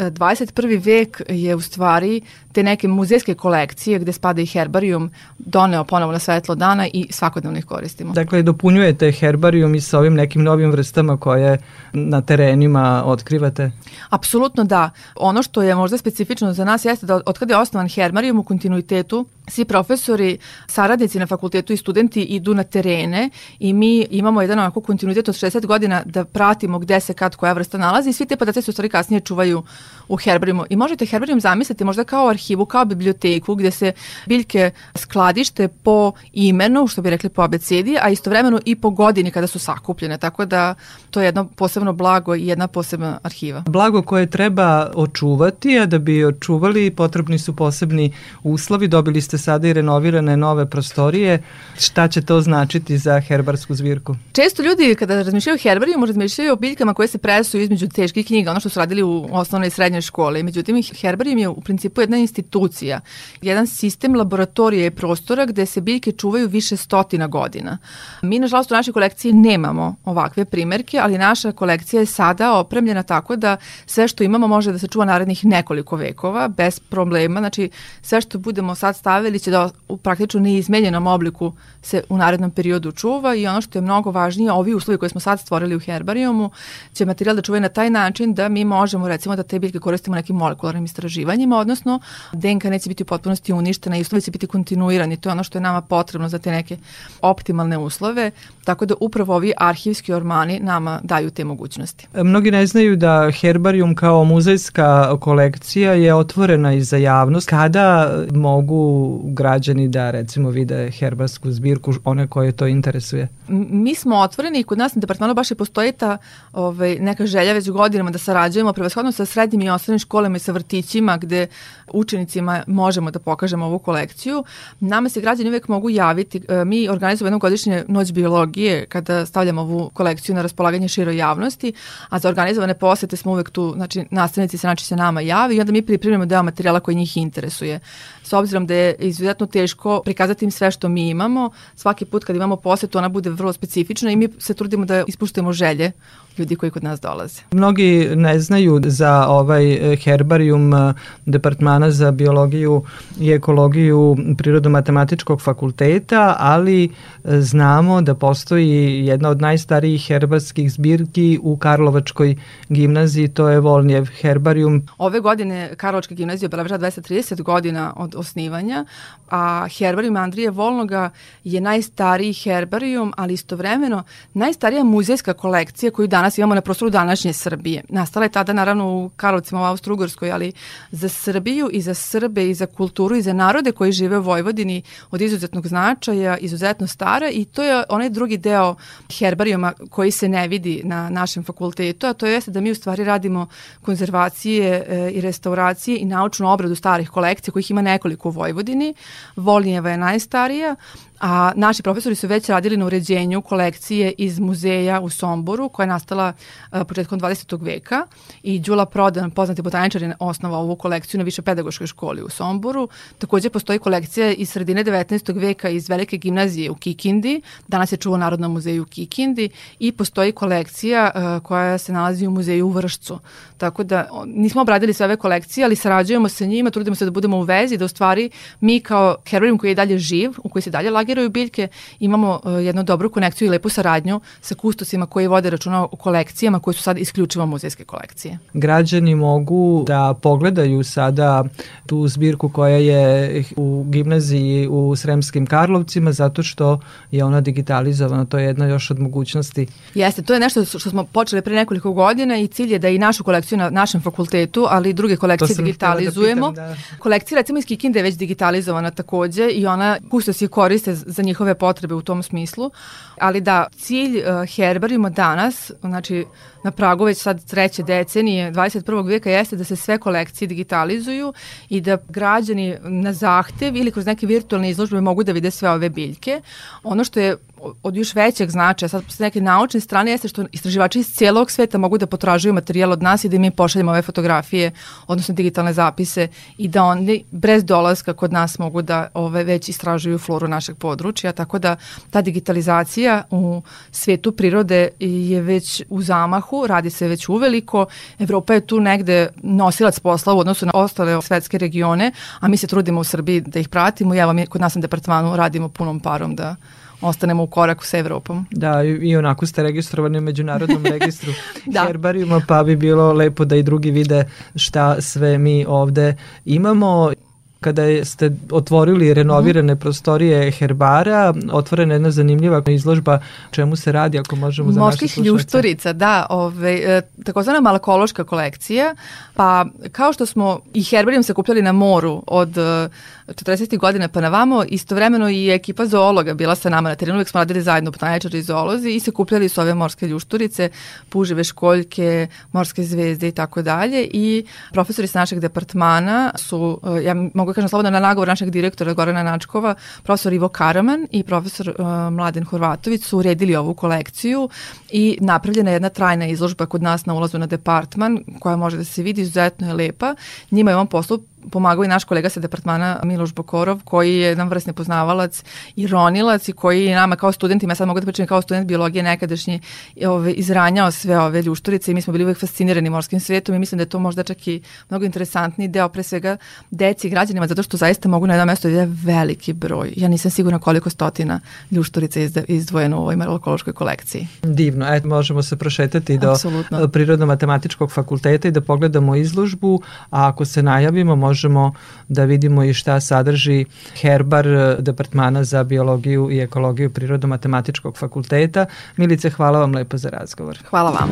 21. 0.00 0.84
vek 0.84 1.22
je 1.28 1.54
u 1.54 1.60
stvari 1.60 2.20
te 2.52 2.62
neke 2.62 2.88
muzejske 2.88 3.34
kolekcije 3.34 3.98
gde 3.98 4.12
spada 4.12 4.42
i 4.42 4.46
herbarijum 4.46 5.10
doneo 5.38 5.84
ponovo 5.84 6.12
na 6.12 6.18
svetlo 6.18 6.54
dana 6.54 6.86
i 6.92 7.06
svakodnevno 7.10 7.58
ih 7.58 7.64
koristimo. 7.64 8.12
Dakle, 8.12 8.42
dopunjujete 8.42 9.12
herbarijum 9.12 9.74
i 9.74 9.80
sa 9.80 9.98
ovim 9.98 10.14
nekim 10.14 10.42
novim 10.42 10.70
vrstama 10.70 11.16
koje 11.16 11.58
na 11.92 12.20
terenima 12.20 13.02
otkrivate? 13.06 13.70
Apsolutno 14.10 14.64
da. 14.64 14.90
Ono 15.16 15.42
što 15.42 15.62
je 15.62 15.74
možda 15.74 15.98
specifično 15.98 16.52
za 16.52 16.64
nas 16.64 16.84
jeste 16.84 17.06
da 17.06 17.20
od 17.26 17.38
kada 17.38 17.54
je 17.54 17.58
osnovan 17.60 17.88
herbarijum 17.88 18.38
u 18.38 18.42
kontinuitetu, 18.42 19.26
svi 19.50 19.64
profesori, 19.64 20.38
saradnici 20.66 21.18
na 21.18 21.26
fakultetu 21.26 21.72
i 21.72 21.76
studenti 21.76 22.22
idu 22.22 22.54
na 22.54 22.64
terene 22.64 23.30
i 23.58 23.72
mi 23.72 24.06
imamo 24.10 24.42
jedan 24.42 24.58
onako 24.58 24.80
kontinuitet 24.80 25.28
od 25.28 25.34
60 25.34 25.66
godina 25.66 26.02
da 26.04 26.24
pratimo 26.24 26.78
gde 26.78 27.00
se 27.00 27.14
kad 27.14 27.36
koja 27.36 27.52
vrsta 27.52 27.78
nalazi 27.78 28.10
i 28.10 28.12
svi 28.12 28.26
te 28.26 28.36
podaci 28.36 28.62
se 28.62 28.70
u 28.70 28.72
stvari 28.72 28.88
kasnije 28.88 29.20
čuvaju 29.20 29.62
u 30.08 30.16
herbarijumu. 30.16 30.64
I 30.70 30.76
možete 30.76 31.06
herbarijum 31.06 31.40
zamisliti 31.40 31.84
možda 31.84 32.04
kao 32.04 32.28
arhivu, 32.28 32.66
kao 32.66 32.84
biblioteku 32.84 33.54
gde 33.54 33.70
se 33.70 33.92
biljke 34.26 34.70
skladište 34.96 35.68
po 35.68 36.12
imenu, 36.32 36.86
što 36.86 37.02
bi 37.02 37.10
rekli 37.10 37.28
po 37.30 37.42
abecedi, 37.42 37.96
a 38.02 38.10
istovremeno 38.10 38.60
i 38.64 38.74
po 38.74 38.90
godini 38.90 39.30
kada 39.30 39.46
su 39.46 39.58
sakupljene. 39.58 40.18
Tako 40.18 40.44
da 40.44 40.74
to 41.10 41.20
je 41.20 41.26
jedno 41.26 41.44
posebno 41.44 41.92
blago 41.92 42.34
i 42.34 42.46
jedna 42.46 42.66
posebna 42.66 43.18
arhiva. 43.22 43.62
Blago 43.66 44.02
koje 44.02 44.26
treba 44.26 44.90
očuvati, 44.94 45.78
a 45.78 45.86
da 45.86 45.98
bi 45.98 46.24
očuvali 46.24 46.90
potrebni 46.90 47.38
su 47.38 47.56
posebni 47.56 48.12
uslovi. 48.42 48.88
Dobili 48.88 49.20
ste 49.20 49.38
sada 49.40 49.68
i 49.68 49.72
renovirane 49.72 50.36
nove 50.36 50.66
prostorije. 50.70 51.42
Šta 51.78 52.08
će 52.08 52.22
to 52.22 52.40
značiti 52.40 52.98
za 52.98 53.20
herbarsku 53.20 53.74
zbirku? 53.74 54.16
Često 54.32 54.62
ljudi 54.62 54.94
kada 54.98 55.22
razmišljaju 55.22 55.54
o 55.54 55.62
herbarijumu 55.62 56.06
razmišljaju 56.06 56.52
o 56.52 56.56
biljkama 56.56 56.94
koje 56.94 57.08
se 57.08 57.18
presuju 57.18 57.62
između 57.62 57.88
teških 57.88 58.26
knjiga, 58.26 58.50
ono 58.50 58.60
što 58.60 58.68
su 58.68 58.78
radili 58.78 59.02
u 59.02 59.28
osnovnoj 59.30 59.68
i 59.68 59.70
srednjoj 59.70 60.00
školi. 60.00 60.42
Međutim, 60.42 60.82
herbarijum 61.00 61.38
je 61.38 61.48
u 61.48 61.60
principu 61.60 62.00
jedna 62.00 62.16
institucija, 62.16 63.00
jedan 63.42 63.66
sistem 63.66 64.14
laboratorije 64.14 64.86
i 64.86 64.90
prostora 64.90 65.46
gde 65.46 65.66
se 65.66 65.80
biljke 65.80 66.12
čuvaju 66.12 66.48
više 66.48 66.76
stotina 66.76 67.26
godina. 67.26 67.78
Mi, 68.22 68.38
nažalost, 68.38 68.70
u 68.70 68.74
našoj 68.74 68.92
kolekciji 68.92 69.32
nemamo 69.32 69.96
ovakve 70.04 70.44
primerke, 70.44 70.98
ali 70.98 71.18
naša 71.18 71.52
kolekcija 71.52 72.00
je 72.00 72.06
sada 72.06 72.58
opremljena 72.58 73.02
tako 73.02 73.36
da 73.36 73.56
sve 73.86 74.08
što 74.08 74.24
imamo 74.24 74.46
može 74.46 74.72
da 74.72 74.78
se 74.78 74.88
čuva 74.88 75.04
narednih 75.04 75.44
nekoliko 75.44 75.96
vekova 75.96 76.48
bez 76.48 76.80
problema. 76.80 77.40
Znači, 77.40 77.70
sve 78.02 78.20
što 78.20 78.38
budemo 78.38 78.74
sad 78.74 78.96
stavili 78.96 79.19
će 79.38 79.50
da 79.50 79.70
u 79.88 79.96
praktično 79.96 80.40
neizmenjenom 80.40 81.06
obliku 81.06 81.52
se 81.82 82.02
u 82.08 82.16
narednom 82.16 82.50
periodu 82.50 82.92
čuva 82.92 83.34
i 83.34 83.46
ono 83.46 83.60
što 83.60 83.78
je 83.78 83.82
mnogo 83.82 84.10
važnije, 84.10 84.52
ovi 84.52 84.74
uslovi 84.74 84.98
koje 84.98 85.10
smo 85.10 85.20
sad 85.20 85.40
stvorili 85.40 85.76
u 85.76 85.80
herbarijumu 85.80 86.50
će 86.92 87.04
materijal 87.06 87.36
da 87.36 87.42
čuvaju 87.42 87.60
na 87.60 87.68
taj 87.68 87.90
način 87.90 88.34
da 88.34 88.48
mi 88.48 88.64
možemo 88.64 89.08
recimo 89.08 89.36
da 89.36 89.42
te 89.42 89.58
biljke 89.58 89.78
koristimo 89.78 90.16
nekim 90.16 90.36
molekularnim 90.36 90.84
istraživanjima, 90.84 91.58
odnosno 91.58 92.00
DNK 92.32 92.64
neće 92.64 92.88
biti 92.88 93.02
u 93.02 93.06
potpunosti 93.06 93.52
uništena 93.52 93.96
i 93.96 94.00
uslovi 94.00 94.22
će 94.22 94.30
biti 94.30 94.46
kontinuirani. 94.46 95.16
To 95.16 95.28
je 95.28 95.32
ono 95.32 95.44
što 95.44 95.58
je 95.58 95.62
nama 95.62 95.80
potrebno 95.80 96.28
za 96.28 96.38
te 96.38 96.50
neke 96.50 96.76
optimalne 97.22 97.78
uslove, 97.78 98.30
tako 98.64 98.86
da 98.86 98.94
upravo 99.00 99.34
ovi 99.34 99.52
arhivski 99.56 100.12
ormani 100.12 100.60
nama 100.60 101.00
daju 101.02 101.30
te 101.30 101.44
mogućnosti. 101.44 102.06
Mnogi 102.14 102.50
ne 102.50 102.66
znaju 102.66 102.96
da 102.96 103.30
herbarijum 103.40 103.94
kao 103.94 104.24
muzejska 104.24 105.16
kolekcija 105.20 105.92
je 105.92 106.14
otvorena 106.14 106.72
i 106.72 106.82
za 106.82 106.96
javnost. 106.96 107.48
Kada 107.48 108.10
mogu 108.30 109.09
građani 109.24 109.88
da 109.88 110.10
recimo 110.10 110.50
vide 110.50 110.90
herbarsku 110.90 111.50
zbirku, 111.50 111.92
one 112.04 112.26
koje 112.26 112.52
to 112.52 112.66
interesuje? 112.66 113.28
Mi 113.48 113.94
smo 113.94 114.16
otvoreni 114.16 114.60
i 114.60 114.62
kod 114.62 114.78
nas 114.78 114.94
na 114.94 115.00
departmanu 115.00 115.34
baš 115.34 115.50
i 115.50 115.54
postoji 115.54 115.92
ta 115.92 116.18
ovaj, 116.52 116.98
neka 117.00 117.26
želja 117.26 117.52
već 117.52 117.70
godinama 117.70 118.10
da 118.10 118.18
sarađujemo 118.18 118.72
prevashodno 118.72 119.12
sa 119.12 119.24
srednjim 119.24 119.62
i 119.62 119.70
osnovnim 119.70 119.98
školama 119.98 120.36
i 120.36 120.40
sa 120.40 120.52
vrtićima 120.52 121.16
gde 121.16 121.46
učenicima 121.92 122.62
možemo 122.66 123.10
da 123.10 123.18
pokažemo 123.18 123.66
ovu 123.66 123.78
kolekciju. 123.78 124.44
Nama 124.80 125.08
se 125.08 125.20
građani 125.20 125.48
uvek 125.48 125.68
mogu 125.68 125.90
javiti. 125.90 126.40
E, 126.48 126.64
Mi 126.64 126.88
organizujemo 126.88 127.26
jednom 127.26 127.40
godišnje 127.40 127.84
noć 127.88 128.12
biologije 128.12 128.86
kada 128.86 129.26
stavljamo 129.26 129.60
ovu 129.60 129.90
kolekciju 129.94 130.34
na 130.34 130.42
raspolaganje 130.42 130.88
široj 130.88 131.16
javnosti, 131.16 131.72
a 132.08 132.18
za 132.18 132.28
organizovane 132.28 132.74
posete 132.74 133.16
smo 133.16 133.32
uvek 133.32 133.50
tu, 133.50 133.72
znači 133.76 134.04
nastavnici 134.10 134.58
se 134.58 134.60
znači 134.60 134.84
se 134.84 134.96
nama 134.96 135.20
javi 135.20 135.56
i 135.56 135.60
onda 135.60 135.72
mi 135.72 135.82
pripremimo 135.82 136.26
deo 136.26 136.42
materijala 136.42 136.80
koji 136.80 136.94
njih 136.94 137.16
interesuje. 137.16 137.80
S 138.22 138.32
obzirom 138.32 138.66
da 138.66 138.74
je 138.74 138.94
izuzetno 139.00 139.46
teško 139.46 140.02
prikazati 140.04 140.44
im 140.44 140.50
sve 140.50 140.70
što 140.70 140.88
mi 140.88 141.08
imamo, 141.08 141.50
svaki 141.76 142.04
put 142.04 142.24
kad 142.24 142.36
imamo 142.36 142.56
posetu 142.56 142.98
ona 142.98 143.08
bude 143.08 143.30
vrlo 143.30 143.52
specifična 143.52 144.10
i 144.10 144.16
mi 144.16 144.28
se 144.38 144.54
trudimo 144.54 144.84
da 144.84 145.04
ispuštujemo 145.06 145.52
želje 145.52 145.92
ljudi 146.38 146.56
koji 146.56 146.70
kod 146.70 146.84
nas 146.84 147.00
dolaze. 147.00 147.42
Mnogi 147.52 148.08
ne 148.16 148.38
znaju 148.40 148.80
za 148.84 149.26
ovaj 149.28 149.72
eh, 149.72 149.96
herbarijum 149.96 150.74
eh, 150.74 150.94
Departmana 151.26 151.90
za 151.90 152.10
biologiju 152.10 152.82
i 153.20 153.32
ekologiju 153.32 154.16
Prirodno-matematičkog 154.38 155.40
fakulteta, 155.40 156.36
ali 156.38 156.84
eh, 156.84 157.40
znamo 157.40 158.02
da 158.02 158.14
postoji 158.14 159.06
jedna 159.06 159.28
od 159.28 159.40
najstarijih 159.40 160.06
herbarskih 160.06 160.72
zbirki 160.72 161.38
u 161.42 161.56
Karlovačkoj 161.56 162.36
gimnaziji, 162.68 163.28
to 163.28 163.48
je 163.48 163.60
Volnjev 163.60 164.04
herbarijum. 164.20 164.82
Ove 164.98 165.20
godine 165.20 165.70
Karlovačka 165.76 166.14
gimnazija 166.14 166.46
obeležava 166.46 166.78
230 166.78 167.42
godina 167.42 167.92
od 167.96 168.14
osnivanja, 168.14 168.84
a 169.30 169.66
herbarijum 169.78 170.16
Andrije 170.16 170.50
Volnoga 170.50 171.10
je 171.44 171.60
najstariji 171.60 172.32
herbarijum, 172.32 173.12
ali 173.16 173.34
istovremeno 173.34 174.02
najstarija 174.34 174.84
muzejska 174.84 175.32
kolekcija 175.32 175.90
koju 175.90 176.06
danas 176.08 176.19
imamo 176.38 176.54
na 176.54 176.60
prostoru 176.60 176.90
današnje 176.90 177.32
Srbije. 177.32 177.82
Nastala 177.88 178.24
je 178.24 178.32
tada 178.32 178.52
naravno 178.52 178.88
u 178.88 179.10
Karlovcima 179.16 179.60
u 179.60 179.64
Austro-Ugrskoj, 179.64 180.32
ali 180.32 180.52
za 180.90 181.08
Srbiju 181.08 181.70
i 181.72 181.80
za 181.80 181.94
Srbe 181.94 182.50
i 182.50 182.54
za 182.54 182.66
kulturu 182.66 183.16
i 183.16 183.22
za 183.22 183.32
narode 183.32 183.72
koji 183.72 183.92
žive 183.92 184.18
u 184.18 184.22
Vojvodini 184.22 184.82
od 185.10 185.20
izuzetnog 185.20 185.66
značaja, 185.66 186.36
izuzetno 186.36 186.86
stara 186.86 187.30
i 187.30 187.44
to 187.44 187.62
je 187.62 187.84
onaj 187.88 188.10
drugi 188.10 188.36
deo 188.36 188.74
herbarijuma 189.18 189.72
koji 189.90 190.10
se 190.10 190.28
ne 190.28 190.48
vidi 190.48 190.82
na 190.84 191.10
našem 191.10 191.44
fakultetu, 191.44 192.06
a 192.06 192.12
to 192.12 192.26
jeste 192.26 192.50
da 192.50 192.60
mi 192.60 192.70
u 192.70 192.74
stvari 192.74 193.04
radimo 193.04 193.46
konzervacije 193.82 194.84
e, 194.88 195.10
i 195.10 195.20
restauracije 195.20 195.98
i 195.98 196.04
naučnu 196.04 196.52
obradu 196.52 196.74
starih 196.74 197.10
kolekcija 197.10 197.52
kojih 197.52 197.70
ima 197.70 197.82
nekoliko 197.82 198.28
u 198.28 198.32
Vojvodini. 198.32 198.94
Volnjeva 199.36 199.90
je 199.90 199.96
najstarija, 199.96 200.76
a 201.20 201.52
naši 201.56 201.82
profesori 201.82 202.14
su 202.14 202.26
već 202.26 202.48
radili 202.48 202.76
na 202.76 202.86
uređenju 202.86 203.42
kolekcije 203.42 204.12
iz 204.18 204.38
muzeja 204.38 205.00
u 205.00 205.10
Somboru 205.10 205.68
koja 205.68 205.84
je 205.84 205.88
nastala 205.88 206.32
uh, 206.72 206.82
početkom 206.88 207.20
20. 207.20 207.64
veka 207.64 208.06
i 208.42 208.58
Đula 208.58 208.86
Prodan, 208.86 209.30
poznati 209.30 209.62
botaničar, 209.62 210.02
je 210.02 210.16
osnovao 210.18 210.60
ovu 210.60 210.76
kolekciju 210.76 211.18
na 211.18 211.24
više 211.24 211.42
pedagoškoj 211.42 211.86
školi 211.86 212.22
u 212.22 212.28
Somboru. 212.28 212.88
Takođe 213.18 213.50
postoji 213.50 213.78
kolekcija 213.78 214.32
iz 214.32 214.50
sredine 214.50 214.84
19. 214.84 215.40
veka 215.40 215.68
iz 215.68 215.88
Velike 215.88 216.16
gimnazije 216.16 216.70
u 216.70 216.74
Kikindi, 216.74 217.40
danas 217.68 217.92
je 217.92 217.96
čuo 217.96 218.16
Narodnom 218.16 218.52
muzeju 218.52 218.82
u 218.82 218.86
Kikindi 218.86 219.48
i 219.78 219.92
postoji 219.92 220.32
kolekcija 220.32 221.10
uh, 221.14 221.42
koja 221.42 221.78
se 221.78 221.92
nalazi 221.92 222.26
u 222.26 222.30
muzeju 222.30 222.66
u 222.66 222.70
Vršcu. 222.70 223.18
Tako 223.58 223.84
da 223.84 224.08
nismo 224.26 224.62
obradili 224.62 224.92
sve 224.92 225.06
ove 225.06 225.16
kolekcije, 225.16 225.64
ali 225.64 225.76
sarađujemo 225.76 226.28
sa 226.28 226.44
njima, 226.44 226.70
trudimo 226.70 226.96
se 226.96 227.04
da 227.04 227.10
budemo 227.10 227.36
u 227.36 227.42
vezi, 227.42 227.76
da 227.76 227.84
u 227.84 227.88
stvari 227.88 228.30
mi 228.60 228.80
kao 228.80 229.16
herbarium 229.26 229.58
koji 229.58 229.70
je 229.70 229.74
dalje 229.74 229.98
živ, 229.98 230.30
u 230.44 230.48
koji 230.48 230.62
se 230.62 230.70
dalje 230.70 230.90
lagiraju 231.10 231.30
biljke, 231.30 231.68
imamo 232.00 232.40
uh, 232.44 232.64
jednu 232.64 232.82
dobru 232.82 233.10
konekciju 233.10 233.46
i 233.46 233.50
lepu 233.50 233.68
saradnju 233.68 234.20
sa 234.40 234.54
kustosima 234.54 235.06
koji 235.06 235.26
vode 235.26 235.50
računa 235.50 235.84
o 235.84 235.96
kolekcijama 235.96 236.60
koje 236.60 236.74
su 236.74 236.82
sad 236.82 236.98
isključivo 236.98 237.46
muzejske 237.46 237.84
kolekcije. 237.84 238.38
Građani 238.52 239.14
mogu 239.14 239.84
da 239.86 240.14
pogledaju 240.22 240.84
sada 240.84 241.44
tu 241.86 242.08
zbirku 242.08 242.48
koja 242.48 242.76
je 242.76 243.44
u 243.56 243.84
gimnaziji 243.88 244.68
u 244.68 244.96
Sremskim 244.96 245.46
Karlovcima 245.46 246.12
zato 246.12 246.42
što 246.42 246.80
je 247.10 247.24
ona 247.24 247.40
digitalizovana, 247.40 248.24
to 248.24 248.38
je 248.38 248.44
jedna 248.44 248.66
još 248.66 248.90
od 248.90 248.98
mogućnosti. 248.98 249.66
Jeste, 249.94 250.22
to 250.22 250.34
je 250.34 250.40
nešto 250.40 250.64
što 250.64 250.90
smo 250.90 251.04
počeli 251.04 251.42
pre 251.42 251.54
nekoliko 251.54 251.92
godina 251.92 252.38
i 252.38 252.46
cilj 252.46 252.72
je 252.72 252.78
da 252.78 252.88
i 252.88 252.98
našu 252.98 253.24
kolekciju 253.24 253.58
na 253.58 253.70
našem 253.70 254.00
fakultetu, 254.00 254.66
ali 254.68 254.90
i 254.90 254.92
druge 254.92 255.16
kolekcije 255.16 255.54
sam 255.54 255.64
digitalizujemo. 255.64 256.52
da 256.52 256.74
pitam, 256.74 256.98
Kolekcija 256.98 257.38
recimo 257.38 257.58
iz 257.58 257.66
Kikinde 257.66 257.98
je 257.98 258.02
već 258.02 258.14
digitalizovana 258.14 258.90
takođe 258.90 259.50
i 259.50 259.66
ona 259.66 259.98
kustos 260.10 260.42
je 260.42 260.48
koriste 260.48 260.96
za 261.06 261.22
njihove 261.22 261.54
potrebe 261.54 261.94
u 261.94 262.02
tom 262.02 262.22
smislu, 262.22 262.70
ali 263.18 263.40
da 263.40 263.66
cilj 263.76 264.18
uh, 264.18 264.24
herbarijuma 264.56 265.10
danas, 265.10 265.70
znači 265.80 266.26
na 266.64 266.70
pragu 266.70 267.04
već 267.04 267.18
sad 267.18 267.44
treće 267.44 267.82
decenije 267.82 268.52
21. 268.52 269.06
veka 269.06 269.30
jeste 269.30 269.56
da 269.56 269.64
se 269.64 269.76
sve 269.76 269.98
kolekcije 269.98 270.48
digitalizuju 270.48 271.32
i 271.68 271.80
da 271.80 271.98
građani 272.08 272.76
na 272.82 273.12
zahtev 273.12 273.76
ili 273.76 273.90
kroz 273.90 274.06
neke 274.06 274.26
virtualne 274.26 274.70
izložbe 274.70 275.00
mogu 275.00 275.24
da 275.24 275.32
vide 275.32 275.50
sve 275.50 275.70
ove 275.70 275.88
biljke. 275.88 276.40
Ono 276.82 277.04
što 277.04 277.20
je 277.20 277.36
od 277.82 277.96
još 277.96 278.14
većeg 278.14 278.50
značaja, 278.50 278.88
sad 278.88 279.02
s 279.08 279.18
neke 279.18 279.40
naučne 279.40 279.80
strane 279.80 280.10
jeste 280.10 280.28
što 280.28 280.44
istraživači 280.52 280.98
iz 280.98 281.14
cijelog 281.14 281.50
sveta 281.50 281.78
mogu 281.78 281.98
da 281.98 282.06
potražuju 282.06 282.54
materijal 282.54 282.92
od 282.92 283.02
nas 283.02 283.24
i 283.24 283.28
da 283.28 283.36
im 283.36 283.52
pošaljemo 283.52 283.90
ove 283.90 284.02
fotografije, 284.02 284.72
odnosno 285.06 285.34
digitalne 285.34 285.72
zapise 285.72 286.28
i 286.58 286.68
da 286.68 286.84
oni 286.84 287.24
bez 287.30 287.64
dolaska 287.64 288.12
kod 288.12 288.32
nas 288.32 288.58
mogu 288.58 288.82
da 288.82 289.08
ove 289.14 289.44
već 289.44 289.68
istražuju 289.68 290.18
floru 290.18 290.48
našeg 290.48 290.76
područja, 290.76 291.32
tako 291.32 291.58
da 291.58 291.76
ta 292.10 292.22
digitalizacija 292.22 293.22
u 293.30 293.62
svetu 293.90 294.32
prirode 294.32 294.88
je 295.00 295.42
već 295.42 295.82
u 295.88 296.02
zamahu, 296.02 296.49
radi 296.66 296.90
se 296.90 297.08
već 297.08 297.28
uveliko, 297.28 297.86
Evropa 298.18 298.54
je 298.54 298.66
tu 298.66 298.80
negde 298.80 299.28
nosilac 299.42 300.00
posla 300.00 300.34
u 300.34 300.38
odnosu 300.38 300.66
na 300.66 300.72
ostale 300.74 301.22
svetske 301.22 301.58
regione, 301.58 302.12
a 302.40 302.48
mi 302.48 302.56
se 302.56 302.66
trudimo 302.66 303.00
u 303.00 303.04
Srbiji 303.04 303.40
da 303.40 303.60
ih 303.60 303.68
pratimo 303.68 304.14
i 304.14 304.18
evo 304.18 304.32
mi 304.32 304.46
kod 304.46 304.60
nas 304.60 304.74
na 304.74 304.80
departmanu 304.80 305.36
radimo 305.36 305.68
punom 305.68 306.00
parom 306.00 306.36
da 306.36 306.56
ostanemo 307.00 307.42
u 307.42 307.46
koraku 307.46 307.84
sa 307.84 307.98
Evropom. 307.98 308.46
Da, 308.50 308.82
i, 308.82 308.88
i 308.88 309.16
onako 309.16 309.46
ste 309.46 309.62
registrovani 309.62 310.18
u 310.18 310.20
Međunarodnom 310.20 310.84
registru 310.98 311.32
Da. 311.66 311.84
herbarijuma, 311.86 312.40
pa 312.48 312.62
bi 312.62 312.76
bilo 312.76 313.12
lepo 313.12 313.44
da 313.44 313.56
i 313.56 313.62
drugi 313.62 313.90
vide 313.90 314.24
šta 314.56 315.00
sve 315.00 315.38
mi 315.38 315.64
ovde 315.68 316.16
imamo. 316.44 317.12
Kada 317.60 318.04
ste 318.04 318.30
otvorili 318.50 319.14
renovirane 319.14 319.76
prostorije 319.76 320.50
herbara, 320.50 321.34
otvorena 321.52 321.94
je 321.94 321.96
jedna 321.96 322.10
zanimljiva 322.10 322.62
izložba 322.66 323.20
čemu 323.50 323.76
se 323.76 323.92
radi, 323.92 324.18
ako 324.18 324.36
možemo 324.36 324.72
za 324.72 324.80
naše 324.80 324.84
Morskih 324.84 325.24
ljušturica, 325.24 325.92
da, 325.92 326.26
ove, 326.30 326.72
e, 326.72 327.02
takozvana 327.24 327.60
malakološka 327.60 328.24
kolekcija, 328.24 328.94
pa 329.34 329.66
kao 329.92 330.12
što 330.12 330.26
smo 330.26 330.60
i 330.74 330.82
herbarijum 330.82 331.22
sakupljali 331.22 331.62
na 331.62 331.72
moru 331.72 332.22
od 332.26 332.58
e, 332.58 332.88
40. 333.34 333.78
godina 333.78 334.08
pa 334.08 334.20
na 334.20 334.28
vamo, 334.28 334.64
istovremeno 334.68 335.30
i 335.30 335.50
ekipa 335.50 335.86
zoologa 335.86 336.34
bila 336.34 336.54
sa 336.54 336.68
nama 336.68 336.88
na 336.88 336.94
terenu, 336.94 337.18
uvek 337.18 337.28
smo 337.28 337.40
radili 337.40 337.62
zajedno 337.62 337.90
botaničari 337.90 338.38
i 338.38 338.42
zoolozi 338.42 338.90
i 338.90 339.00
sakupljali 339.00 339.48
su 339.48 339.60
ove 339.60 339.74
morske 339.74 340.06
ljušturice, 340.06 340.68
puževe 341.08 341.44
školjke, 341.44 342.26
morske 342.52 342.82
zvezde 342.82 343.28
i 343.28 343.32
tako 343.32 343.62
dalje 343.62 344.08
i 344.12 344.44
profesori 344.72 345.08
sa 345.08 345.18
našeg 345.18 345.40
departmana 345.40 346.32
su, 346.36 346.80
e, 346.98 347.04
ja 347.04 347.14
mogu 347.34 347.49
mogu 347.50 347.54
kažem 347.54 347.68
slobodno 347.68 347.90
na 347.90 348.00
nagovor 348.00 348.28
našeg 348.28 348.50
direktora 348.50 348.92
Gorana 348.94 349.22
Načkova, 349.22 349.74
profesor 350.02 350.32
Ivo 350.32 350.48
Karaman 350.48 351.06
i 351.10 351.22
profesor 351.22 351.68
uh, 351.68 351.86
Mladen 352.12 352.44
Horvatović 352.44 353.04
su 353.04 353.18
uredili 353.18 353.56
ovu 353.56 353.74
kolekciju 353.74 354.48
i 354.90 355.18
napravljena 355.20 355.70
je 355.70 355.74
jedna 355.74 355.88
trajna 355.88 356.26
izložba 356.26 356.66
kod 356.66 356.82
nas 356.82 357.06
na 357.06 357.14
ulazu 357.14 357.38
na 357.38 357.46
departman 357.46 358.18
koja 358.40 358.56
može 358.56 358.76
da 358.76 358.84
se 358.84 359.02
vidi, 359.02 359.20
izuzetno 359.20 359.66
je 359.66 359.74
lepa. 359.74 360.14
Njima 360.50 360.70
je 360.70 360.76
on 360.76 360.86
poslu 360.86 361.18
pomagao 361.50 361.84
i 361.84 361.88
naš 361.88 362.04
kolega 362.04 362.28
sa 362.28 362.40
departmana 362.40 363.00
Miloš 363.04 363.34
Bokorov, 363.34 363.80
koji 363.84 364.16
je 364.16 364.28
jedan 364.28 364.48
vrsni 364.48 364.72
poznavalac 364.72 365.42
i 365.76 365.86
ronilac 365.86 366.48
i 366.48 366.52
koji 366.52 366.84
je 366.84 366.96
nama 366.96 367.16
kao 367.16 367.32
studentima, 367.32 367.70
ja 367.70 367.74
sad 367.74 367.88
mogu 367.88 368.00
da 368.00 368.06
pričam 368.06 368.26
kao 368.26 368.42
student 368.42 368.66
biologije 368.66 369.02
nekadašnji, 369.02 369.60
ove, 370.06 370.32
izranjao 370.32 370.90
sve 370.90 371.18
ove 371.18 371.42
ljušturice 371.42 371.90
i 371.90 371.94
mi 371.94 372.02
smo 372.02 372.12
bili 372.12 372.24
uvek 372.24 372.40
fascinirani 372.40 372.90
morskim 372.90 373.20
svetom 373.20 373.54
i 373.54 373.58
mislim 373.58 373.76
da 373.76 373.82
je 373.82 373.88
to 373.88 373.98
možda 373.98 374.22
čak 374.22 374.48
i 374.48 374.62
mnogo 374.88 375.04
interesantniji 375.04 375.68
deo 375.68 375.88
pre 375.88 376.02
svega 376.02 376.36
deci 376.70 377.06
i 377.06 377.10
građanima, 377.10 377.46
zato 377.46 377.62
što 377.62 377.76
zaista 377.76 378.08
mogu 378.08 378.26
na 378.26 378.34
jedno 378.34 378.46
mesto 378.46 378.68
da 378.68 378.80
je 378.80 378.88
veliki 379.04 379.52
broj. 379.52 379.92
Ja 379.96 380.08
nisam 380.08 380.30
sigurna 380.30 380.58
koliko 380.58 380.90
stotina 380.90 381.40
ljušturica 381.70 382.20
izdvojeno 382.48 382.98
u 382.98 383.00
ovoj 383.00 383.16
malokološkoj 383.16 383.72
kolekciji. 383.72 384.28
Divno, 384.42 384.94
eto 384.94 385.08
možemo 385.08 385.42
se 385.42 385.56
prošetati 385.56 386.18
do 386.18 386.30
Absolutno. 386.30 386.88
Prirodno-matematičkog 386.88 387.92
fakulteta 387.92 388.48
i 388.48 388.50
da 388.50 388.60
pogledamo 388.60 389.16
izložbu, 389.16 389.82
a 390.10 390.28
ako 390.28 390.44
se 390.44 390.62
najavimo 390.62 391.16
možemo 391.30 391.72
da 392.08 392.24
vidimo 392.24 392.64
i 392.64 392.74
šta 392.74 393.00
sadrži 393.00 393.64
herbar 394.00 394.46
eh, 394.46 394.76
Departmana 394.78 395.44
za 395.44 395.64
biologiju 395.64 396.30
i 396.30 396.40
ekologiju 396.40 396.90
Prirodno-matematičkog 396.90 397.96
fakulteta. 397.98 398.66
Milice, 398.96 399.30
hvala 399.30 399.58
vam 399.58 399.74
lepo 399.74 399.96
za 399.96 400.10
razgovor. 400.10 400.58
Hvala 400.70 400.90
vam. 400.90 401.10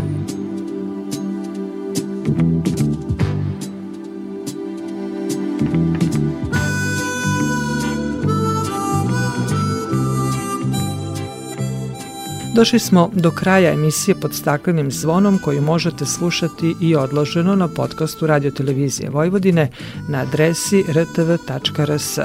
Došli 12.59 12.79
smo 12.79 13.11
do 13.15 13.31
kraja 13.31 13.73
emisije 13.73 14.15
pod 14.15 14.35
staklenim 14.35 14.91
zvonom 14.91 15.39
koju 15.39 15.63
možete 15.63 16.07
slušati 16.07 16.75
i 16.81 16.97
odloženo 16.97 17.57
na 17.57 17.69
podcastu 17.69 18.27
Radio 18.27 18.51
Televizije 18.51 19.11
Vojvodine 19.11 19.71
na 20.09 20.19
adresi 20.19 20.85
rtv.rs. 20.89 22.19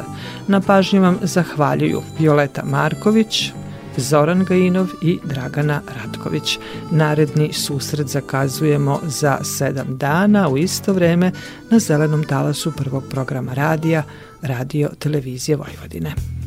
Na 0.48 0.62
pažnji 0.62 1.00
vam 1.00 1.20
zahvaljuju 1.22 2.02
Violeta 2.20 2.64
Marković, 2.66 3.52
Zoran 3.98 4.44
Gajinov 4.44 4.88
i 5.02 5.20
Dragana 5.24 5.82
Ratković. 5.98 6.60
Naredni 6.92 7.54
susret 7.54 8.08
zakazujemo 8.08 9.00
za 9.04 9.38
sedam 9.44 9.98
dana 9.98 10.50
u 10.50 10.58
isto 10.58 10.94
vreme 10.94 11.32
na 11.70 11.80
zelenom 11.80 12.24
talasu 12.24 12.72
prvog 12.72 13.04
programa 13.10 13.54
radija 13.54 14.04
Radio 14.42 14.90
Televizije 15.00 15.56
Vojvodine. 15.56 16.43